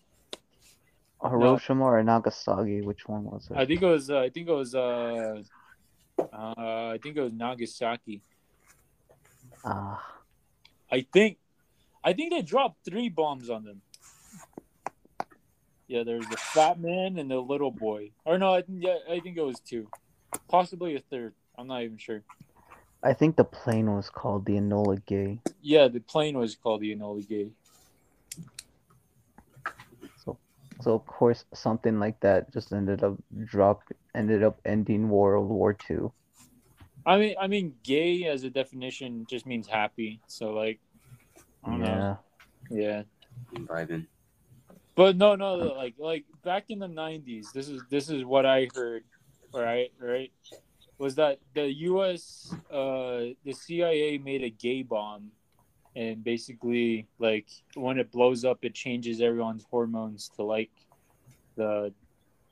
Hiroshima 1.22 1.86
or 1.86 2.04
Nagasaki? 2.04 2.82
Which 2.82 3.08
one 3.08 3.24
was 3.26 3.48
it? 3.50 3.56
I 3.56 3.62
it? 3.62 3.68
think 3.68 3.82
it 3.84 3.86
was. 3.88 4.10
Uh, 4.10 4.20
I 4.20 4.30
think 4.30 4.50
it 4.50 4.52
was. 4.54 4.74
Uh, 4.76 5.44
uh, 6.20 6.26
I 6.96 7.00
think 7.02 7.16
it 7.16 7.22
was 7.22 7.32
Nagasaki. 7.32 8.22
Ah, 9.64 10.04
I 10.92 11.06
think. 11.14 11.38
I 12.04 12.12
think 12.14 12.34
they 12.34 12.42
dropped 12.42 12.84
three 12.84 13.08
bombs 13.08 13.50
on 13.50 13.64
them. 13.64 13.82
Yeah, 15.88 16.04
there's 16.04 16.28
the 16.28 16.38
fat 16.38 16.80
man 16.80 17.18
and 17.18 17.30
the 17.30 17.40
little 17.40 17.72
boy. 17.72 18.12
Or 18.26 18.38
no, 18.38 18.54
I 18.54 18.62
think 18.62 18.84
yeah, 18.84 18.98
I 19.10 19.20
think 19.20 19.38
it 19.38 19.44
was 19.44 19.60
two, 19.60 19.88
possibly 20.48 20.96
a 20.96 21.00
third. 21.00 21.34
I'm 21.58 21.68
not 21.68 21.84
even 21.84 21.98
sure. 21.98 22.24
I 23.04 23.14
think 23.14 23.36
the 23.36 23.44
plane 23.44 23.94
was 23.94 24.10
called 24.10 24.46
the 24.46 24.54
Enola 24.54 25.06
gay. 25.06 25.40
Yeah, 25.62 25.90
the 25.90 26.00
plane 26.00 26.38
was 26.38 26.56
called 26.56 26.82
the 26.82 26.96
Enola 26.96 27.28
Gay. 27.28 27.50
So 30.24 30.38
so 30.82 30.94
of 30.94 31.06
course 31.06 31.44
something 31.54 32.00
like 32.00 32.20
that 32.22 32.54
just 32.54 32.72
ended 32.72 33.04
up 33.04 33.18
drop 33.44 33.84
ended 34.16 34.42
up 34.42 34.60
ending 34.66 35.10
World 35.10 35.50
War 35.50 35.74
Two. 35.74 36.14
I 37.06 37.18
mean, 37.18 37.36
I 37.40 37.48
mean, 37.48 37.76
gay 37.84 38.26
as 38.26 38.46
a 38.46 38.50
definition 38.50 39.26
just 39.30 39.46
means 39.46 39.68
happy. 39.68 40.22
So 40.28 40.54
like, 40.54 40.80
I 41.64 41.70
don't 41.72 41.82
know. 41.82 42.18
Yeah. 42.70 42.78
Yeah. 42.78 43.04
Vibing. 43.66 44.08
But 44.96 45.18
no, 45.18 45.36
no, 45.36 45.56
like 45.56 45.96
like 45.98 46.26
back 46.44 46.66
in 46.70 46.80
the 46.80 46.88
'90s, 46.88 47.52
this 47.54 47.68
is 47.68 47.82
this 47.90 48.10
is 48.10 48.24
what 48.24 48.46
I 48.46 48.68
heard. 48.76 49.04
Right, 49.54 49.92
right, 50.00 50.32
was 50.98 51.16
that 51.16 51.40
the 51.54 51.72
U.S. 51.92 52.54
uh 52.72 53.34
the 53.44 53.54
CIA 53.54 54.18
made 54.18 54.44
a 54.44 54.50
gay 54.50 54.84
bomb, 54.84 55.32
and 55.96 56.24
basically 56.24 57.08
like 57.18 57.48
when 57.76 57.98
it 57.98 58.12
blows 58.12 58.46
up, 58.46 58.60
it 58.62 58.76
changes 58.76 59.20
everyone's 59.22 59.66
hormones 59.70 60.30
to 60.36 60.44
like 60.44 60.72
the 61.56 61.94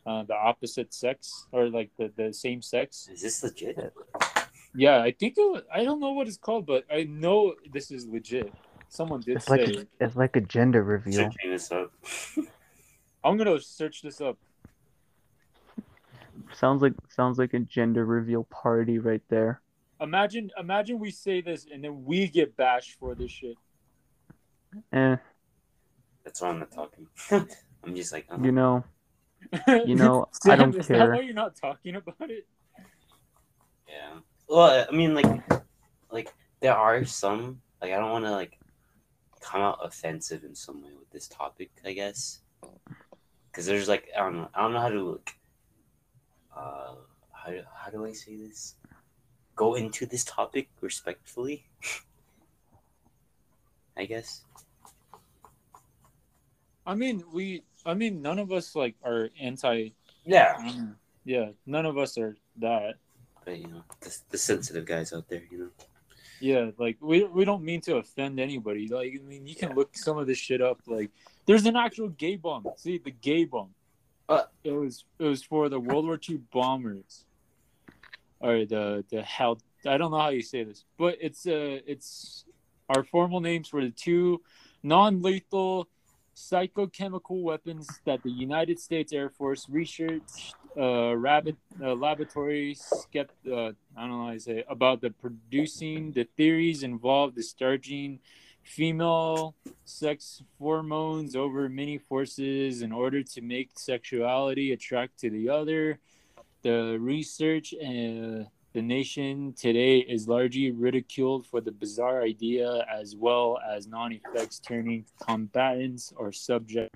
uh, 0.06 0.24
the 0.24 0.36
opposite 0.36 0.94
sex 0.94 1.46
or 1.52 1.70
like 1.70 1.92
the 1.98 2.12
the 2.18 2.34
same 2.34 2.62
sex. 2.62 3.08
Is 3.12 3.22
this 3.22 3.44
legit? 3.44 3.94
Yeah, 4.74 5.02
I 5.02 5.12
think 5.12 5.38
it 5.38 5.42
was, 5.42 5.64
I 5.74 5.84
don't 5.84 6.00
know 6.00 6.14
what 6.14 6.28
it's 6.28 6.38
called, 6.38 6.66
but 6.66 6.86
I 6.92 7.04
know 7.04 7.56
this 7.72 7.92
is 7.92 8.08
legit. 8.08 8.54
Someone 8.92 9.22
did 9.22 9.38
It's 9.38 9.46
say. 9.46 9.52
like 9.66 9.70
a, 9.70 9.88
it's 10.02 10.16
like 10.18 10.36
a 10.36 10.42
gender 10.42 10.84
reveal. 10.84 11.14
Searching 11.32 11.50
this 11.52 11.72
up. 11.72 11.94
I'm 13.24 13.38
gonna 13.38 13.58
search 13.62 14.02
this 14.02 14.20
up. 14.20 14.38
Sounds 16.54 16.82
like 16.82 16.92
sounds 17.08 17.40
like 17.40 17.54
a 17.54 17.60
gender 17.60 18.04
reveal 18.04 18.44
party 18.44 19.00
right 19.00 19.22
there. 19.30 19.62
Imagine, 20.02 20.52
imagine 20.60 21.00
we 21.00 21.10
say 21.10 21.40
this 21.40 21.66
and 21.72 21.82
then 21.82 22.04
we 22.04 22.28
get 22.28 22.58
bashed 22.58 22.98
for 23.00 23.16
this 23.16 23.32
shit. 23.32 23.56
Eh, 24.92 25.16
That's 26.26 26.42
why 26.42 26.50
I'm 26.50 26.60
not 26.60 26.72
talking. 26.72 27.08
I'm 27.86 27.96
just 27.96 28.12
like, 28.12 28.26
oh, 28.30 28.44
you 28.44 28.52
know, 28.52 28.84
you 29.86 29.96
know, 29.96 30.28
I 30.46 30.58
don't 30.58 30.76
is 30.76 30.88
that 30.88 30.98
care. 30.98 31.12
why 31.14 31.22
you're 31.22 31.34
not 31.34 31.56
talking 31.56 31.96
about 31.96 32.30
it? 32.30 32.46
yeah. 33.88 34.20
Well, 34.50 34.86
I 34.90 34.94
mean, 34.94 35.14
like, 35.14 35.42
like 36.12 36.34
there 36.60 36.76
are 36.76 37.06
some. 37.06 37.62
Like, 37.82 37.94
I 37.94 37.98
don't 37.98 38.12
want 38.12 38.26
to 38.26 38.32
like 38.32 38.58
come 39.42 39.62
out 39.62 39.80
offensive 39.84 40.44
in 40.44 40.56
some 40.56 40.84
way 40.84 40.92
with 40.98 41.10
this 41.12 41.28
topic. 41.28 41.72
I 41.86 41.94
guess 41.94 42.40
because 43.52 43.66
there's 43.66 43.88
like 43.88 44.10
I 44.16 44.22
don't 44.22 44.38
know. 44.38 44.50
I 44.54 44.62
don't 44.62 44.74
know 44.74 44.80
how 44.80 44.90
to 44.90 45.12
like. 45.12 45.36
Uh, 46.56 46.94
how 47.32 47.52
how 47.76 47.92
do 47.92 48.06
I 48.06 48.14
say 48.14 48.36
this? 48.36 48.76
Go 49.56 49.76
into 49.76 50.06
this 50.06 50.24
topic 50.24 50.70
respectfully. 50.80 51.66
I 53.98 54.06
guess. 54.06 54.44
I 56.86 56.96
mean, 56.96 57.24
we. 57.34 57.64
I 57.86 57.94
mean, 57.94 58.22
none 58.22 58.40
of 58.40 58.52
us 58.52 58.76
like 58.76 58.96
are 59.04 59.30
anti. 59.40 59.90
Yeah. 60.26 60.56
um, 60.58 60.96
Yeah, 61.26 61.50
none 61.66 61.86
of 61.86 61.98
us 61.98 62.18
are 62.18 62.38
that. 62.58 62.96
But 63.44 63.58
you 63.58 63.68
know, 63.68 63.84
the, 64.02 64.16
the 64.30 64.38
sensitive 64.38 64.86
guys 64.86 65.14
out 65.14 65.28
there, 65.28 65.44
you 65.50 65.58
know. 65.58 65.70
Yeah, 66.42 66.72
like 66.80 66.98
we 67.00 67.24
we 67.24 67.46
don't 67.46 67.64
mean 67.64 67.82
to 67.82 67.98
offend 67.98 68.40
anybody. 68.40 68.88
Like 68.88 69.14
I 69.16 69.24
mean, 69.24 69.46
you 69.46 69.56
can 69.56 69.76
look 69.76 69.96
some 69.96 70.18
of 70.18 70.26
this 70.26 70.40
shit 70.40 70.62
up. 70.62 70.82
Like 70.88 71.12
there's 71.46 71.66
an 71.66 71.76
actual 71.76 72.10
gay 72.10 72.36
bomb. 72.36 72.66
See 72.78 72.98
the 72.98 73.12
gay 73.12 73.46
bomb. 73.46 73.70
Uh. 74.28 74.44
it 74.64 74.72
was 74.72 75.06
it 75.20 75.26
was 75.26 75.44
for 75.44 75.70
the 75.70 75.80
World 75.80 76.06
War 76.06 76.20
II 76.30 76.42
bombers. 76.52 77.26
Or 78.40 78.66
the 78.66 79.06
the 79.12 79.22
how 79.22 79.58
I 79.86 79.98
don't 79.98 80.10
know 80.10 80.20
how 80.20 80.30
you 80.30 80.42
say 80.42 80.64
this, 80.64 80.84
but 80.98 81.18
it's 81.22 81.46
uh 81.46 81.80
it's 81.86 82.46
our 82.90 83.04
formal 83.04 83.40
names 83.40 83.68
for 83.68 83.82
the 83.82 83.92
two 83.92 84.42
non-lethal 84.82 85.88
psychochemical 86.36 87.44
weapons 87.44 87.88
that 88.06 88.24
the 88.24 88.32
United 88.32 88.80
States 88.80 89.14
Air 89.14 89.30
Force 89.30 89.68
researched 89.70 90.56
uh, 90.78 91.16
rabbit 91.18 91.58
uh, 91.82 91.94
laboratory 91.94 92.76
skept 92.76 93.30
uh, 93.48 93.74
I 93.98 94.08
don't 94.08 94.28
know 94.28 94.38
say 94.38 94.64
about 94.70 95.02
the 95.02 95.10
producing 95.10 96.12
the 96.12 96.26
theories 96.38 96.84
involved 96.84 97.36
discharging 97.36 98.20
female 98.64 99.56
sex 99.86 100.44
hormones 100.60 101.36
over 101.36 101.68
many 101.68 101.98
forces 101.98 102.82
in 102.82 102.92
order 102.92 103.24
to 103.24 103.42
make 103.42 103.78
sexuality 103.78 104.72
attract 104.72 105.20
to 105.20 105.30
the 105.30 105.50
other. 105.50 106.00
The 106.62 106.98
research 107.00 107.74
uh, 107.74 108.46
the 108.74 108.82
nation 108.82 109.54
today 109.54 109.98
is 109.98 110.28
largely 110.28 110.72
ridiculed 110.72 111.46
for 111.46 111.60
the 111.60 111.72
bizarre 111.72 112.22
idea 112.22 112.86
as 112.90 113.16
well 113.16 113.60
as 113.70 113.88
non-effects 113.88 114.60
turning 114.60 115.06
combatants 115.20 116.14
or 116.16 116.32
subject 116.32 116.96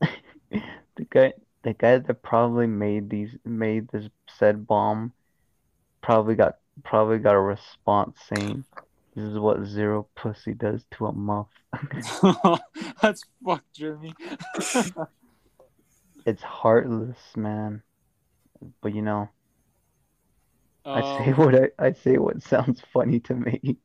The 0.00 1.04
guy, 1.10 1.32
the 1.62 1.74
guy 1.74 1.98
that 1.98 2.22
probably 2.22 2.66
made 2.66 3.10
these, 3.10 3.36
made 3.44 3.88
this 3.88 4.08
said 4.28 4.66
bomb, 4.66 5.14
probably 6.02 6.34
got, 6.34 6.56
probably 6.84 7.18
got 7.18 7.34
a 7.36 7.40
response 7.40 8.18
saying, 8.28 8.64
"This 9.14 9.24
is 9.24 9.38
what 9.38 9.64
zero 9.66 10.08
pussy 10.16 10.54
does 10.54 10.84
to 10.92 11.06
a 11.06 11.12
muff." 11.12 11.48
That's 13.02 13.24
fucked, 13.44 13.72
Jeremy. 13.74 14.16
It's 16.24 16.42
heartless, 16.42 17.36
man. 17.36 17.82
But 18.82 18.94
you 18.94 19.02
know, 19.02 19.30
I 20.92 21.02
say 21.02 21.32
Um, 21.32 21.34
what 21.34 21.54
I, 21.54 21.70
I 21.78 21.92
say 21.92 22.16
what 22.18 22.42
sounds 22.42 22.80
funny 22.92 23.18
to 23.20 23.34
me. 23.34 23.78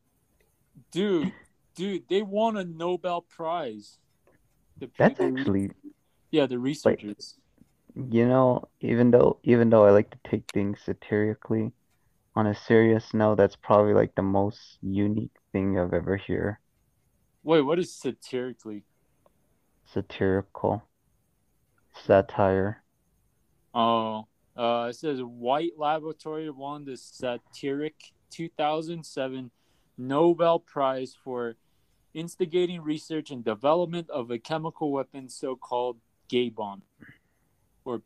dude, 0.92 1.34
dude, 1.76 2.08
they 2.10 2.22
won 2.22 2.58
a 2.58 2.64
Nobel 2.64 3.22
Prize. 3.22 4.00
The 4.78 4.90
That's 4.98 5.20
actually, 5.20 5.72
yeah, 6.32 6.46
the 6.48 6.60
researchers. 6.60 7.36
You 7.96 8.28
know, 8.28 8.68
even 8.82 9.12
though 9.12 9.40
even 9.44 9.70
though 9.70 9.86
I 9.86 9.92
like 9.92 10.10
to 10.12 10.30
take 10.30 10.52
things 10.52 10.80
satirically, 10.86 11.72
on 12.36 12.48
a 12.48 12.56
serious 12.56 13.14
note, 13.14 13.36
that's 13.36 13.56
probably 13.56 13.94
like 13.94 14.16
the 14.16 14.22
most 14.22 14.60
unique 14.82 15.36
thing 15.52 15.80
I've 15.80 15.94
ever 15.94 16.18
hear. 16.18 16.60
Wait, 17.44 17.62
what 17.62 17.80
is 17.80 17.94
satirically? 17.94 18.84
Satirical. 19.86 20.84
Satire. 22.06 22.84
Oh, 23.74 24.28
uh, 24.58 24.88
it 24.90 24.96
says 24.96 25.22
Wright 25.24 25.72
Laboratory 25.78 26.50
won 26.50 26.86
the 26.86 26.98
Satiric 26.98 27.96
2007 28.32 29.52
Nobel 29.98 30.60
Prize 30.60 31.16
for 31.24 31.56
instigating 32.14 32.82
research 32.82 33.32
and 33.32 33.44
development 33.44 34.10
of 34.10 34.32
a 34.32 34.40
chemical 34.40 34.92
weapon, 34.92 35.30
so-called 35.30 35.98
gay 36.28 36.50
bomb, 36.50 36.82
or 37.86 38.02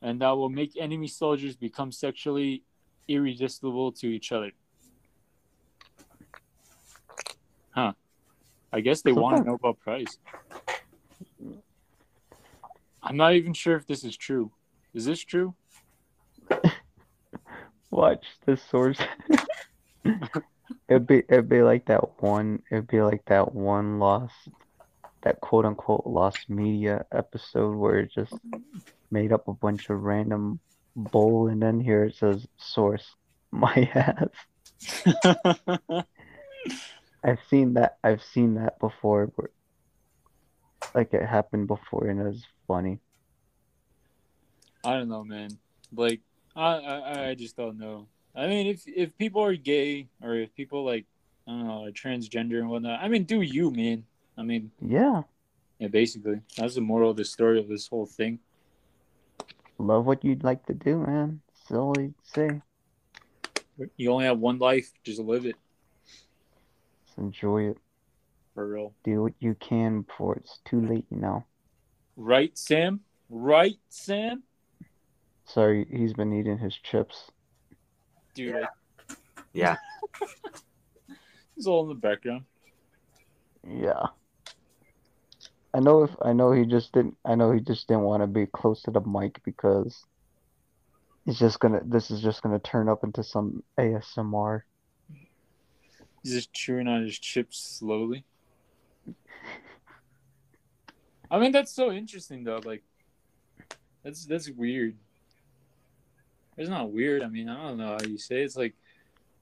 and 0.00 0.20
that 0.20 0.30
will 0.30 0.48
make 0.48 0.76
enemy 0.76 1.08
soldiers 1.08 1.56
become 1.56 1.90
sexually 1.92 2.62
irresistible 3.08 3.92
to 3.92 4.06
each 4.06 4.32
other. 4.32 4.50
Huh. 7.70 7.92
I 8.72 8.80
guess 8.80 9.02
they 9.02 9.12
won 9.12 9.34
a 9.34 9.36
Sometimes- 9.38 9.46
Nobel 9.62 9.74
Prize. 9.74 10.18
I'm 13.02 13.16
not 13.16 13.34
even 13.34 13.52
sure 13.52 13.76
if 13.76 13.86
this 13.86 14.04
is 14.04 14.16
true. 14.16 14.52
Is 14.94 15.04
this 15.04 15.20
true? 15.20 15.54
Watch 17.90 18.24
the 18.46 18.56
source. 18.56 18.98
it'd 20.88 21.06
be 21.06 21.18
it'd 21.28 21.48
be 21.48 21.62
like 21.62 21.84
that 21.86 22.20
one 22.20 22.62
it'd 22.70 22.88
be 22.88 23.00
like 23.02 23.24
that 23.26 23.54
one 23.54 23.98
lost 23.98 24.34
that 25.22 25.40
quote 25.40 25.64
unquote 25.64 26.06
lost 26.06 26.48
media 26.48 27.04
episode 27.12 27.76
where 27.76 27.98
it 28.00 28.12
just 28.12 28.34
made 29.10 29.32
up 29.32 29.48
a 29.48 29.52
bunch 29.52 29.90
of 29.90 30.02
random 30.02 30.58
bull 30.94 31.48
and 31.48 31.62
then 31.62 31.80
here 31.80 32.04
it 32.04 32.16
says 32.16 32.46
source 32.58 33.14
my 33.50 33.88
ass. 33.94 34.28
I've 37.24 37.38
seen 37.48 37.74
that 37.74 37.98
I've 38.02 38.22
seen 38.22 38.54
that 38.54 38.80
before 38.80 39.30
where, 39.36 39.50
like 40.94 41.14
it 41.14 41.24
happened 41.24 41.68
before 41.68 42.08
and 42.08 42.20
it 42.20 42.24
was 42.24 42.44
funny. 42.66 42.98
I 44.84 44.94
don't 44.94 45.08
know, 45.08 45.22
man. 45.22 45.50
Like, 45.94 46.20
I, 46.56 46.74
I, 46.74 47.28
I 47.28 47.34
just 47.34 47.56
don't 47.56 47.78
know. 47.78 48.08
I 48.34 48.48
mean, 48.48 48.66
if 48.66 48.82
if 48.86 49.16
people 49.16 49.42
are 49.42 49.54
gay 49.54 50.08
or 50.22 50.34
if 50.34 50.54
people 50.54 50.84
like, 50.84 51.06
I 51.46 51.52
don't 51.52 51.66
know, 51.66 51.84
are 51.84 51.90
transgender 51.90 52.58
and 52.58 52.68
whatnot. 52.68 53.00
I 53.00 53.08
mean, 53.08 53.24
do 53.24 53.42
you, 53.42 53.70
man? 53.70 54.04
I 54.36 54.42
mean, 54.42 54.70
Yeah. 54.80 55.22
yeah, 55.78 55.88
basically, 55.88 56.40
that's 56.56 56.74
the 56.74 56.80
moral 56.80 57.10
of 57.10 57.16
the 57.16 57.24
story 57.24 57.58
of 57.58 57.68
this 57.68 57.88
whole 57.88 58.06
thing. 58.06 58.38
Love 59.78 60.06
what 60.06 60.24
you'd 60.24 60.44
like 60.44 60.64
to 60.66 60.74
do, 60.74 60.98
man. 60.98 61.40
That's 61.48 61.70
all 61.72 61.92
I 61.98 62.12
say. 62.22 62.62
You 63.96 64.12
only 64.12 64.24
have 64.26 64.38
one 64.38 64.58
life, 64.58 64.92
just 65.02 65.18
live 65.20 65.44
it 65.46 65.56
Just 67.06 67.18
enjoy 67.18 67.70
it. 67.70 67.78
for 68.54 68.68
real. 68.68 68.94
Do 69.04 69.22
what 69.22 69.32
you 69.40 69.54
can 69.54 70.02
before 70.02 70.36
it's 70.36 70.60
too 70.64 70.80
late, 70.80 71.06
you 71.10 71.16
know. 71.18 71.44
Right, 72.16 72.56
Sam? 72.56 73.00
Right, 73.30 73.78
Sam? 73.88 74.42
Sorry, 75.46 75.86
he's 75.90 76.12
been 76.12 76.32
eating 76.32 76.58
his 76.58 76.76
chips. 76.76 77.30
Dude, 78.34 78.56
I- 78.56 79.14
Yeah. 79.52 79.76
it's 81.56 81.66
all 81.66 81.82
in 81.82 81.88
the 81.88 81.94
background. 81.94 82.44
Yeah. 83.66 84.06
I 85.74 85.80
know 85.80 86.02
if 86.02 86.10
I 86.20 86.32
know 86.32 86.52
he 86.52 86.64
just 86.64 86.92
didn't 86.92 87.16
I 87.24 87.34
know 87.34 87.52
he 87.52 87.60
just 87.60 87.88
didn't 87.88 88.02
want 88.02 88.22
to 88.22 88.26
be 88.26 88.46
close 88.46 88.82
to 88.82 88.90
the 88.90 89.00
mic 89.00 89.42
because 89.44 90.04
it's 91.26 91.38
just 91.38 91.60
gonna 91.60 91.80
this 91.84 92.10
is 92.10 92.20
just 92.20 92.42
gonna 92.42 92.58
turn 92.58 92.88
up 92.88 93.04
into 93.04 93.22
some 93.22 93.62
ASMR. 93.78 94.62
He's 96.22 96.34
just 96.34 96.52
chewing 96.52 96.86
on 96.86 97.02
his 97.02 97.18
chips 97.18 97.58
slowly. 97.58 98.24
I 101.30 101.38
mean, 101.38 101.50
that's 101.50 101.72
so 101.72 101.90
interesting, 101.90 102.44
though. 102.44 102.60
Like, 102.62 102.82
that's 104.04 104.26
that's 104.26 104.50
weird. 104.50 104.96
It's 106.56 106.68
not 106.68 106.92
weird. 106.92 107.22
I 107.22 107.28
mean, 107.28 107.48
I 107.48 107.68
don't 107.68 107.78
know 107.78 107.96
how 107.98 108.06
you 108.06 108.18
say. 108.18 108.42
It. 108.42 108.44
It's 108.44 108.56
like 108.56 108.74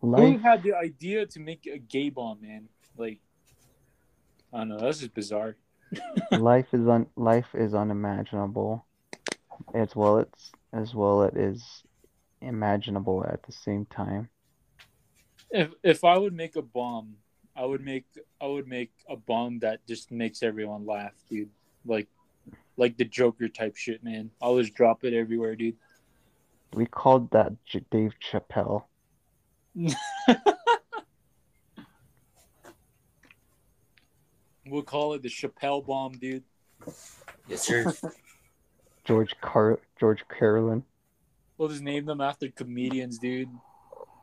who 0.00 0.38
had 0.38 0.62
the 0.62 0.74
idea 0.74 1.26
to 1.26 1.40
make 1.40 1.66
a 1.66 1.78
gay 1.78 2.08
bomb, 2.08 2.40
man? 2.40 2.68
Like, 2.96 3.18
I 4.52 4.58
don't 4.58 4.68
know. 4.68 4.78
That's 4.78 5.00
just 5.00 5.14
bizarre. 5.14 5.56
Life 6.32 6.66
is 6.72 6.86
un 6.86 7.06
life 7.16 7.54
is 7.54 7.74
unimaginable. 7.74 8.84
As 9.74 9.94
well 9.94 10.18
it's 10.18 10.52
as 10.72 10.94
well 10.94 11.22
it 11.22 11.36
is 11.36 11.82
imaginable 12.40 13.24
at 13.26 13.42
the 13.42 13.52
same 13.52 13.86
time. 13.86 14.28
If 15.50 15.70
if 15.82 16.04
I 16.04 16.16
would 16.16 16.34
make 16.34 16.56
a 16.56 16.62
bomb, 16.62 17.16
I 17.56 17.64
would 17.64 17.84
make 17.84 18.06
I 18.40 18.46
would 18.46 18.68
make 18.68 18.92
a 19.08 19.16
bomb 19.16 19.58
that 19.60 19.86
just 19.86 20.10
makes 20.10 20.42
everyone 20.42 20.86
laugh, 20.86 21.14
dude. 21.28 21.50
Like, 21.84 22.08
like 22.76 22.96
the 22.96 23.04
Joker 23.04 23.48
type 23.48 23.76
shit, 23.76 24.04
man. 24.04 24.30
I'll 24.40 24.58
just 24.58 24.74
drop 24.74 25.04
it 25.04 25.12
everywhere, 25.14 25.56
dude. 25.56 25.76
We 26.72 26.86
called 26.86 27.30
that 27.32 27.52
J- 27.64 27.84
Dave 27.90 28.14
Chappelle. 28.20 28.84
We'll 34.70 34.82
call 34.82 35.14
it 35.14 35.22
the 35.22 35.28
Chappelle 35.28 35.84
bomb, 35.84 36.12
dude. 36.12 36.44
Yes, 37.48 37.62
sir. 37.62 37.92
George 39.04 39.34
Car 39.40 39.80
George 39.98 40.24
Carlin. 40.28 40.84
We'll 41.58 41.68
just 41.68 41.82
name 41.82 42.06
them 42.06 42.20
after 42.20 42.48
comedians, 42.48 43.18
dude. 43.18 43.50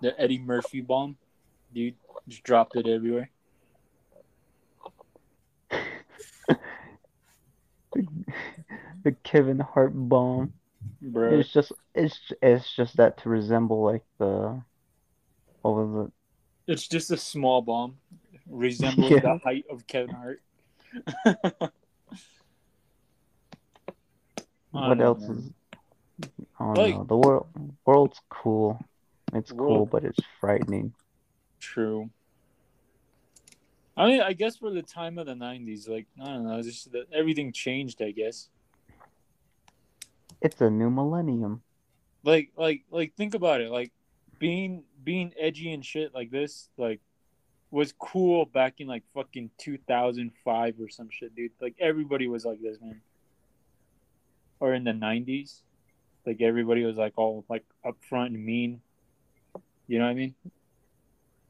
The 0.02 0.20
Eddie 0.20 0.40
Murphy 0.40 0.82
bomb, 0.82 1.18
dude. 1.74 1.96
Just 2.28 2.44
dropped 2.44 2.76
it 2.76 2.88
everywhere. 2.88 3.30
The 9.04 9.12
Kevin 9.24 9.60
Hart 9.60 9.94
bomb. 9.94 10.54
Bro. 11.02 11.40
It's 11.40 11.52
just 11.52 11.72
it's 11.96 12.20
it's 12.42 12.76
just 12.76 12.98
that 12.98 13.18
to 13.20 13.30
resemble 13.30 13.84
like 13.84 14.04
the 14.20 14.62
what 15.62 15.72
was 15.72 16.08
it 16.08 16.72
It's 16.72 16.88
just 16.88 17.12
a 17.12 17.18
small 17.18 17.62
bomb, 17.62 17.98
resembling 18.50 19.12
Yeah. 19.14 19.20
the 19.22 19.38
height 19.44 19.66
of 19.70 19.86
Kevin 19.88 20.16
Hart. 20.16 20.42
What 24.72 25.02
else 25.02 25.22
know. 25.24 25.34
is? 25.36 25.50
I 26.60 26.64
don't 26.66 26.78
Like- 26.78 26.96
know. 26.96 27.04
The 27.04 27.18
world, 27.18 27.48
world's 27.86 28.22
cool. 28.30 28.80
It's 29.34 29.50
The 29.50 29.56
cool, 29.58 29.86
but 29.86 30.04
it's 30.06 30.20
frightening. 30.40 30.94
True. 31.60 32.10
I 33.96 34.08
mean, 34.08 34.22
I 34.22 34.34
guess 34.34 34.58
for 34.58 34.70
the 34.72 34.84
time 34.84 35.18
of 35.18 35.26
the 35.26 35.34
'90s, 35.34 35.88
like 35.90 36.06
I 36.22 36.26
don't 36.26 36.44
know, 36.46 36.62
just 36.62 36.92
that 36.92 37.12
everything 37.12 37.52
changed. 37.52 38.02
I 38.02 38.12
guess. 38.12 38.50
It's 40.42 40.62
a 40.62 40.70
new 40.70 40.92
millennium. 40.92 41.64
Like, 42.24 42.52
like, 42.56 42.84
like, 42.92 43.16
think 43.16 43.34
about 43.34 43.60
it. 43.62 43.72
Like, 43.72 43.92
being 44.38 44.84
being 45.04 45.34
edgy 45.40 45.74
and 45.74 45.84
shit 45.84 46.14
like 46.14 46.30
this, 46.30 46.70
like, 46.78 47.02
was 47.72 47.94
cool 47.98 48.46
back 48.46 48.76
in 48.80 48.88
like 48.88 49.04
fucking 49.14 49.52
2005 49.58 50.76
or 50.80 50.90
some 50.90 51.10
shit, 51.12 51.36
dude. 51.36 51.52
Like 51.62 51.76
everybody 51.80 52.28
was 52.28 52.46
like 52.46 52.62
this, 52.62 52.78
man. 52.82 53.02
Or 54.60 54.74
in 54.74 54.84
the 54.84 54.92
'90s, 54.92 55.62
like 56.26 56.42
everybody 56.42 56.84
was 56.84 56.96
like 56.96 57.14
all 57.18 57.46
like 57.50 57.66
upfront 57.86 58.28
and 58.28 58.44
mean. 58.44 58.82
You 59.88 60.00
know 60.00 60.06
what 60.06 60.12
I 60.12 60.16
mean? 60.16 60.36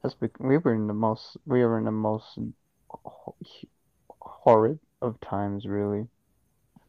That's 0.02 0.14
we 0.38 0.58
were 0.58 0.74
in 0.74 0.86
the 0.86 0.94
most 0.94 1.36
we 1.46 1.64
were 1.64 1.78
in 1.78 1.84
the 1.84 1.90
most 1.90 2.38
horrid 4.20 4.78
of 5.00 5.20
times, 5.20 5.66
really. 5.66 6.06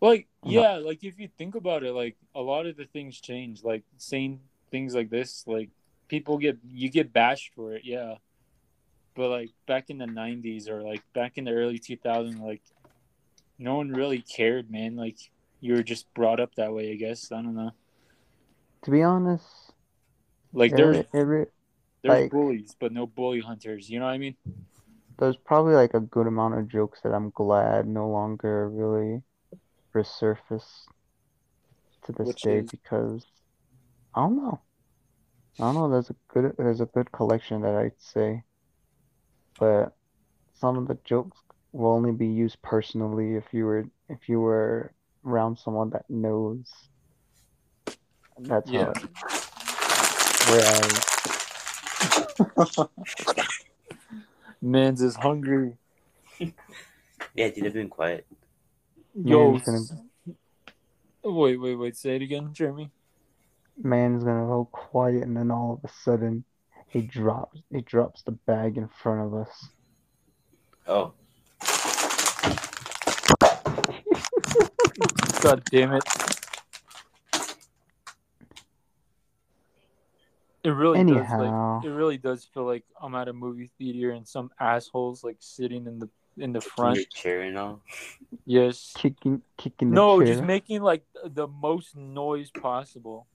Like, 0.01 0.27
No. 0.43 0.51
yeah, 0.51 0.75
like 0.77 1.03
if 1.03 1.19
you 1.19 1.27
think 1.38 1.55
about 1.55 1.84
it, 1.84 1.93
like 1.93 2.15
a 2.34 2.41
lot 2.41 2.65
of 2.65 2.77
the 2.77 2.86
things 2.86 3.19
change. 3.19 3.63
Like 3.63 3.84
saying 3.97 4.39
things 4.71 4.95
like 4.95 5.09
this, 5.09 5.43
like 5.47 5.69
people 6.07 6.38
get 6.38 6.57
you 6.67 6.89
get 6.89 7.11
bashed 7.11 7.53
for 7.55 7.73
it, 7.73 7.84
yeah. 7.86 8.15
But 9.20 9.32
like 9.32 9.49
back 9.67 9.89
in 9.89 9.97
the 9.97 10.05
'90s 10.05 10.70
or 10.70 10.82
like 10.82 11.03
back 11.13 11.34
in 11.38 11.43
the 11.43 11.51
early 11.51 11.78
2000s, 11.78 12.39
like 12.39 12.61
no 13.57 13.76
one 13.76 13.89
really 13.89 14.22
cared, 14.22 14.72
man. 14.72 14.95
Like 14.95 15.17
you 15.59 15.74
were 15.74 15.84
just 15.84 16.05
brought 16.13 16.39
up 16.39 16.55
that 16.55 16.72
way, 16.74 16.93
I 16.93 16.95
guess. 16.95 17.30
I 17.30 17.41
don't 17.41 17.53
know. 17.53 17.72
To 18.84 18.91
be 18.91 19.03
honest, 19.03 19.45
Like 20.53 20.74
there's 20.74 21.03
re- 21.11 21.47
there's 22.01 22.22
like- 22.22 22.32
bullies, 22.32 22.78
but 22.80 22.93
no 22.93 23.05
bully 23.07 23.41
hunters. 23.41 23.89
You 23.89 23.99
know 23.99 24.05
what 24.05 24.13
I 24.13 24.17
mean? 24.20 24.38
there's 25.17 25.36
probably 25.36 25.74
like 25.76 25.93
a 25.93 25.99
good 25.99 26.28
amount 26.28 26.57
of 26.57 26.70
jokes 26.70 27.01
that 27.03 27.13
I'm 27.13 27.30
glad 27.32 27.86
no 27.86 28.07
longer 28.07 28.70
really 28.70 29.22
resurface 29.93 30.86
to 32.05 32.13
this 32.13 32.26
Which 32.28 32.43
day 32.43 32.59
is? 32.59 32.72
because 32.72 33.26
I 34.15 34.22
don't 34.22 34.38
know. 34.38 34.61
I 35.59 35.63
don't 35.63 35.76
know. 35.76 35.89
There's 35.89 36.09
a 36.09 36.15
good 36.30 36.55
there's 36.57 36.80
a 36.80 36.86
good 36.86 37.11
collection 37.11 37.63
that 37.63 37.76
I'd 37.76 37.99
say, 37.99 38.43
but 39.60 39.95
some 40.53 40.78
of 40.78 40.88
the 40.88 40.97
jokes 41.03 41.38
will 41.72 41.91
only 41.91 42.12
be 42.12 42.28
used 42.28 42.62
personally 42.62 43.36
if 43.36 43.45
you 43.53 43.66
were 43.66 43.86
if 44.07 44.28
you 44.30 44.39
were 44.39 44.91
around 45.26 45.57
someone 45.57 45.89
that 45.91 46.10
knows. 46.10 46.66
That's 48.39 48.70
Yeah. 48.70 48.93
how. 48.93 48.93
Whereas 50.49 51.05
Man's 54.62 55.01
is 55.01 55.16
hungry. 55.16 55.78
Yeah, 57.36 57.49
dude, 57.49 57.66
I've 57.68 57.74
been 57.74 57.89
quiet. 57.89 58.26
Yo, 59.14 59.51
Man's 59.51 59.91
gonna- 59.91 60.36
oh, 61.24 61.34
wait, 61.34 61.57
wait, 61.57 61.76
wait. 61.76 61.95
Say 61.97 62.16
it 62.16 62.22
again, 62.22 62.53
Jeremy. 62.53 62.91
man's 63.82 64.24
gonna 64.26 64.45
go 64.45 64.66
quiet 64.72 65.24
and 65.24 65.38
then 65.38 65.49
all 65.51 65.72
of 65.74 65.89
a 65.89 65.93
sudden 65.93 66.43
he 66.89 67.01
drops 67.01 67.59
he 67.71 67.81
drops 67.81 68.21
the 68.23 68.31
bag 68.31 68.77
in 68.77 68.87
front 68.87 69.21
of 69.21 69.33
us. 69.33 69.67
Oh, 70.87 71.13
God 75.41 75.63
damn 75.71 75.93
it. 75.93 76.03
It 80.63 80.71
really 80.71 81.03
does 81.05 81.29
like 81.31 81.83
it 81.85 81.89
really 81.89 82.17
does 82.17 82.43
feel 82.53 82.65
like 82.65 82.83
I'm 83.01 83.15
at 83.15 83.27
a 83.29 83.33
movie 83.33 83.71
theater 83.77 84.11
and 84.11 84.27
some 84.27 84.51
assholes 84.59 85.23
like 85.23 85.37
sitting 85.39 85.87
in 85.87 85.99
the 85.99 86.09
in 86.37 86.51
the 86.53 86.61
front. 86.61 86.97
your 86.97 87.05
chair 87.05 87.41
and 87.43 87.57
all. 87.57 87.81
Yes. 88.45 88.91
Kicking 88.97 89.41
kicking 89.57 89.89
the 89.89 89.95
No, 89.95 90.19
chair. 90.19 90.27
just 90.33 90.43
making 90.43 90.81
like 90.81 91.03
the 91.23 91.47
most 91.47 91.95
noise 91.95 92.51
possible. 92.51 93.25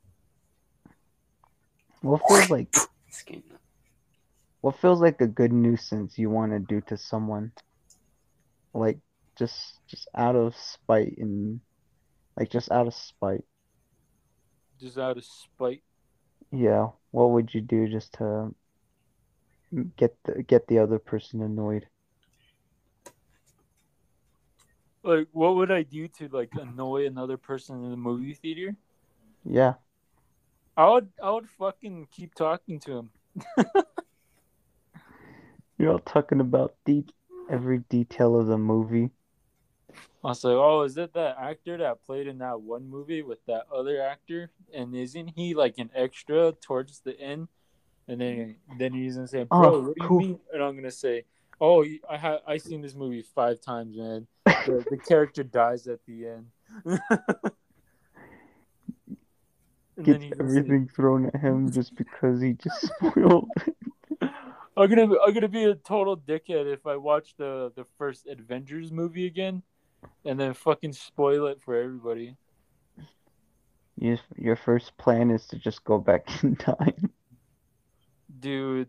What 2.02 2.20
feels 2.28 2.50
like 2.50 2.76
Skin. 3.14 3.42
what 4.64 4.76
feels 4.76 4.98
like 5.00 5.20
a 5.20 5.26
good 5.26 5.52
nuisance 5.52 6.16
you 6.18 6.30
want 6.30 6.52
to 6.52 6.58
do 6.58 6.80
to 6.80 6.96
someone? 6.96 7.52
Like 8.72 8.98
just 9.38 9.78
just 9.88 10.08
out 10.14 10.36
of 10.36 10.56
spite 10.56 11.18
and 11.18 11.60
like 12.38 12.50
just 12.50 12.70
out 12.72 12.86
of 12.86 12.94
spite. 12.94 13.44
Just 14.80 14.98
out 14.98 15.18
of 15.18 15.24
spite. 15.24 15.82
Yeah, 16.50 16.88
what 17.10 17.30
would 17.32 17.52
you 17.54 17.60
do 17.60 17.88
just 17.88 18.14
to 18.14 18.54
get 19.96 20.16
the 20.24 20.42
get 20.42 20.66
the 20.66 20.78
other 20.78 20.98
person 20.98 21.42
annoyed? 21.42 21.86
Like 25.02 25.28
what 25.32 25.56
would 25.56 25.70
I 25.70 25.82
do 25.82 26.08
to 26.08 26.28
like 26.28 26.50
annoy 26.54 27.06
another 27.06 27.36
person 27.36 27.84
in 27.84 27.90
the 27.90 27.96
movie 27.96 28.34
theater? 28.34 28.76
Yeah. 29.44 29.74
I 30.76 30.90
would 30.90 31.08
I 31.22 31.30
would 31.30 31.48
fucking 31.48 32.08
keep 32.10 32.34
talking 32.34 32.80
to 32.80 32.98
him. 32.98 33.10
You're 35.78 35.92
all 35.92 35.98
talking 36.00 36.40
about 36.40 36.74
deep 36.84 37.10
every 37.50 37.78
detail 37.78 38.38
of 38.38 38.46
the 38.46 38.58
movie. 38.58 39.10
I 40.24 40.28
was 40.28 40.42
like, 40.42 40.54
"Oh, 40.54 40.82
is 40.82 40.96
it 40.96 41.12
that 41.14 41.36
actor 41.38 41.76
that 41.78 42.04
played 42.06 42.26
in 42.26 42.38
that 42.38 42.60
one 42.60 42.88
movie 42.88 43.22
with 43.22 43.44
that 43.46 43.66
other 43.72 44.00
actor? 44.00 44.50
And 44.72 44.94
isn't 44.96 45.32
he 45.36 45.54
like 45.54 45.78
an 45.78 45.90
extra 45.94 46.52
towards 46.52 47.00
the 47.00 47.18
end?" 47.20 47.48
And 48.08 48.20
then 48.20 48.56
then 48.78 48.92
he's 48.92 49.16
gonna 49.16 49.28
say, 49.28 49.40
oh, 49.42 49.44
"Bro, 49.44 49.74
Oh, 49.74 49.80
what 49.88 49.96
do 49.96 50.02
you 50.02 50.08
cool. 50.08 50.18
mean?" 50.20 50.40
And 50.52 50.62
I'm 50.62 50.74
gonna 50.76 50.90
say, 50.90 51.24
"Oh, 51.60 51.84
I 52.08 52.16
have 52.16 52.40
I 52.46 52.56
seen 52.56 52.80
this 52.80 52.94
movie 52.94 53.22
five 53.22 53.60
times, 53.60 53.96
man. 53.96 54.26
The, 54.44 54.84
the 54.90 54.96
character 54.96 55.42
dies 55.44 55.86
at 55.86 56.00
the 56.06 56.26
end." 56.28 56.46
And 59.96 60.06
Gets 60.06 60.24
he's 60.24 60.34
gonna 60.34 60.50
say, 60.50 60.58
everything 60.58 60.88
thrown 60.94 61.26
at 61.26 61.40
him 61.40 61.70
just 61.72 61.94
because 61.94 62.40
he 62.40 62.54
just 62.54 62.86
spoiled. 62.96 63.48
I'm 64.76 64.88
gonna 64.88 65.14
I'm 65.24 65.32
gonna 65.32 65.48
be 65.48 65.64
a 65.64 65.74
total 65.74 66.16
dickhead 66.16 66.72
if 66.72 66.86
I 66.86 66.96
watch 66.96 67.34
the 67.36 67.72
the 67.76 67.84
first 67.96 68.26
Avengers 68.26 68.90
movie 68.90 69.26
again, 69.26 69.62
and 70.24 70.38
then 70.38 70.52
fucking 70.54 70.94
spoil 70.94 71.46
it 71.46 71.62
for 71.62 71.76
everybody. 71.76 72.36
You, 73.96 74.18
your 74.36 74.56
first 74.56 74.96
plan 74.98 75.30
is 75.30 75.46
to 75.48 75.58
just 75.58 75.84
go 75.84 75.98
back 75.98 76.26
in 76.42 76.56
time. 76.56 77.12
Dude, 78.40 78.88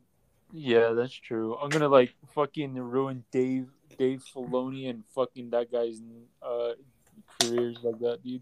yeah, 0.51 0.89
that's 0.93 1.14
true. 1.14 1.56
I'm 1.58 1.70
gonna 1.70 1.89
like 1.89 2.16
fucking 2.34 2.74
ruin 2.74 3.24
Dave 3.32 3.68
Dave 3.97 4.24
Filoni 4.34 4.89
and 4.89 5.03
fucking 5.14 5.51
that 5.51 5.72
guy's 5.72 6.01
uh 6.41 6.72
careers 7.39 7.78
like 7.84 7.99
that, 7.99 8.24
dude. 8.24 8.41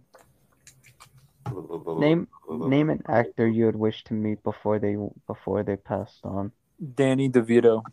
Name 2.00 2.28
name 2.50 2.90
an 2.90 3.04
actor 3.08 3.48
you 3.48 3.66
would 3.66 3.76
wish 3.76 4.04
to 4.06 4.14
meet 4.14 4.44
before 4.44 4.80
they 4.80 4.96
before 5.28 5.64
they 5.64 5.76
passed 5.76 6.20
on. 6.24 6.52
Danny 6.96 7.30
DeVito. 7.30 7.84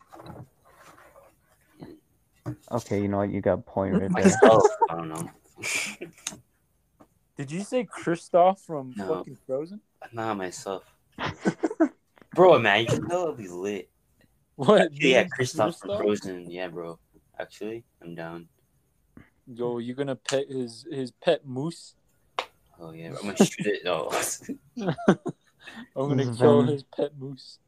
Okay, 2.70 3.02
you 3.02 3.08
know 3.08 3.18
what? 3.18 3.30
You 3.30 3.40
got 3.40 3.54
a 3.54 3.58
point 3.58 3.92
right 3.92 4.00
there. 4.00 4.10
Myself, 4.10 4.66
oh, 4.80 4.86
I 4.88 4.94
don't 4.96 5.08
know. 5.08 5.28
Did 7.36 7.50
you 7.50 7.62
say 7.62 7.84
Kristoff 7.84 8.60
from 8.60 8.94
No. 8.96 9.16
fucking 9.16 9.38
Frozen? 9.46 9.80
Not 10.12 10.36
myself. 10.36 10.84
Bro, 12.34 12.58
man, 12.60 12.82
you 12.82 12.86
can 12.86 13.08
tell 13.08 13.26
I'll 13.26 13.32
be 13.34 13.48
lit. 13.48 13.90
What? 14.56 14.92
Yeah, 14.92 15.22
you 15.22 15.28
Kristoff 15.28 15.80
from 15.80 15.90
Kristoff? 15.90 15.98
Frozen. 15.98 16.50
Yeah, 16.50 16.68
bro. 16.68 16.98
Actually, 17.38 17.84
I'm 18.02 18.14
down. 18.14 18.48
Yo, 19.46 19.78
you 19.78 19.94
gonna 19.94 20.16
pet 20.16 20.48
his 20.48 20.86
his 20.90 21.12
pet 21.12 21.46
moose? 21.46 21.94
Oh 22.80 22.92
yeah, 22.92 23.08
I'm 23.08 23.14
gonna 23.16 23.36
shoot 23.36 23.66
it. 23.66 23.82
Oh, 23.86 24.08
I'm 25.96 26.08
gonna 26.08 26.24
Sven. 26.24 26.34
kill 26.36 26.62
his 26.62 26.82
pet 26.82 27.12
moose. 27.18 27.58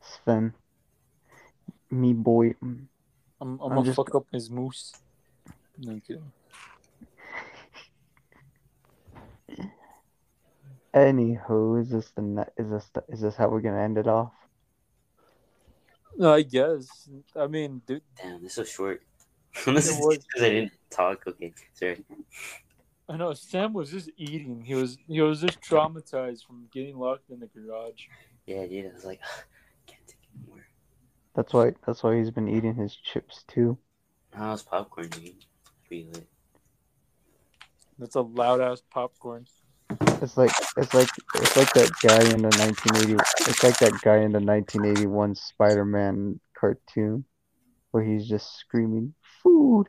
Sven. 0.00 0.54
Me 1.90 2.12
boy. 2.12 2.54
I'm, 2.62 2.88
I'm, 3.40 3.60
I'm 3.60 3.68
gonna 3.70 3.84
just- 3.84 3.96
fuck 3.96 4.14
up 4.14 4.26
his 4.32 4.50
moose. 4.50 4.92
No 5.78 5.92
I'm 5.92 6.00
kidding. 6.00 6.32
Anywho, 10.94 11.80
is 11.80 11.90
this 11.90 12.10
the 12.14 12.22
ne- 12.22 12.52
is 12.56 12.70
this 12.70 12.88
the, 12.94 13.02
is 13.08 13.20
this 13.20 13.34
how 13.34 13.48
we're 13.48 13.60
gonna 13.60 13.82
end 13.82 13.98
it 13.98 14.06
off? 14.06 14.32
No, 16.16 16.32
I 16.32 16.42
guess. 16.42 17.08
I 17.34 17.48
mean, 17.48 17.82
dude, 17.84 18.02
damn, 18.16 18.40
this 18.42 18.58
is 18.58 18.68
short. 18.70 19.02
this 19.66 19.88
is 19.88 19.96
because 19.98 20.42
I 20.42 20.50
didn't 20.50 20.72
talk. 20.90 21.26
Okay, 21.26 21.52
sorry. 21.72 22.04
I 23.08 23.16
know 23.16 23.34
Sam 23.34 23.72
was 23.72 23.90
just 23.90 24.10
eating. 24.16 24.62
He 24.64 24.74
was 24.74 24.96
he 25.06 25.20
was 25.20 25.40
just 25.40 25.60
traumatized 25.60 26.46
from 26.46 26.68
getting 26.72 26.98
locked 26.98 27.30
in 27.30 27.40
the 27.40 27.46
garage. 27.46 28.06
Yeah, 28.46 28.66
dude. 28.66 28.86
I 28.86 28.94
was 28.94 29.04
like, 29.04 29.20
can't 29.86 30.00
take 30.06 30.16
it 30.22 30.38
anymore. 30.38 30.66
That's 31.34 31.52
why. 31.52 31.72
That's 31.86 32.02
why 32.02 32.16
he's 32.16 32.30
been 32.30 32.48
eating 32.48 32.74
his 32.74 32.96
chips 32.96 33.44
too. 33.46 33.76
How's 34.32 34.62
popcorn, 34.62 35.08
dude? 35.08 35.44
Feel 35.88 36.08
it. 36.16 36.26
That's 37.98 38.16
a 38.16 38.22
loud 38.22 38.60
ass 38.60 38.82
popcorn. 38.90 39.46
It's 40.22 40.36
like 40.36 40.50
it's 40.76 40.94
like 40.94 41.08
it's 41.34 41.56
like 41.56 41.72
that 41.74 41.90
guy 42.02 42.24
in 42.30 42.42
the 42.42 42.48
1980. 42.48 43.14
It's 43.48 43.62
like 43.62 43.78
that 43.78 44.00
guy 44.02 44.16
in 44.16 44.32
the 44.32 44.40
1981 44.40 45.34
Spider-Man 45.34 46.40
cartoon, 46.58 47.24
where 47.90 48.02
he's 48.02 48.26
just 48.26 48.56
screaming, 48.56 49.14
"Food! 49.42 49.88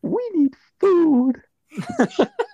We 0.00 0.22
need 0.34 0.54
food!" 0.80 1.42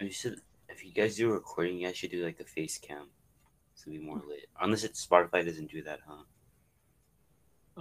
You 0.00 0.10
should, 0.10 0.40
if 0.68 0.84
you 0.84 0.92
guys 0.92 1.16
do 1.16 1.30
a 1.30 1.34
recording, 1.34 1.78
you 1.78 1.86
guys 1.86 1.96
should 1.96 2.10
do 2.10 2.24
like 2.24 2.38
the 2.38 2.44
face 2.44 2.78
cam. 2.78 3.08
So 3.74 3.90
be 3.90 3.98
more 3.98 4.22
lit. 4.26 4.46
Unless 4.60 4.84
it's 4.84 5.06
Spotify 5.06 5.44
doesn't 5.44 5.70
do 5.70 5.82
that, 5.82 6.00
huh? 6.06 6.22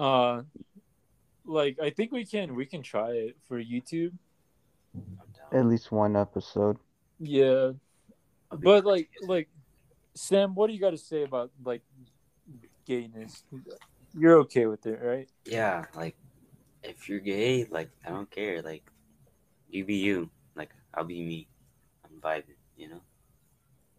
Uh, 0.01 0.43
like 1.45 1.78
I 1.82 1.89
think 1.89 2.11
we 2.11 2.26
can 2.26 2.55
we 2.55 2.65
can 2.65 2.82
try 2.82 3.11
it 3.11 3.38
for 3.47 3.61
YouTube. 3.61 4.13
At 5.51 5.65
least 5.65 5.91
one 5.91 6.15
episode. 6.15 6.78
Yeah, 7.20 7.72
but 8.49 8.86
like 8.86 9.09
crazy. 9.17 9.28
like 9.28 9.49
Sam, 10.13 10.55
what 10.55 10.67
do 10.67 10.74
you 10.74 10.80
got 10.80 10.91
to 10.91 10.97
say 10.97 11.24
about 11.24 11.51
like 11.65 11.82
gayness? 12.86 13.43
You're 14.17 14.39
okay 14.39 14.67
with 14.67 14.86
it, 14.86 14.99
right? 15.03 15.28
yeah, 15.45 15.86
like 15.95 16.15
if 16.82 17.09
you're 17.09 17.20
gay, 17.20 17.67
like 17.70 17.89
I 18.05 18.09
don't 18.09 18.32
care. 18.32 18.61
Like 18.61 18.84
you 19.70 19.84
be 19.84 19.95
you. 19.95 20.30
Like 20.55 20.70
I'll 20.93 21.03
be 21.03 21.22
me. 21.22 21.47
I'm 22.24 22.32
vibing. 22.32 22.55
You 22.78 22.89
know. 22.89 23.01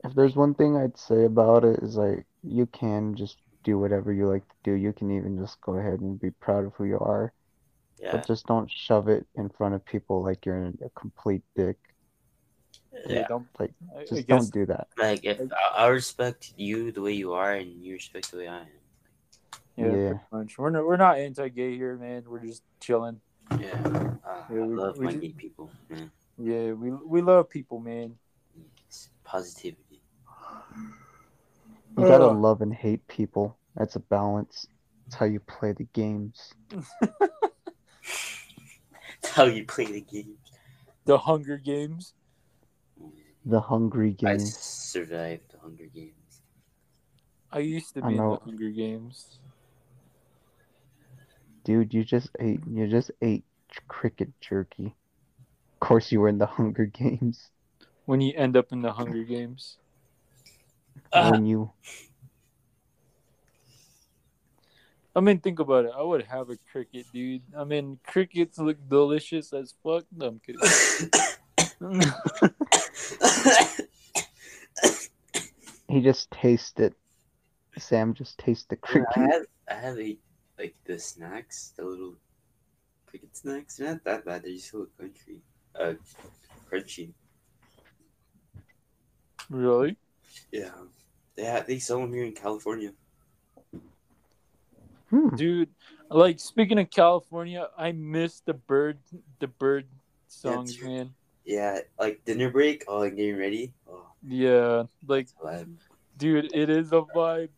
If 0.04 0.14
there's 0.14 0.34
one 0.36 0.54
thing 0.54 0.76
I'd 0.76 0.98
say 0.98 1.24
about 1.24 1.64
it 1.64 1.80
is 1.82 1.96
like 1.96 2.24
you 2.42 2.66
can 2.66 3.14
just 3.16 3.36
do 3.64 3.78
whatever 3.78 4.12
you 4.12 4.26
like 4.26 4.46
to 4.48 4.54
do. 4.64 4.72
You 4.72 4.92
can 4.92 5.10
even 5.10 5.38
just 5.38 5.60
go 5.60 5.74
ahead 5.74 6.00
and 6.00 6.18
be 6.18 6.30
proud 6.30 6.64
of 6.64 6.72
who 6.74 6.84
you 6.84 6.98
are, 6.98 7.32
Yeah. 8.00 8.12
but 8.12 8.26
just 8.26 8.46
don't 8.46 8.70
shove 8.70 9.08
it 9.08 9.26
in 9.36 9.50
front 9.50 9.74
of 9.74 9.84
people 9.84 10.22
like 10.22 10.46
you're 10.46 10.72
a 10.82 10.88
complete 10.98 11.42
dick. 11.54 11.76
yeah. 13.06 13.26
don't. 13.28 13.46
Like, 13.58 13.72
I, 13.94 14.00
I 14.00 14.04
Just 14.06 14.26
guess 14.26 14.48
don't 14.48 14.52
do 14.52 14.66
that. 14.66 14.88
Like 14.96 15.24
if 15.24 15.38
I, 15.52 15.84
I 15.84 15.86
respect 15.88 16.54
you 16.56 16.90
the 16.92 17.02
way 17.02 17.12
you 17.12 17.34
are, 17.34 17.52
and 17.52 17.84
you 17.84 17.92
respect 17.94 18.30
the 18.30 18.38
way 18.38 18.48
I 18.48 18.60
am. 18.60 18.66
yeah, 19.76 19.94
Yeah. 19.94 20.12
much. 20.32 20.56
We're 20.58 20.70
not 20.70 20.86
we're 20.86 20.96
not 20.96 21.18
anti-gay 21.18 21.76
here, 21.76 21.96
man. 21.96 22.24
We're 22.26 22.40
just 22.46 22.62
chilling. 22.80 23.20
Yeah. 23.58 23.74
Uh, 24.24 24.42
Yeah, 24.50 24.62
I 24.62 24.66
we- 24.66 24.74
love 24.74 24.96
we 24.98 25.04
my 25.04 25.12
ju- 25.12 25.20
gay 25.20 25.32
people. 25.32 25.70
Yeah. 25.90 26.06
Yeah, 26.40 26.72
we 26.72 26.90
we 26.90 27.20
love 27.20 27.50
people, 27.50 27.80
man. 27.80 28.16
It's 28.88 29.10
positivity. 29.24 30.00
You 31.96 32.04
gotta 32.06 32.26
Ugh. 32.26 32.36
love 32.36 32.62
and 32.62 32.72
hate 32.74 33.06
people. 33.08 33.58
That's 33.76 33.96
a 33.96 34.00
balance. 34.00 34.66
That's 35.06 35.16
how 35.16 35.26
you 35.26 35.40
play 35.40 35.72
the 35.72 35.84
games. 35.92 36.54
That's 36.70 36.88
how 39.34 39.44
you 39.44 39.64
play 39.66 39.84
the 39.84 40.00
games. 40.00 40.38
The 41.04 41.18
Hunger 41.18 41.58
Games. 41.58 42.14
The 43.44 43.60
hungry 43.60 44.12
Games. 44.12 44.56
I 44.56 44.60
survived 44.60 45.52
the 45.52 45.58
Hunger 45.58 45.86
Games. 45.92 46.42
I 47.52 47.58
used 47.60 47.94
to 47.94 48.02
be 48.02 48.16
in 48.16 48.16
the. 48.16 48.38
Hunger 48.44 48.70
Games. 48.70 49.38
Dude, 51.64 51.92
you 51.92 52.04
just 52.04 52.30
ate 52.38 52.60
you 52.70 52.86
just 52.86 53.10
ate 53.20 53.44
cricket 53.88 54.30
jerky. 54.40 54.94
Of 55.80 55.88
course 55.88 56.12
you 56.12 56.20
were 56.20 56.28
in 56.28 56.38
the 56.38 56.46
Hunger 56.46 56.84
Games. 56.86 57.50
When 58.04 58.20
you 58.20 58.34
end 58.36 58.56
up 58.56 58.72
in 58.72 58.82
the 58.82 58.92
Hunger 58.92 59.24
Games. 59.24 59.78
Ah. 61.12 61.30
When 61.30 61.46
you 61.46 61.72
I 65.16 65.20
mean, 65.20 65.40
think 65.40 65.58
about 65.58 65.86
it. 65.86 65.92
I 65.96 66.02
would 66.02 66.22
have 66.26 66.50
a 66.50 66.56
cricket, 66.70 67.06
dude. 67.12 67.42
I 67.56 67.64
mean, 67.64 67.98
crickets 68.06 68.58
look 68.58 68.76
delicious 68.88 69.52
as 69.52 69.74
fuck. 69.82 70.04
No, 70.16 70.28
I'm 70.28 70.40
kidding. 70.40 70.60
he 75.88 76.00
just 76.00 76.30
tasted 76.30 76.94
Sam 77.78 78.14
just 78.14 78.38
tasted 78.38 78.78
I 78.82 78.86
cricket. 78.86 79.16
have 79.16 79.46
I 79.70 79.74
have 79.74 79.98
a 79.98 80.18
like 80.58 80.74
the 80.84 80.98
snacks, 80.98 81.72
the 81.76 81.84
little 81.84 82.14
cricket 83.06 83.36
snacks. 83.36 83.76
They're 83.76 83.92
not 83.92 84.04
that 84.04 84.24
bad. 84.24 84.42
They're 84.42 84.52
just 84.52 84.70
so 84.70 84.86
country, 84.98 85.40
uh, 85.78 85.94
crunchy. 86.70 87.12
really? 89.48 89.96
Yeah, 90.52 90.70
they 91.36 91.44
have, 91.44 91.66
they 91.66 91.78
sell 91.78 92.00
them 92.00 92.12
here 92.12 92.24
in 92.24 92.32
California. 92.32 92.92
Hmm. 95.10 95.34
Dude, 95.34 95.70
like 96.08 96.38
speaking 96.38 96.78
of 96.78 96.88
California, 96.90 97.68
I 97.76 97.92
miss 97.92 98.40
the 98.40 98.54
bird 98.54 98.98
the 99.40 99.48
bird 99.48 99.86
songs, 100.28 100.76
true. 100.76 100.88
man. 100.88 101.14
Yeah, 101.44 101.80
like 101.98 102.24
dinner 102.24 102.50
break. 102.50 102.84
Oh, 102.86 102.98
like 102.98 103.16
getting 103.16 103.36
ready. 103.36 103.72
Oh, 103.88 104.06
Yeah, 104.22 104.84
like 105.08 105.24
it's 105.24 105.34
a 105.42 105.46
vibe. 105.46 105.76
dude, 106.16 106.54
it 106.54 106.70
is 106.70 106.92
a 106.92 107.02
vibe. 107.02 107.48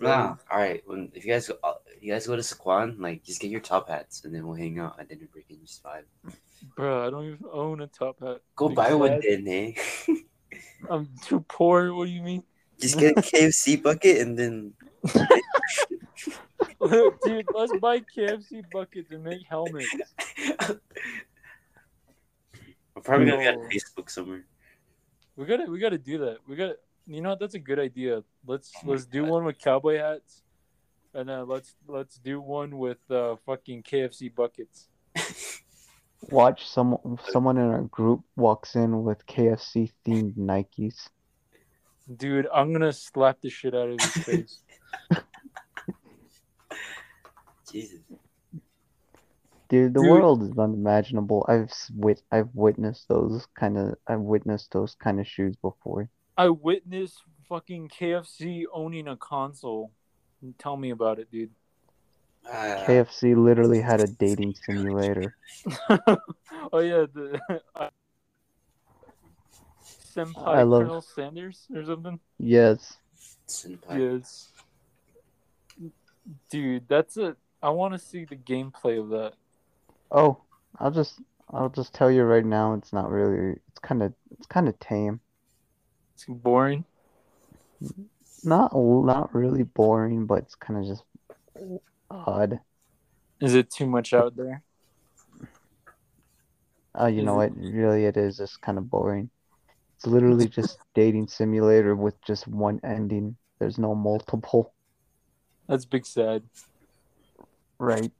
Nah, 0.00 0.34
all 0.50 0.58
right. 0.58 0.82
When 0.86 1.12
if 1.14 1.24
you 1.24 1.32
guys 1.32 1.46
go, 1.46 1.54
uh, 1.62 1.74
you 2.02 2.12
guys 2.12 2.26
go 2.26 2.36
to 2.36 2.42
Saquon, 2.42 2.98
like 3.00 3.22
just 3.22 3.40
get 3.40 3.50
your 3.50 3.60
top 3.60 3.88
hats, 3.88 4.24
and 4.24 4.34
then 4.34 4.46
we'll 4.46 4.56
hang 4.56 4.78
out 4.78 4.98
at 4.98 5.08
dinner 5.08 5.28
break 5.32 5.46
and 5.50 5.60
just 5.64 5.82
vibe. 5.82 6.02
Bro, 6.76 7.06
I 7.06 7.10
don't 7.10 7.24
even 7.24 7.38
own 7.52 7.80
a 7.80 7.86
top 7.86 8.20
hat. 8.20 8.40
Go 8.56 8.68
Big 8.68 8.76
buy 8.76 8.94
one 8.94 9.20
then, 9.26 9.46
hey. 9.46 9.76
Eh? 10.08 10.14
I'm 10.90 11.08
too 11.24 11.40
poor. 11.48 11.94
What 11.94 12.06
do 12.06 12.10
you 12.10 12.22
mean? 12.22 12.42
just 12.80 12.98
get 12.98 13.16
a 13.16 13.20
KFC 13.22 13.80
bucket 13.80 14.18
and 14.18 14.36
then 14.36 14.72
Dude, 17.24 17.46
let's 17.54 17.76
buy 17.78 18.00
KFC 18.00 18.64
buckets 18.72 19.12
and 19.12 19.22
make 19.22 19.42
helmets. 19.48 19.86
I'm 22.96 23.02
probably 23.02 23.26
gonna 23.26 23.38
be 23.38 23.44
No. 23.44 23.52
on 23.52 23.70
Facebook 23.70 24.10
somewhere. 24.10 24.44
We 25.36 25.46
gotta 25.46 25.70
we 25.70 25.78
gotta 25.78 25.98
do 25.98 26.18
that. 26.18 26.38
We 26.48 26.56
gotta 26.56 26.76
you 27.06 27.20
know 27.20 27.30
what, 27.30 27.38
that's 27.40 27.54
a 27.54 27.58
good 27.60 27.78
idea. 27.78 28.22
Let's 28.46 28.72
Oh 28.84 28.90
let's 28.90 29.04
do 29.06 29.24
one 29.24 29.44
with 29.44 29.58
cowboy 29.58 29.98
hats. 29.98 30.42
And 31.14 31.28
then 31.28 31.46
let's 31.46 31.74
let's 31.86 32.16
do 32.16 32.40
one 32.40 32.78
with 32.78 32.98
uh 33.10 33.36
fucking 33.44 33.82
KFC 33.82 34.34
buckets. 34.34 34.88
Watch 36.30 36.66
some 36.66 36.96
someone 37.30 37.58
in 37.58 37.64
our 37.64 37.82
group 37.82 38.22
walks 38.36 38.76
in 38.76 39.02
with 39.02 39.26
KFC 39.26 39.92
themed 40.06 40.36
Nikes. 40.36 41.08
Dude, 42.16 42.48
I'm 42.52 42.72
gonna 42.72 42.92
slap 42.92 43.40
the 43.40 43.50
shit 43.50 43.74
out 43.74 43.90
of 43.90 44.00
his 44.00 44.24
face. 44.24 44.60
Jesus. 47.70 48.00
Dude, 49.68 49.94
the 49.94 50.00
Dude. 50.00 50.10
world 50.10 50.42
is 50.42 50.58
unimaginable. 50.58 51.46
I've 51.48 51.72
wit 51.94 52.22
I've 52.30 52.54
witnessed 52.54 53.08
those 53.08 53.46
kind 53.58 53.78
of 53.78 53.94
I've 54.06 54.20
witnessed 54.20 54.72
those 54.72 54.94
kind 54.94 55.18
of 55.18 55.26
shoes 55.26 55.56
before. 55.56 56.10
I 56.36 56.50
witnessed 56.50 57.22
fucking 57.48 57.88
KFC 57.88 58.64
owning 58.72 59.08
a 59.08 59.16
console. 59.16 59.90
Tell 60.58 60.76
me 60.76 60.90
about 60.90 61.18
it, 61.18 61.30
dude. 61.30 61.50
Uh, 62.46 62.84
KFC 62.86 63.36
literally 63.36 63.80
had 63.80 64.00
a 64.00 64.06
dating 64.06 64.54
simulator. 64.66 65.36
oh 66.72 66.80
yeah, 66.80 67.06
the 67.12 67.40
Senpai 69.84 70.46
I 70.46 70.62
love- 70.62 70.82
Colonel 70.82 71.02
Sanders 71.02 71.66
or 71.74 71.84
something. 71.84 72.18
Yes. 72.38 72.96
senpai. 73.46 74.20
Yes. 74.20 74.48
Dude, 76.50 76.88
that's 76.88 77.16
a. 77.16 77.36
I 77.62 77.70
want 77.70 77.94
to 77.94 77.98
see 77.98 78.24
the 78.24 78.36
gameplay 78.36 78.98
of 78.98 79.08
that. 79.10 79.34
Oh, 80.10 80.38
I'll 80.78 80.90
just 80.90 81.20
I'll 81.50 81.68
just 81.68 81.94
tell 81.94 82.10
you 82.10 82.22
right 82.24 82.44
now, 82.44 82.74
it's 82.74 82.92
not 82.92 83.10
really 83.10 83.52
it's 83.68 83.78
kind 83.80 84.02
of 84.02 84.12
it's 84.32 84.46
kind 84.46 84.68
of 84.68 84.78
tame. 84.80 85.20
It's 86.14 86.24
boring. 86.26 86.84
Not 88.44 88.72
not 88.74 89.34
really 89.34 89.62
boring, 89.62 90.26
but 90.26 90.38
it's 90.40 90.54
kind 90.54 90.80
of 90.80 90.86
just 90.86 91.04
odd. 92.10 92.60
Is 93.40 93.54
it 93.54 93.70
too 93.70 93.86
much 93.86 94.12
out 94.12 94.36
there? 94.36 94.62
Oh, 96.94 97.06
you 97.06 97.20
Is 97.20 97.24
know 97.26 97.40
it- 97.40 97.52
what? 97.54 97.72
Really, 97.72 98.04
it 98.04 98.16
is 98.16 98.36
just 98.36 98.60
kind 98.60 98.78
of 98.78 98.90
boring. 98.90 99.30
It's 99.96 100.06
literally 100.06 100.48
just 100.48 100.78
dating 100.94 101.28
simulator 101.28 101.94
with 101.94 102.20
just 102.22 102.46
one 102.48 102.80
ending. 102.82 103.36
There's 103.58 103.78
no 103.78 103.94
multiple. 103.94 104.74
That's 105.68 105.84
big 105.84 106.04
sad. 106.04 106.42
Right. 107.78 108.10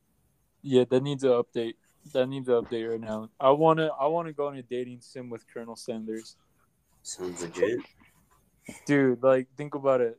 Yeah, 0.62 0.85
that 0.91 1.03
needs 1.03 1.25
an 1.25 1.31
update. 1.31 1.75
That 2.12 2.29
needs 2.29 2.49
an 2.49 2.55
update 2.55 2.89
right 2.91 3.01
now. 3.01 3.31
I 3.39 3.51
wanna. 3.51 3.89
I 3.99 4.07
wanna 4.07 4.33
go 4.33 4.47
on 4.49 4.57
a 4.57 4.62
dating 4.62 5.01
sim 5.01 5.29
with 5.29 5.45
Colonel 5.53 5.77
Sanders. 5.77 6.37
Sounds 7.03 7.43
legit. 7.43 7.81
Dude, 8.87 9.23
like 9.23 9.49
think 9.57 9.75
about 9.75 10.01
it. 10.01 10.19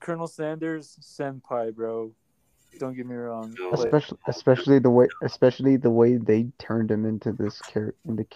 Colonel 0.00 0.26
Sanders, 0.26 0.98
senpai, 1.00 1.74
bro. 1.74 2.12
Don't 2.78 2.94
get 2.94 3.06
me 3.06 3.14
wrong. 3.14 3.54
No. 3.58 3.72
Especially 3.72 4.18
especially 4.26 4.78
the 4.78 4.90
way 4.90 5.06
especially 5.22 5.76
the 5.76 5.90
way 5.90 6.16
they 6.16 6.46
turned 6.58 6.90
him 6.90 7.04
into 7.06 7.32
this 7.32 7.60
character 7.62 7.96
in 8.06 8.16
the 8.16 8.26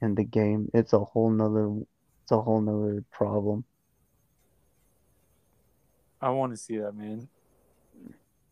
in 0.00 0.14
the 0.14 0.24
game. 0.24 0.70
It's 0.74 0.92
a 0.92 1.00
whole 1.00 1.30
nother 1.30 1.70
it's 2.22 2.32
a 2.32 2.40
whole 2.40 2.60
nother 2.60 3.02
problem. 3.10 3.64
I 6.20 6.30
want 6.30 6.52
to 6.52 6.56
see 6.56 6.78
that, 6.78 6.94
man. 6.94 7.28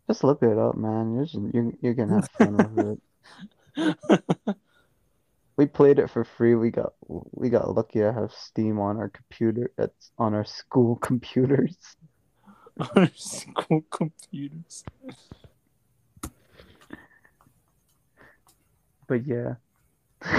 Just 0.09 0.25
look 0.25 0.43
it 0.43 0.59
up, 0.59 0.77
man. 0.77 1.15
You're 1.15 1.25
just, 1.25 1.55
you're, 1.55 1.73
you're 1.81 1.95
gonna 1.95 2.15
have 2.17 2.31
fun 2.31 2.57
with 2.75 2.99
it. 3.77 4.57
We 5.61 5.67
played 5.67 5.99
it 5.99 6.09
for 6.09 6.25
free. 6.25 6.55
We 6.55 6.71
got 6.71 6.95
we 7.07 7.51
got 7.51 7.75
lucky 7.75 7.99
to 7.99 8.15
have 8.15 8.33
Steam 8.33 8.79
on 8.79 8.97
our 8.97 9.11
computer. 9.11 9.71
That's 9.77 10.11
on 10.17 10.33
our 10.33 10.47
school 10.47 10.97
computers. 11.03 11.77
Our 12.97 13.11
school 13.15 13.85
computers. 13.91 14.85
But 19.07 19.27
yeah. 19.27 19.57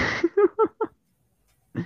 All 1.76 1.84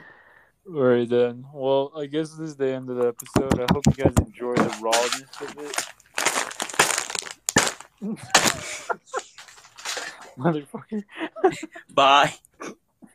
right 0.67 1.07
then. 1.07 1.45
Well, 1.53 1.93
I 1.95 2.07
guess 2.07 2.31
this 2.31 2.49
is 2.49 2.57
the 2.57 2.71
end 2.71 2.89
of 2.89 2.97
the 2.97 3.09
episode. 3.09 3.61
I 3.61 3.67
hope 3.71 3.85
you 3.87 4.03
guys 4.03 4.15
enjoy 4.17 4.55
the 4.55 4.79
rawness 4.81 5.41
of 5.43 5.59
it. 5.59 5.77
Motherfucker. 10.39 11.05
Bye. 11.93 12.35